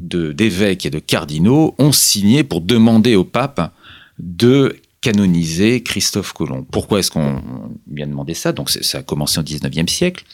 d'évêques 0.00 0.86
et 0.86 0.90
de 0.90 1.00
cardinaux 1.00 1.74
ont 1.78 1.92
signé 1.92 2.44
pour 2.44 2.60
demander 2.60 3.16
au 3.16 3.24
pape 3.24 3.72
de 4.18 4.76
canoniser 5.02 5.82
Christophe 5.82 6.32
Colomb. 6.32 6.64
Pourquoi 6.64 7.00
est-ce 7.00 7.10
qu'on 7.10 7.42
vient 7.90 8.06
demander 8.06 8.32
ça? 8.32 8.52
Donc 8.52 8.70
ça 8.70 8.98
a 8.98 9.02
commencé 9.02 9.38
au 9.38 9.42
19e 9.42 9.88
siècle. 9.88 10.24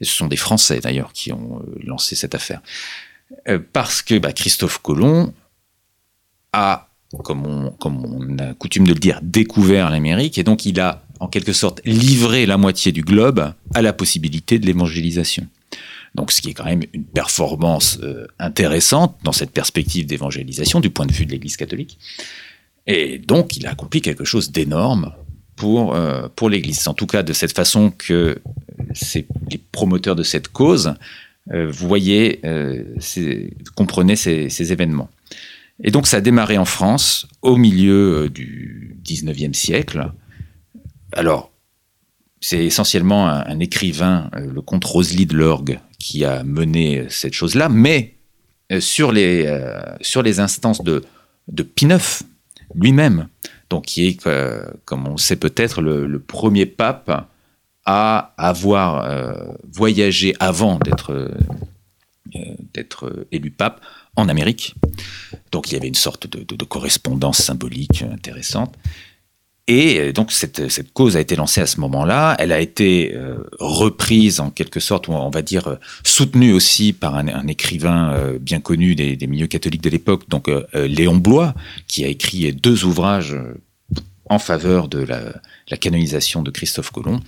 Ce 0.00 0.12
sont 0.12 0.28
des 0.28 0.36
Français 0.36 0.78
d'ailleurs 0.78 1.12
qui 1.12 1.32
ont 1.32 1.60
euh, 1.60 1.80
lancé 1.82 2.14
cette 2.14 2.36
affaire. 2.36 2.60
Euh, 3.48 3.58
parce 3.72 4.02
que 4.02 4.16
bah, 4.18 4.32
Christophe 4.32 4.78
Colomb 4.78 5.32
a, 6.52 6.88
comme 7.24 7.44
on, 7.46 7.70
comme 7.72 8.04
on 8.04 8.38
a 8.38 8.54
coutume 8.54 8.86
de 8.86 8.92
le 8.92 9.00
dire, 9.00 9.18
découvert 9.22 9.90
l'Amérique. 9.90 10.38
Et 10.38 10.44
donc 10.44 10.64
il 10.66 10.78
a 10.78 11.02
en 11.18 11.26
quelque 11.26 11.52
sorte 11.52 11.80
livré 11.84 12.46
la 12.46 12.58
moitié 12.58 12.92
du 12.92 13.02
globe 13.02 13.52
à 13.74 13.82
la 13.82 13.92
possibilité 13.92 14.58
de 14.58 14.66
l'évangélisation. 14.66 15.48
Donc, 16.14 16.32
ce 16.32 16.40
qui 16.40 16.50
est 16.50 16.54
quand 16.54 16.64
même 16.64 16.82
une 16.92 17.04
performance 17.04 17.98
euh, 18.02 18.26
intéressante 18.38 19.16
dans 19.22 19.32
cette 19.32 19.50
perspective 19.50 20.06
d'évangélisation 20.06 20.80
du 20.80 20.90
point 20.90 21.06
de 21.06 21.12
vue 21.12 21.26
de 21.26 21.30
l'Église 21.30 21.56
catholique. 21.56 21.98
Et 22.88 23.18
donc, 23.18 23.56
il 23.56 23.66
a 23.66 23.70
accompli 23.70 24.00
quelque 24.00 24.24
chose 24.24 24.50
d'énorme 24.50 25.12
pour, 25.56 25.94
euh, 25.94 26.28
pour 26.34 26.48
l'Église. 26.48 26.88
En 26.88 26.94
tout 26.94 27.06
cas, 27.06 27.22
de 27.22 27.34
cette 27.34 27.52
façon 27.52 27.90
que 27.90 28.40
les 29.50 29.58
promoteurs 29.58 30.16
de 30.16 30.22
cette 30.22 30.48
cause 30.48 30.94
euh, 31.52 31.70
euh, 32.44 32.84
comprenaient 33.74 34.16
ces, 34.16 34.72
événements. 34.72 35.10
Et 35.84 35.90
donc, 35.90 36.06
ça 36.06 36.16
a 36.16 36.20
démarré 36.22 36.56
en 36.56 36.64
France 36.64 37.28
au 37.42 37.56
milieu 37.56 38.30
du 38.30 38.96
19e 39.04 39.52
siècle. 39.52 40.10
Alors, 41.12 41.52
c'est 42.40 42.64
essentiellement 42.64 43.28
un, 43.28 43.60
écrivain, 43.60 44.30
le 44.32 44.62
comte 44.62 44.84
Rosely 44.84 45.26
de 45.26 45.36
Lorgue, 45.36 45.78
qui 45.98 46.24
a 46.24 46.42
mené 46.42 47.04
cette 47.10 47.34
chose-là, 47.34 47.68
mais 47.68 48.14
sur, 48.80 49.12
les, 49.12 49.46
sur 50.00 50.22
les 50.22 50.40
instances 50.40 50.82
de, 50.82 51.04
de 51.48 51.62
Pie 51.62 51.86
IX, 51.86 52.24
lui-même, 52.74 53.28
donc 53.70 53.86
qui 53.86 54.06
est, 54.06 54.26
euh, 54.26 54.62
comme 54.84 55.06
on 55.06 55.16
sait 55.16 55.36
peut-être, 55.36 55.80
le, 55.80 56.18
premier 56.18 56.66
pape 56.66 57.28
à 57.84 58.34
avoir 58.36 59.04
euh, 59.04 59.52
voyagé 59.72 60.34
avant 60.40 60.78
d'être 60.78 61.12
euh, 61.12 61.28
d'être 62.74 63.26
élu 63.32 63.50
pape 63.50 63.80
en 64.14 64.28
Amérique. 64.28 64.74
Donc 65.50 65.70
il 65.70 65.74
y 65.74 65.78
avait 65.78 65.88
une 65.88 65.94
sorte 65.94 66.26
de 66.26 66.64
correspondance 66.64 67.38
symbolique 67.38 68.02
intéressante. 68.02 68.74
Et 69.68 70.00
euh, 70.00 70.12
donc 70.12 70.32
cette, 70.32 70.70
cette, 70.70 70.92
cause 70.92 71.16
a 71.16 71.20
été 71.20 71.36
lancée 71.36 71.60
à 71.60 71.66
ce 71.66 71.78
moment-là. 71.80 72.34
Elle 72.38 72.52
a 72.52 72.60
été 72.60 73.14
euh, 73.14 73.36
reprise 73.60 74.40
en 74.40 74.50
quelque 74.50 74.80
sorte, 74.80 75.06
ou 75.06 75.12
on 75.12 75.30
va 75.30 75.42
dire 75.42 75.68
euh, 75.68 75.76
soutenue 76.02 76.52
aussi 76.54 76.94
par 76.94 77.14
un, 77.14 77.46
écrivain 77.46 78.38
bien 78.40 78.60
connu 78.60 78.94
des, 78.94 79.26
milieux 79.26 79.46
catholiques 79.46 79.82
de 79.82 79.90
l'époque, 79.90 80.28
donc 80.28 80.50
Léon 80.74 81.16
Blois, 81.16 81.54
qui 81.86 82.04
a 82.04 82.08
écrit 82.08 82.52
deux 82.52 82.84
ouvrages 82.84 83.36
en 84.26 84.38
faveur 84.38 84.88
de 84.88 85.00
la, 85.00 85.76
canonisation 85.76 86.42
de 86.42 86.50
Christophe 86.50 86.90
Colomb. 86.90 87.20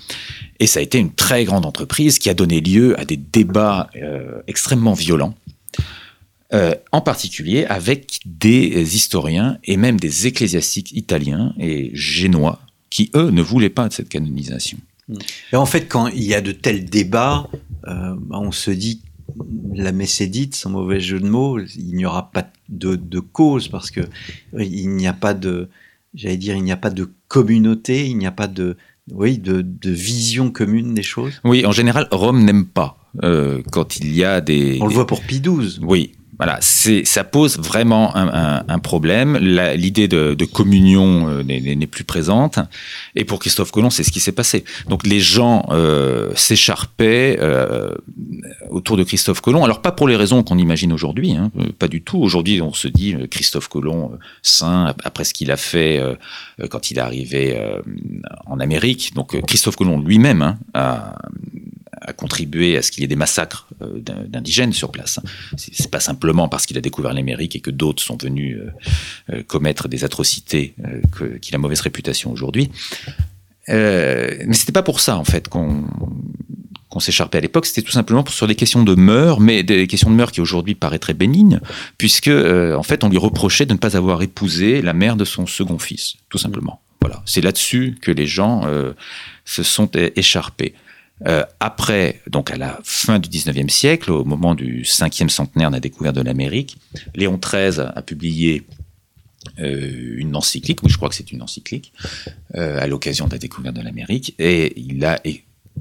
Et 0.59 0.67
ça 0.67 0.81
a 0.81 0.83
été 0.83 0.99
une 0.99 1.13
très 1.13 1.45
grande 1.45 1.67
entreprise 1.67 2.19
qui 2.19 2.31
a 2.31 2.35
donné 2.35 2.61
lieu 2.61 2.99
à 2.99 3.05
des 3.05 3.17
débats 3.17 3.91
extrêmement 4.47 4.95
violents 4.95 5.35
euh, 6.53 6.75
en 6.93 7.01
particulier 7.01 7.65
avec 7.65 8.21
des 8.27 8.97
historiens 8.97 9.59
et 9.65 9.77
même 9.77 10.01
des 10.01 10.27
ecclésiastiques 10.27 10.93
italiens 10.93 11.55
et 11.59 11.91
génois 11.95 12.61
qui, 12.91 13.11
eux, 13.15 13.31
ne 13.31 13.43
voulaient 13.43 13.71
pas 13.71 13.89
de 13.89 13.93
cette 13.93 14.09
canonisation. 14.09 14.79
Et 15.53 15.57
en 15.57 15.67
fait, 15.67 15.87
quand 15.87 16.09
il 16.09 16.25
y 16.25 16.35
a 16.35 16.41
de 16.41 16.53
tels 16.53 16.85
débats, 16.85 17.49
euh, 17.87 18.15
on 18.31 18.53
se 18.53 18.71
dit 18.71 19.03
la 19.75 19.93
messe 19.93 20.21
est 20.21 20.27
dite, 20.27 20.55
sans 20.55 20.71
mauvais 20.71 21.01
jeu 21.01 21.21
de 21.21 21.29
mots, 21.29 21.59
il 21.61 21.95
n'y 21.95 22.05
aura 22.05 22.31
pas 22.31 22.51
de, 22.69 22.97
cause 23.21 23.69
parce 23.69 23.91
que 23.91 24.01
il 24.59 24.91
n'y 24.91 25.07
a 25.07 25.13
pas 25.13 25.35
de, 25.35 25.69
j'allais 26.15 26.37
dire, 26.37 26.57
il 26.57 26.63
n'y 26.63 26.73
a 26.73 26.77
pas 26.77 26.91
de 26.91 27.09
communauté, 27.29 28.09
il 28.09 28.19
n'y 28.19 28.27
a 28.27 28.33
pas 28.33 28.49
de, 28.49 28.77
oui, 29.13 29.39
de, 29.39 29.65
vision 29.85 30.51
commune 30.51 30.95
des 30.95 31.03
choses. 31.03 31.41
Oui, 31.45 31.65
en 31.67 31.73
général, 31.73 32.09
Rome 32.11 32.45
n'aime 32.45 32.67
pas 32.67 32.97
euh, 33.23 33.63
quand 33.71 33.97
il 33.97 34.15
y 34.15 34.25
a 34.25 34.41
des. 34.41 34.79
On 34.81 34.87
le 34.87 34.95
voit 34.95 35.07
pour 35.07 35.21
Pie 35.21 35.41
XII. 35.41 35.79
Oui, 35.83 36.13
Voilà, 36.41 36.59
ça 36.63 37.23
pose 37.25 37.59
vraiment 37.59 38.17
un, 38.17 38.79
problème. 38.79 39.37
L'idée 39.37 40.09
de, 40.09 40.45
communion 40.47 41.29
euh, 41.29 41.43
n'est 41.43 41.87
plus 41.87 42.05
présente. 42.05 42.59
Et 43.15 43.27
pour 43.27 43.41
Christophe 43.41 43.71
Colomb, 43.71 43.91
c'est 43.91 44.05
ce 44.05 44.11
qui 44.11 44.21
s'est 44.21 44.33
passé. 44.33 44.65
Donc 44.89 45.07
les 45.07 45.21
gens 45.21 45.67
euh, 45.69 46.33
s'écharpaient 46.37 47.37
euh, 47.43 47.95
autour 48.71 48.97
de 48.97 49.05
Christophe 49.05 49.43
Colomb. 49.43 49.65
Alors 49.65 49.83
pas 49.83 49.93
pour 49.93 50.09
les 50.09 50.17
raisons 50.17 50.43
qu'on 50.43 50.57
imagine 50.57 50.95
aujourd'hui, 50.95 51.33
hein, 51.33 51.51
pas 51.79 51.89
du 51.89 52.01
tout. 52.01 52.17
Aujourd'hui, 52.17 52.63
on 52.63 52.73
se 52.73 52.89
dit 52.89 53.15
Christophe 53.31 53.69
Colomb 53.69 54.13
saint 54.41 54.95
après 55.05 55.25
ce 55.25 55.35
qu'il 55.35 55.51
a 55.51 55.59
fait 55.59 56.03
quand 56.71 56.91
il 56.91 56.97
est 56.97 57.03
arrivé 57.03 57.61
en 58.47 58.61
Amérique. 58.61 59.13
Donc 59.15 59.39
Christophe 59.45 59.77
Colomb 59.77 60.01
lui-même 60.01 60.41
hein, 60.41 60.59
a 60.73 61.17
a 62.01 62.13
contribué 62.13 62.77
à 62.77 62.83
ce 62.83 62.91
qu'il 62.91 63.03
y 63.03 63.05
ait 63.05 63.09
des 63.09 63.17
massacres 63.17 63.67
euh, 63.83 64.01
d'indigènes 64.27 64.73
sur 64.73 64.91
place. 64.91 65.21
C'est 65.57 65.91
pas 65.91 66.01
simplement 66.01 66.49
parce 66.49 66.67
qu'il 66.67 66.79
a 66.79 66.81
découvert 66.81 67.13
l'Amérique 67.13 67.57
et 67.57 67.61
que 67.61 67.71
d'autres 67.71 68.03
sont 68.03 68.17
venus 68.21 68.59
euh, 68.59 69.35
euh, 69.35 69.43
commettre 69.43 69.89
des 69.89 70.05
atrocités 70.05 70.75
qu'il 71.41 71.55
a 71.55 71.59
mauvaise 71.59 71.81
réputation 71.81 72.33
aujourd'hui. 72.33 72.71
mais 73.69 74.55
c'était 74.55 74.73
pas 74.73 74.83
pour 74.83 75.01
ça 75.01 75.17
en 75.17 75.25
fait 75.25 75.49
qu'on 75.49 75.85
qu'on 76.89 76.99
s'écharpait 76.99 77.39
à 77.39 77.41
l'époque, 77.41 77.67
c'était 77.67 77.83
tout 77.83 77.93
simplement 77.93 78.27
sur 78.27 78.49
des 78.49 78.57
questions 78.57 78.83
de 78.83 78.97
mœurs, 78.97 79.39
mais 79.39 79.63
des 79.63 79.87
questions 79.87 80.11
de 80.11 80.17
mœurs 80.17 80.33
qui 80.33 80.41
aujourd'hui 80.41 80.75
paraîtraient 80.75 81.15
bénignes, 81.15 81.61
puisque 81.99 82.27
en 82.27 82.83
fait 82.83 83.05
on 83.05 83.09
lui 83.09 83.19
reprochait 83.19 83.65
de 83.65 83.75
ne 83.75 83.79
pas 83.79 83.97
avoir 83.97 84.23
épousé 84.23 84.83
la 84.83 84.93
mère 84.93 85.15
de 85.15 85.25
son 85.25 85.47
second 85.47 85.79
fils, 85.79 86.17
tout 86.31 86.39
simplement. 86.39 86.81
Voilà, 87.01 87.23
c'est 87.27 87.43
là-dessus 87.43 87.97
que 88.03 88.11
les 88.11 88.27
gens 88.27 88.65
se 89.45 89.63
sont 89.63 89.89
écharpés. 90.17 90.75
Euh, 91.27 91.45
après, 91.61 92.21
donc 92.29 92.51
à 92.51 92.57
la 92.57 92.79
fin 92.83 93.19
du 93.19 93.29
19e 93.29 93.69
siècle, 93.69 94.11
au 94.11 94.25
moment 94.25 94.55
du 94.55 94.85
cinquième 94.85 95.29
centenaire 95.29 95.71
de 95.71 95.77
la 95.77 95.81
découverte 95.81 96.17
de 96.17 96.23
l'Amérique, 96.23 96.79
Léon 97.15 97.39
XIII 97.39 97.81
a 97.95 98.03
publié 98.03 98.63
euh, 99.59 100.15
une 100.17 100.35
encyclique, 100.37 100.83
oui 100.83 100.91
je 100.91 100.97
crois 100.97 101.09
que 101.09 101.15
c'est 101.15 101.33
une 101.33 101.43
encyclique, 101.43 101.93
euh, 102.55 102.81
à 102.81 102.87
l'occasion 102.87 103.27
de 103.27 103.33
la 103.33 103.39
découverte 103.39 103.77
de 103.77 103.83
l'Amérique, 103.83 104.35
et 104.39 104.79
il 104.81 105.05
a 105.05 105.21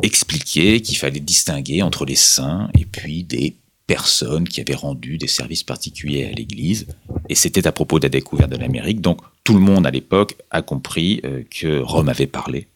expliqué 0.04 0.82
qu'il 0.82 0.98
fallait 0.98 1.20
distinguer 1.20 1.82
entre 1.82 2.06
les 2.06 2.16
saints 2.16 2.70
et 2.78 2.86
puis 2.86 3.24
des 3.24 3.56
personnes 3.88 4.48
qui 4.48 4.62
avaient 4.62 4.76
rendu 4.76 5.18
des 5.18 5.28
services 5.28 5.64
particuliers 5.64 6.26
à 6.26 6.32
l'Église, 6.32 6.86
et 7.30 7.36
c'était 7.36 7.66
à 7.66 7.72
propos 7.72 7.98
de 8.00 8.06
la 8.06 8.10
découverte 8.10 8.52
de 8.52 8.58
l'Amérique, 8.58 9.02
donc 9.02 9.22
tout 9.44 9.54
le 9.54 9.62
monde 9.62 9.88
à 9.88 9.92
l'époque 9.92 10.36
a 10.52 10.62
compris 10.62 11.22
que 11.50 11.80
Rome 11.80 12.10
avait 12.10 12.28
parlé 12.28 12.68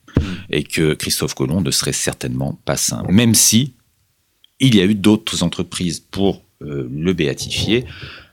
et 0.49 0.63
que 0.63 0.93
Christophe 0.93 1.33
Colomb 1.33 1.61
ne 1.61 1.71
serait 1.71 1.93
certainement 1.93 2.59
pas 2.65 2.77
saint, 2.77 3.03
même 3.09 3.33
si 3.33 3.73
il 4.59 4.75
y 4.75 4.81
a 4.81 4.85
eu 4.85 4.95
d'autres 4.95 5.43
entreprises 5.43 5.99
pour 5.99 6.41
euh, 6.61 6.87
le 6.91 7.13
béatifier, 7.13 7.85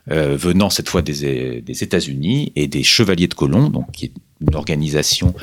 euh, 0.09 0.35
venant 0.37 0.69
cette 0.69 0.89
fois 0.89 1.01
des, 1.01 1.25
États-Unis 1.67 2.51
et 2.55 2.67
des 2.67 2.83
Chevaliers 2.83 3.27
de 3.27 3.33
Colomb, 3.33 3.69
donc 3.69 3.91
qui 3.91 4.05
est 4.05 4.13
une 4.39 4.55
organisation 4.55 5.35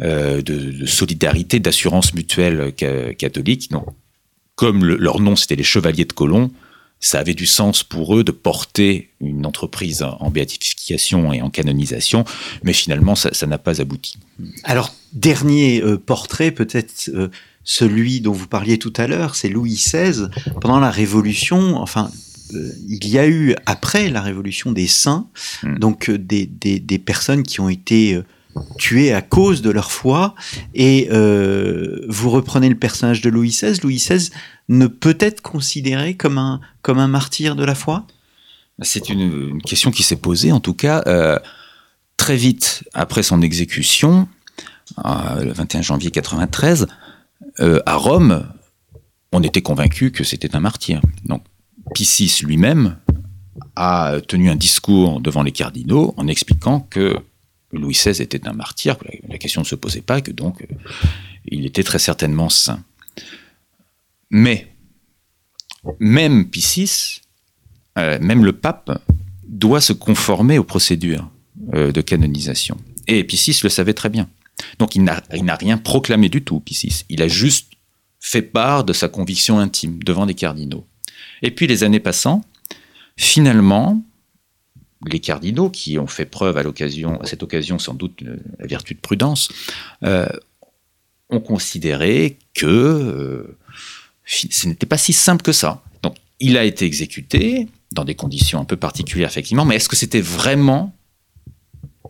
euh, 0.00 0.40
de, 0.42 0.86
solidarité, 0.86 1.60
d'assurance 1.60 2.14
mutuelle 2.14 2.72
catholique. 2.74 3.70
Donc, 3.70 3.86
comme 4.54 4.84
leur 4.84 5.20
nom 5.20 5.36
c'était 5.36 5.56
les 5.56 5.62
Chevaliers 5.62 6.04
de 6.04 6.12
Colomb, 6.12 6.50
ça 6.98 7.18
avait 7.18 7.34
du 7.34 7.46
sens 7.46 7.82
pour 7.82 8.16
eux 8.16 8.24
de 8.24 8.30
porter 8.30 9.10
une 9.20 9.44
entreprise 9.44 10.02
en 10.02 10.30
béatification 10.30 11.32
et 11.32 11.42
en 11.42 11.50
canonisation, 11.50 12.24
mais 12.62 12.72
finalement, 12.72 13.16
ça 13.16 13.46
n'a 13.46 13.58
pas 13.58 13.80
abouti. 13.80 14.18
Alors, 14.62 14.94
dernier 15.12 15.82
euh, 15.82 15.98
portrait, 15.98 16.50
peut-être 16.50 17.10
euh, 17.14 17.28
celui 17.64 18.20
dont 18.20 18.32
vous 18.32 18.46
parliez 18.46 18.78
tout 18.78 18.92
à 18.96 19.06
l'heure, 19.06 19.34
c'est 19.34 19.48
Louis 19.48 19.74
XVI. 19.74 20.28
Pendant 20.60 20.80
la 20.80 20.90
Révolution, 20.90 21.76
enfin, 21.76 22.10
euh, 22.54 22.70
il 22.88 23.08
y 23.08 23.18
a 23.18 23.26
eu, 23.26 23.54
après 23.66 24.10
la 24.10 24.20
Révolution, 24.20 24.72
des 24.72 24.86
saints, 24.86 25.28
hmm. 25.62 25.78
donc 25.78 26.10
des, 26.10 26.46
des, 26.46 26.80
des, 26.80 26.98
personnes 26.98 27.42
qui 27.42 27.60
ont 27.60 27.68
été 27.68 28.20
tuées 28.78 29.12
à 29.12 29.22
cause 29.22 29.62
de 29.62 29.70
leur 29.70 29.90
foi. 29.90 30.34
Et 30.74 31.08
vous 31.10 32.30
reprenez 32.30 32.68
le 32.68 32.74
personnage 32.74 33.20
de 33.22 33.30
Louis 33.30 33.50
XVI. 33.50 33.80
Louis 33.82 33.96
XVI 33.96 34.30
ne 34.68 34.86
peut 34.86 35.16
être 35.20 35.40
considéré 35.40 36.14
comme 36.14 36.38
un, 36.38 36.60
comme 36.82 36.98
un 36.98 37.08
martyr 37.08 37.56
de 37.56 37.64
la 37.64 37.74
foi? 37.74 38.06
C'est 38.80 39.08
une, 39.08 39.60
question 39.62 39.90
qui 39.90 40.02
s'est 40.02 40.16
posée, 40.16 40.52
en 40.52 40.60
tout 40.60 40.74
cas, 40.74 41.02
euh, 41.06 41.38
très 42.16 42.36
vite 42.36 42.84
après 42.94 43.22
son 43.22 43.42
exécution, 43.42 44.28
le 44.98 45.52
21 45.52 45.82
janvier 45.82 46.10
93, 46.10 46.86
euh, 47.60 47.80
à 47.86 47.96
Rome, 47.96 48.46
on 49.32 49.42
était 49.42 49.62
convaincu 49.62 50.10
que 50.10 50.24
c'était 50.24 50.54
un 50.56 50.60
martyr. 50.60 51.00
Donc, 51.24 51.44
Piscis 51.94 52.42
lui-même 52.44 52.96
a 53.76 54.16
tenu 54.26 54.50
un 54.50 54.56
discours 54.56 55.20
devant 55.20 55.42
les 55.42 55.52
cardinaux 55.52 56.14
en 56.16 56.26
expliquant 56.28 56.80
que 56.80 57.16
Louis 57.72 57.94
XVI 57.94 58.22
était 58.22 58.46
un 58.46 58.52
martyr, 58.52 58.96
la 59.28 59.38
question 59.38 59.62
ne 59.62 59.66
se 59.66 59.74
posait 59.74 60.02
pas, 60.02 60.20
que 60.20 60.30
donc 60.30 60.66
il 61.46 61.64
était 61.66 61.82
très 61.82 61.98
certainement 61.98 62.48
saint. 62.48 62.82
Mais, 64.30 64.68
même 65.98 66.48
Piscis, 66.48 67.20
euh, 67.98 68.18
même 68.20 68.44
le 68.44 68.52
pape, 68.52 69.02
doit 69.46 69.80
se 69.80 69.92
conformer 69.92 70.58
aux 70.58 70.64
procédures 70.64 71.30
euh, 71.74 71.92
de 71.92 72.00
canonisation. 72.00 72.78
Et 73.08 73.24
Piscis 73.24 73.60
le 73.62 73.68
savait 73.68 73.94
très 73.94 74.08
bien. 74.08 74.28
Donc 74.78 74.96
il 74.96 75.04
n'a 75.04 75.22
rien 75.56 75.78
proclamé 75.78 76.28
du 76.28 76.42
tout, 76.42 76.60
Piscis. 76.60 77.04
Il 77.08 77.22
a 77.22 77.28
juste 77.28 77.72
fait 78.20 78.42
part 78.42 78.84
de 78.84 78.92
sa 78.92 79.08
conviction 79.08 79.58
intime 79.58 80.02
devant 80.02 80.24
les 80.24 80.34
cardinaux. 80.34 80.86
Et 81.42 81.50
puis 81.50 81.66
les 81.66 81.84
années 81.84 82.00
passant, 82.00 82.42
finalement, 83.16 84.02
les 85.06 85.18
cardinaux, 85.18 85.70
qui 85.70 85.98
ont 85.98 86.06
fait 86.06 86.26
preuve 86.26 86.56
à, 86.56 86.62
cette 87.24 87.42
occasion 87.42 87.78
sans 87.78 87.94
doute 87.94 88.22
la 88.22 88.66
vertu 88.66 88.94
de 88.94 89.00
prudence, 89.00 89.48
euh, 90.04 90.28
ont 91.28 91.40
considéré 91.40 92.38
que 92.54 93.56
ce 94.24 94.68
n'était 94.68 94.86
pas 94.86 94.98
si 94.98 95.12
simple 95.12 95.42
que 95.42 95.52
ça. 95.52 95.82
Donc, 96.02 96.16
il 96.38 96.56
a 96.56 96.64
été 96.64 96.84
exécuté 96.84 97.68
dans 97.90 98.04
des 98.04 98.14
conditions 98.14 98.60
un 98.60 98.64
peu 98.64 98.76
particulières, 98.76 99.28
effectivement, 99.28 99.64
mais 99.64 99.76
est-ce 99.76 99.88
que 99.88 99.96
c'était 99.96 100.20
vraiment 100.20 100.94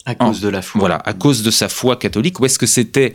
à 0.04 0.14
cause 0.14 0.40
de 0.40 0.48
la 0.48 0.62
foi 0.62 0.80
Voilà, 0.80 0.96
à 0.96 1.12
cause 1.12 1.42
de 1.42 1.50
sa 1.50 1.68
foi 1.68 1.96
catholique, 1.96 2.40
ou 2.40 2.46
est-ce 2.46 2.58
que 2.58 2.66
c'était 2.66 3.14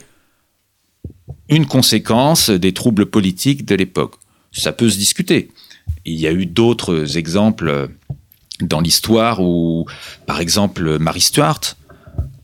une 1.50 1.66
conséquence 1.66 2.50
des 2.50 2.74
troubles 2.74 3.08
politiques 3.08 3.66
de 3.66 3.76
l'époque? 3.76 4.16
Ça 4.52 4.72
peut 4.72 4.90
se 4.90 4.98
discuter. 4.98 5.50
Il 6.06 6.20
y 6.20 6.28
a 6.28 6.32
eu 6.32 6.46
d'autres 6.46 7.18
exemples 7.18 7.90
dans 8.62 8.82
l'histoire 8.82 9.42
où, 9.42 9.86
par 10.26 10.40
exemple, 10.40 10.98
Marie 11.00 11.22
Stuart 11.22 11.62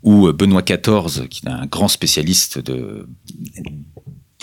ou 0.04 0.32
Benoît 0.34 0.62
XIV, 0.62 1.28
qui 1.30 1.46
est 1.46 1.50
un 1.50 1.66
grand 1.66 1.88
spécialiste 1.88 2.60
de, 2.60 3.08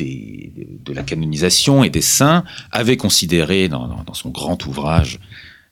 de 0.04 0.92
la 0.92 1.02
canonisation 1.02 1.84
et 1.84 1.90
des 1.90 2.00
saints, 2.00 2.44
avait 2.70 2.96
considéré 2.96 3.68
dans, 3.68 4.04
son 4.14 4.30
grand 4.30 4.64
ouvrage, 4.66 5.20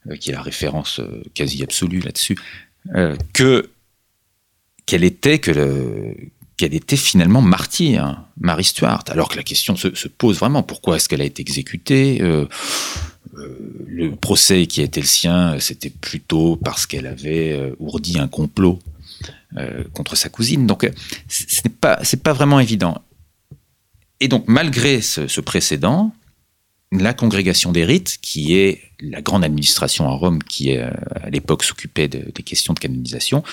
euh, 0.09 0.16
qui 0.16 0.31
est 0.31 0.33
la 0.33 0.43
référence 0.43 1.01
euh, 1.01 1.23
quasi 1.35 1.62
absolue 1.62 2.01
là-dessus, 2.01 2.37
euh, 2.95 3.16
que 3.33 3.71
qu'elle 4.89 5.05
était 5.05 6.97
finalement 6.97 7.43
martyre, 7.43 8.24
Marie 8.41 8.64
Stuart. 8.64 9.05
Alors 9.09 9.28
que 9.28 9.36
la 9.36 9.43
question 9.43 9.76
se, 9.76 10.09
pose 10.09 10.39
vraiment 10.39 10.62
pourquoi 10.62 10.97
est-ce 10.97 11.09
qu'elle 11.09 11.20
a 11.20 11.26
été 11.26 11.43
exécutée 11.43 12.18
Le 13.36 14.16
procès 14.16 14.66
qui 14.66 14.80
a 14.80 14.84
été 14.84 15.01
le 15.01 15.07
sien, 15.07 15.61
c'était 15.61 15.91
plutôt 15.91 16.57
parce 16.57 16.86
qu'elle 16.86 17.07
avait 17.07 17.74
ourdi 17.78 18.18
un 18.18 18.28
complot 18.28 18.78
contre 19.93 20.16
sa 20.16 20.30
cousine. 20.30 20.66
Donc, 20.66 20.91
ce 21.28 21.61
n'est 21.64 22.16
pas, 22.16 22.32
vraiment 22.32 22.59
évident. 22.59 23.03
Et 24.20 24.28
donc, 24.28 24.45
malgré 24.47 25.03
ce, 25.03 25.41
précédent, 25.43 26.12
la 26.91 27.12
congrégation 27.12 27.72
des 27.72 27.84
rites, 27.84 28.18
qui 28.22 28.57
est 28.57 28.80
la 29.01 29.20
grande 29.20 29.45
administration 29.45 30.09
à 30.09 30.12
Rome 30.12 30.43
qui, 30.43 30.76
euh, 30.76 30.91
à 31.22 31.28
l'époque, 31.28 31.62
s'occupait 31.62 32.09
des 32.09 32.43
questions 32.43 32.72
de 32.72 32.78
canonisation, 32.78 33.45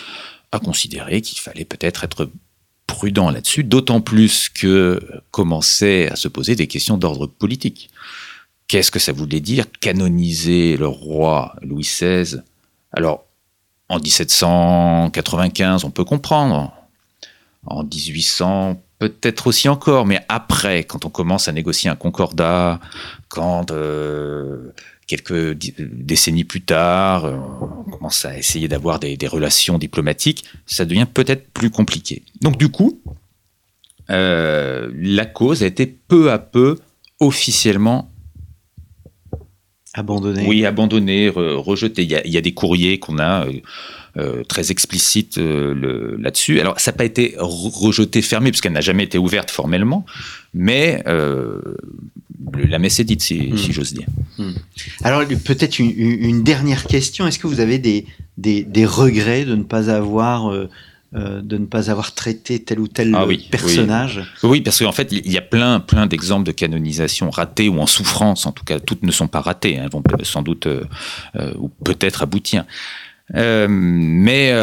a 0.55 0.59
considéré 0.59 1.21
qu'il 1.21 1.39
fallait 1.39 1.65
peut-être 1.65 2.03
être 2.03 2.29
prudent 2.87 3.29
là-dessus, 3.29 3.63
d'autant 3.63 4.01
plus 4.01 4.49
que 4.49 5.01
commençaient 5.31 6.09
à 6.09 6.15
se 6.15 6.27
poser 6.27 6.55
des 6.55 6.67
questions 6.67 6.97
d'ordre 6.97 7.27
politique. 7.27 7.89
Qu'est-ce 8.67 8.91
que 8.91 8.99
ça 8.99 9.11
voulait 9.11 9.41
dire 9.41 9.65
canoniser 9.79 10.77
le 10.77 10.87
roi 10.87 11.55
Louis 11.61 11.83
XVI 11.83 12.41
Alors, 12.91 13.25
en 13.89 13.99
1795, 13.99 15.83
on 15.83 15.91
peut 15.91 16.05
comprendre. 16.05 16.73
En 17.67 17.83
1800, 17.83 18.81
peut-être 18.99 19.47
aussi 19.47 19.69
encore, 19.69 20.05
mais 20.05 20.23
après, 20.29 20.83
quand 20.83 21.05
on 21.05 21.09
commence 21.09 21.47
à 21.47 21.51
négocier 21.51 21.89
un 21.89 21.95
concordat, 21.95 22.79
quand 23.27 23.71
euh, 23.71 24.71
quelques 25.07 25.53
décennies 25.79 26.43
plus 26.43 26.61
tard, 26.61 27.25
euh, 27.25 27.35
on 27.87 27.91
commence 27.91 28.25
à 28.25 28.37
essayer 28.37 28.67
d'avoir 28.67 28.99
des, 28.99 29.17
relations 29.27 29.77
diplomatiques, 29.77 30.45
ça 30.65 30.85
devient 30.85 31.07
peut-être 31.11 31.49
plus 31.51 31.69
compliqué. 31.69 32.23
Donc 32.41 32.57
du 32.57 32.69
coup, 32.69 33.01
euh, 34.09 34.91
la 34.95 35.25
cause 35.25 35.63
a 35.63 35.67
été 35.67 35.85
peu 35.85 36.31
à 36.31 36.39
peu 36.39 36.79
officiellement 37.19 38.11
Abandonné. 39.97 40.45
Oui, 40.45 40.65
abandonné, 40.65 41.29
rejeté. 41.29 42.03
Il 42.03 42.11
y, 42.11 42.37
a, 42.37 42.41
des 42.41 42.53
courriers 42.53 42.99
qu'on 42.99 43.17
a 43.17 43.47
euh, 43.47 43.53
très 44.47 44.71
explicites 44.71 45.37
là-dessus. 45.37 46.59
Alors, 46.59 46.79
ça 46.79 46.91
n'a 46.91 46.97
pas 46.97 47.05
été 47.05 47.35
rejeté, 47.37 48.21
fermé, 48.21 48.51
puisqu'elle 48.51 48.73
n'a 48.73 48.81
jamais 48.81 49.03
été 49.03 49.17
ouverte 49.17 49.51
formellement, 49.51 50.05
mais 50.53 51.03
la 52.53 52.79
messe 52.79 52.99
est 52.99 53.03
dite, 53.03 53.21
si, 53.21 53.51
hmm. 53.51 53.57
j'ose 53.71 53.93
dire. 53.93 54.07
Hmm. 54.37 54.53
Alors, 55.03 55.23
peut-être 55.43 55.79
une, 55.79 56.43
dernière 56.43 56.85
question. 56.85 57.27
Est-ce 57.27 57.39
que 57.39 57.47
vous 57.47 57.59
avez 57.59 57.79
des, 57.79 58.05
des, 58.37 58.85
regrets 58.85 59.45
de 59.45 59.55
ne 59.55 59.63
pas 59.63 59.89
avoir 59.89 60.51
euh, 61.15 61.41
de 61.41 61.57
ne 61.57 61.65
pas 61.65 61.89
avoir 61.89 62.13
traité 62.13 62.61
tel 62.61 62.79
ou 62.79 62.87
tel 62.87 63.15
ah 63.15 63.25
personnage? 63.49 64.21
Oui. 64.43 64.59
parce 64.59 64.79
qu'en 64.79 64.91
fait, 64.91 65.11
il 65.11 65.31
y 65.31 65.37
a 65.37 65.41
plein, 65.41 65.79
plein 65.79 66.07
d'exemples 66.07 66.45
de 66.45 66.51
canonisation 66.51 67.29
ratées 67.29 67.69
ou 67.69 67.79
en 67.79 67.85
souffrance. 67.85 68.45
En 68.45 68.51
tout 68.51 68.65
cas, 68.65 68.79
toutes 68.79 69.03
ne 69.03 69.11
sont 69.11 69.27
pas 69.27 69.39
ratées. 69.39 69.75
Elles 69.75 69.83
hein, 69.83 69.89
vont 69.91 70.03
sans 70.23 70.41
doute 70.41 70.67
euh, 70.67 70.83
euh, 71.37 71.53
ou 71.57 71.69
peut-être 71.69 72.21
aboutir. 72.21 72.65
Mais 73.33 74.53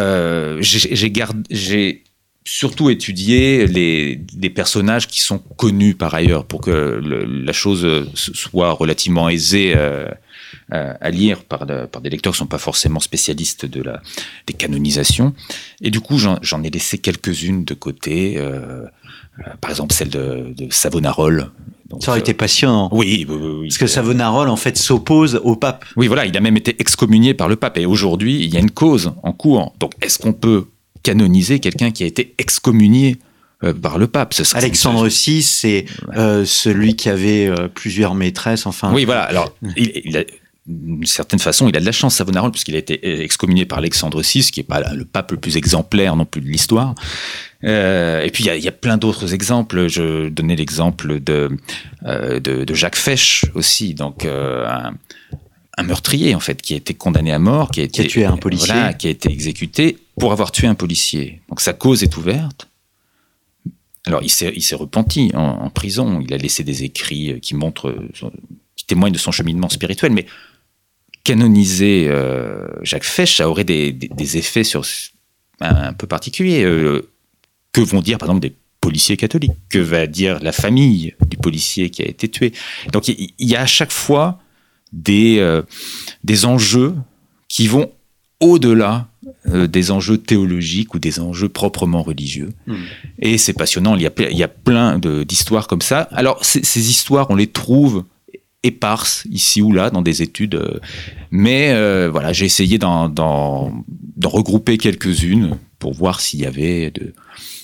j'ai 0.61 2.05
surtout 2.45 2.91
étudié 2.91 3.67
les, 3.67 4.51
personnages 4.51 5.07
qui 5.07 5.21
sont 5.21 5.39
connus 5.39 5.95
par 5.95 6.15
ailleurs 6.15 6.45
pour 6.45 6.61
que 6.61 7.01
la 7.03 7.53
chose 7.53 8.11
soit 8.15 8.73
relativement 8.73 9.29
aisée 9.29 9.75
à, 10.71 11.11
lire 11.11 11.45
par, 11.45 11.67
des 11.67 12.11
lecteurs 12.11 12.33
qui 12.33 12.37
ne 12.37 12.45
sont 12.45 12.47
pas 12.47 12.59
forcément 12.59 13.01
spécialistes 13.01 13.67
de 13.67 13.83
la, 13.83 14.03
des 14.47 14.55
canonisations. 14.55 15.35
Et 15.81 15.91
du 15.91 16.01
coup, 16.01 16.19
j'en 16.19 16.63
ai 16.63 16.71
laissé 16.71 16.99
quelques-unes 16.99 17.65
de 17.65 17.75
côté. 17.75 18.39
Euh, 18.39 18.85
euh, 19.39 19.55
par 19.61 19.71
exemple, 19.71 19.95
celle 19.95 20.11
de, 20.11 20.53
de 20.57 20.69
Savonarole. 20.71 21.51
Ça 22.01 22.13
aurait 22.13 22.21
été 22.21 22.35
passionnant. 22.35 22.89
Oui, 22.93 23.27
oui, 23.29 23.37
oui, 23.37 23.69
Parce 23.69 23.79
que 23.79 23.87
Savonarole, 23.87 24.49
en 24.49 24.57
fait, 24.57 24.77
s'oppose 24.77 25.41
au 25.45 25.57
pape. 25.57 25.85
Oui, 25.97 26.07
voilà, 26.07 26.27
il 26.27 26.37
a 26.37 26.41
même 26.41 26.57
été 26.57 26.77
excommunié 26.79 27.35
par 27.35 27.49
le 27.49 27.57
pape. 27.57 27.79
Et 27.79 27.87
aujourd'hui, 27.87 28.43
il 28.43 28.53
y 28.53 28.57
a 28.57 28.61
une 28.61 28.71
cause 28.71 29.13
en 29.23 29.33
cours. 29.33 29.75
Donc, 29.79 29.93
est-ce 30.03 30.19
qu'on 30.19 30.33
peut 30.33 30.67
canoniser 31.03 31.59
quelqu'un 31.59 31.91
qui 31.91 32.05
a 32.05 32.07
été 32.07 32.35
excommunié 32.39 33.19
euh, 33.65 33.73
par 33.73 33.99
le 33.99 34.07
pape? 34.07 34.35
Ce 34.35 34.57
Alexandre 34.57 35.09
VI, 35.09 35.43
c'est 35.43 35.87
celui 36.45 36.97
qui 36.97 37.09
avait 37.09 37.51
plusieurs 37.75 38.15
maîtresses. 38.15 38.67
Enfin. 38.67 38.93
Oui, 38.93 39.05
voilà. 39.05 39.23
Alors, 39.23 39.53
il, 39.77 39.93
il 40.05 40.17
a, 40.17 40.25
d'une 40.67 41.07
certaine 41.07 41.41
façon, 41.41 41.69
il 41.69 41.77
a 41.77 41.81
de 41.81 41.85
la 41.85 41.93
chance, 41.93 42.17
Savonarola, 42.17 42.53
puisqu'il 42.53 42.77
a 42.77 42.79
été 42.79 43.23
excommunié 43.23 43.67
par 43.67 43.79
Alexandre 43.79 44.23
VI, 44.23 44.49
qui 44.53 44.61
n'est 44.61 44.65
pas 44.65 44.95
le 44.95 45.05
pape 45.05 45.33
le 45.33 45.37
plus 45.37 45.57
exemplaire 45.57 46.15
non 46.15 46.25
plus 46.25 46.41
de 46.41 46.47
l'histoire. 46.47 46.95
Euh, 47.65 48.23
et 48.23 48.31
puis, 48.31 48.45
il 48.45 48.63
y, 48.63 48.69
a, 48.69 48.73
plein 48.73 48.97
d'autres 48.97 49.35
exemples. 49.35 49.89
Je 49.89 50.29
donnais 50.29 50.55
l'exemple 50.55 51.19
de, 51.19 51.51
euh, 52.05 52.39
de, 52.39 52.75
Jacques 52.75 52.97
Fesch 52.97 53.45
aussi, 53.55 53.95
donc 53.95 54.25
euh, 54.25 54.67
un, 55.77 55.83
meurtrier, 55.83 56.35
en 56.37 56.41
fait, 56.41 56.63
qui 56.63 56.75
a 56.75 56.77
été 56.77 56.95
condamné 56.95 57.33
à 57.33 57.41
mort, 57.41 57.71
qui 57.71 57.81
a, 57.81 57.85
été, 57.85 58.07
tué 58.07 58.25
un 58.25 58.37
policier. 58.37 58.75
qui 58.99 59.09
a 59.09 59.11
été 59.11 59.33
exécuté 59.33 59.99
pour 60.17 60.31
avoir 60.31 60.53
tué 60.53 60.69
un 60.69 60.77
policier. 60.77 61.41
Donc, 61.49 61.61
sa 61.61 61.73
cause 61.73 62.05
est 62.05 62.17
ouverte. 62.17 62.69
Alors, 64.07 64.23
il 64.23 64.31
s'est 64.31 64.75
repenti 64.77 65.33
en, 65.35 65.41
en, 65.41 65.71
prison. 65.71 66.21
Il 66.21 66.33
a 66.33 66.37
laissé 66.37 66.63
des 66.63 66.85
écrits 66.85 67.41
qui 67.41 67.55
montrent, 67.55 67.95
qui 68.77 68.85
témoignent 68.85 69.13
de 69.13 69.19
son 69.19 69.31
cheminement 69.31 69.69
spirituel, 69.69 70.13
mais 70.13 70.27
canoniser 71.25 72.07
euh, 72.09 72.67
Jacques 72.83 73.05
Fesch, 73.05 73.37
ça 73.37 73.49
aurait 73.49 73.65
des, 73.65 73.97
effets 74.37 74.65
sur, 74.65 74.85
un, 75.61 75.93
peu 75.93 76.07
particuliers. 76.07 76.65
Euh, 76.65 77.09
que 77.73 77.81
vont 77.81 78.03
dire, 78.03 78.19
par 78.19 78.29
exemple, 78.29 78.47
des 78.47 78.55
policiers 78.81 79.17
catholiques? 79.17 79.53
Que 79.71 79.79
va 79.79 80.07
dire 80.07 80.41
la 80.43 80.53
famille 80.53 81.15
du 81.27 81.37
policier 81.37 81.91
qui 81.91 82.03
a 82.03 82.07
été 82.07 82.29
tué? 82.29 82.53
Donc, 82.93 83.09
il 83.09 83.33
y, 83.39 83.57
a 83.57 83.63
à 83.63 83.67
chaque 83.67 83.93
fois 83.93 84.41
des, 84.93 85.39
euh, 85.39 85.63
des 86.23 86.45
enjeux 86.45 86.95
qui 87.49 87.67
vont 87.67 87.91
au-delà 88.41 89.09
des 89.45 89.93
enjeux 89.93 90.19
théologiques 90.19 90.95
ou 90.95 90.99
des 90.99 91.21
enjeux 91.21 91.49
proprement 91.49 92.03
religieux. 92.03 92.51
Hmm. 92.67 92.75
Et 93.21 93.39
c'est 93.39 93.53
passionnant, 93.53 93.95
il 93.95 94.03
y 94.03 94.07
a, 94.07 94.11
il 94.31 94.37
y 94.37 94.43
a 94.43 94.49
plein 94.49 94.99
d'histoires 94.99 95.69
comme 95.69 95.81
ça. 95.81 96.09
Alors, 96.11 96.45
ces 96.45 96.91
histoires, 96.91 97.31
on 97.31 97.37
les 97.37 97.47
trouve 97.47 98.05
éparses 98.63 99.27
ici 99.31 99.63
ou 99.63 99.73
là 99.73 99.91
dans 99.91 100.03
des 100.03 100.23
études. 100.23 100.55
Euh, 100.55 100.81
mais 101.31 101.73
euh, 101.73 102.09
voilà, 102.11 102.33
j'ai 102.33 102.47
essayé 102.47 102.79
d'en 102.79 103.73
regrouper 104.25 104.79
quelques-unes 104.79 105.59
pour 105.79 105.95
voir 105.95 106.21
s'il 106.21 106.41
y 106.41 106.47
avait 106.47 106.91
de, 106.91 107.15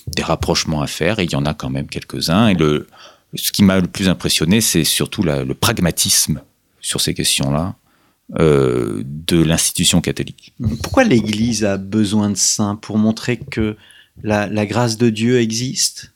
des 0.07 0.23
rapprochements 0.23 0.81
à 0.81 0.87
faire. 0.87 1.19
Et 1.19 1.23
il 1.23 1.31
y 1.31 1.35
en 1.35 1.45
a 1.45 1.53
quand 1.53 1.69
même 1.69 1.87
quelques-uns. 1.87 2.49
Et 2.49 2.53
le, 2.53 2.87
ce 3.35 3.51
qui 3.51 3.63
m'a 3.63 3.79
le 3.79 3.87
plus 3.87 4.09
impressionné, 4.09 4.61
c'est 4.61 4.83
surtout 4.83 5.23
le 5.23 5.53
pragmatisme 5.53 6.41
sur 6.81 7.01
ces 7.01 7.13
questions-là. 7.13 7.75
Euh, 8.37 9.01
de 9.03 9.41
l'institution 9.41 10.01
catholique. 10.01 10.53
Pourquoi 10.83 11.03
l'Église 11.03 11.65
a 11.65 11.77
besoin 11.77 12.29
de 12.29 12.35
saints 12.35 12.75
pour 12.75 12.99
montrer 12.99 13.37
que 13.37 13.75
la 14.21 14.67
grâce 14.67 14.99
de 14.99 15.09
Dieu 15.09 15.39
existe? 15.39 16.13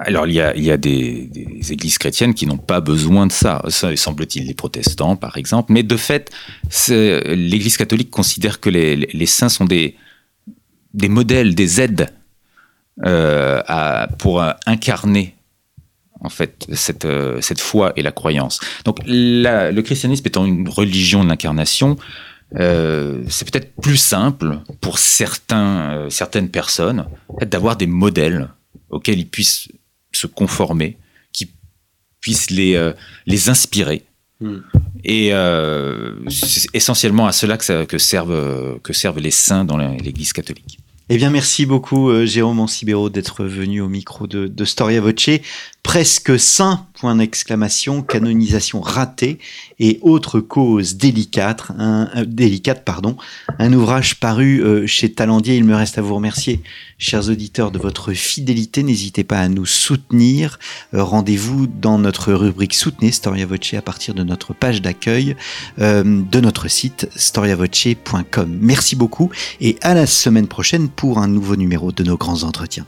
Alors 0.00 0.26
il 0.26 0.34
y 0.34 0.40
a, 0.40 0.76
des, 0.76 1.30
églises 1.70 1.98
chrétiennes 1.98 2.32
qui 2.32 2.46
n'ont 2.46 2.56
pas 2.56 2.80
besoin 2.80 3.26
de 3.26 3.32
ça, 3.32 3.62
ça 3.68 3.94
semble-t-il 3.94 4.46
les 4.46 4.54
protestants 4.54 5.16
par 5.16 5.36
exemple, 5.36 5.72
mais 5.72 5.82
de 5.82 5.96
fait 5.96 6.30
l'Église 6.88 7.76
catholique 7.76 8.10
considère 8.10 8.60
que 8.60 8.70
les, 8.70 9.26
saints 9.26 9.50
sont 9.50 9.66
des, 9.66 9.96
modèles, 10.94 11.54
des 11.54 11.80
aides 11.80 12.08
euh, 13.04 13.62
pour 14.18 14.42
incarner 14.66 15.34
en 16.20 16.30
fait 16.30 16.66
cette, 16.72 17.60
foi 17.60 17.92
et 17.96 18.02
la 18.02 18.12
croyance. 18.12 18.60
Donc 18.84 18.98
le 19.06 19.80
christianisme 19.82 20.26
étant 20.26 20.46
une 20.46 20.68
religion 20.68 21.24
de 21.24 21.28
l'incarnation, 21.28 21.96
euh, 22.56 23.22
c'est 23.28 23.50
peut-être 23.50 23.74
plus 23.80 23.96
simple 23.96 24.58
pour 24.80 24.98
certains, 24.98 25.92
euh, 25.92 26.10
certaines 26.10 26.48
personnes 26.48 27.06
d'avoir 27.42 27.76
des 27.76 27.86
modèles 27.86 28.48
auxquels 28.90 29.20
ils 29.20 29.28
puissent 29.28 29.68
se 30.12 30.26
conformer, 30.26 30.96
qui 31.32 31.50
puissent 32.20 32.50
les, 32.50 32.74
euh, 32.74 32.92
les 33.26 33.48
inspirer. 33.48 34.04
Hmm. 34.40 34.58
Et 35.04 35.32
euh, 35.32 36.14
c'est 36.28 36.66
essentiellement 36.74 37.26
à 37.26 37.32
cela 37.32 37.56
que, 37.56 37.84
que, 37.84 37.98
servent, 37.98 38.78
que 38.82 38.92
servent 38.92 39.18
les 39.18 39.30
saints 39.30 39.64
dans 39.64 39.76
l'Église 39.76 40.32
catholique. 40.32 40.78
Eh 41.12 41.16
bien, 41.16 41.30
merci 41.30 41.66
beaucoup, 41.66 42.08
euh, 42.08 42.24
Jérôme 42.24 42.60
Ancibero, 42.60 43.10
d'être 43.10 43.44
venu 43.44 43.80
au 43.80 43.88
micro 43.88 44.28
de, 44.28 44.46
de, 44.46 44.64
Storia 44.64 45.00
Voce. 45.00 45.40
Presque 45.82 46.38
saint, 46.38 46.86
point 47.00 47.16
d'exclamation, 47.16 48.02
canonisation 48.02 48.82
ratée 48.82 49.38
et 49.78 49.98
autres 50.02 50.38
causes 50.40 50.96
délicates, 50.96 51.64
un, 51.78 52.10
euh, 52.14 52.74
pardon. 52.84 53.16
Un 53.58 53.72
ouvrage 53.72 54.20
paru 54.20 54.62
euh, 54.62 54.86
chez 54.86 55.10
Talendier. 55.10 55.56
Il 55.56 55.64
me 55.64 55.74
reste 55.74 55.96
à 55.96 56.02
vous 56.02 56.14
remercier, 56.14 56.60
chers 56.98 57.30
auditeurs, 57.30 57.70
de 57.70 57.78
votre 57.78 58.12
fidélité. 58.12 58.82
N'hésitez 58.82 59.24
pas 59.24 59.38
à 59.38 59.48
nous 59.48 59.64
soutenir. 59.64 60.58
Rendez-vous 60.92 61.66
dans 61.66 61.98
notre 61.98 62.34
rubrique 62.34 62.74
Soutenez 62.74 63.12
Storia 63.12 63.46
Voce 63.46 63.72
à 63.74 63.82
partir 63.82 64.12
de 64.12 64.22
notre 64.22 64.52
page 64.52 64.82
d'accueil 64.82 65.36
de 65.78 66.40
notre 66.40 66.68
site 66.68 67.08
storiavoce.com. 67.16 68.58
Merci 68.60 68.96
beaucoup 68.96 69.30
et 69.60 69.78
à 69.80 69.94
la 69.94 70.06
semaine 70.06 70.48
prochaine 70.48 70.88
pour 70.88 71.18
un 71.18 71.28
nouveau 71.28 71.56
numéro 71.56 71.92
de 71.92 72.04
nos 72.04 72.18
grands 72.18 72.42
entretiens. 72.42 72.86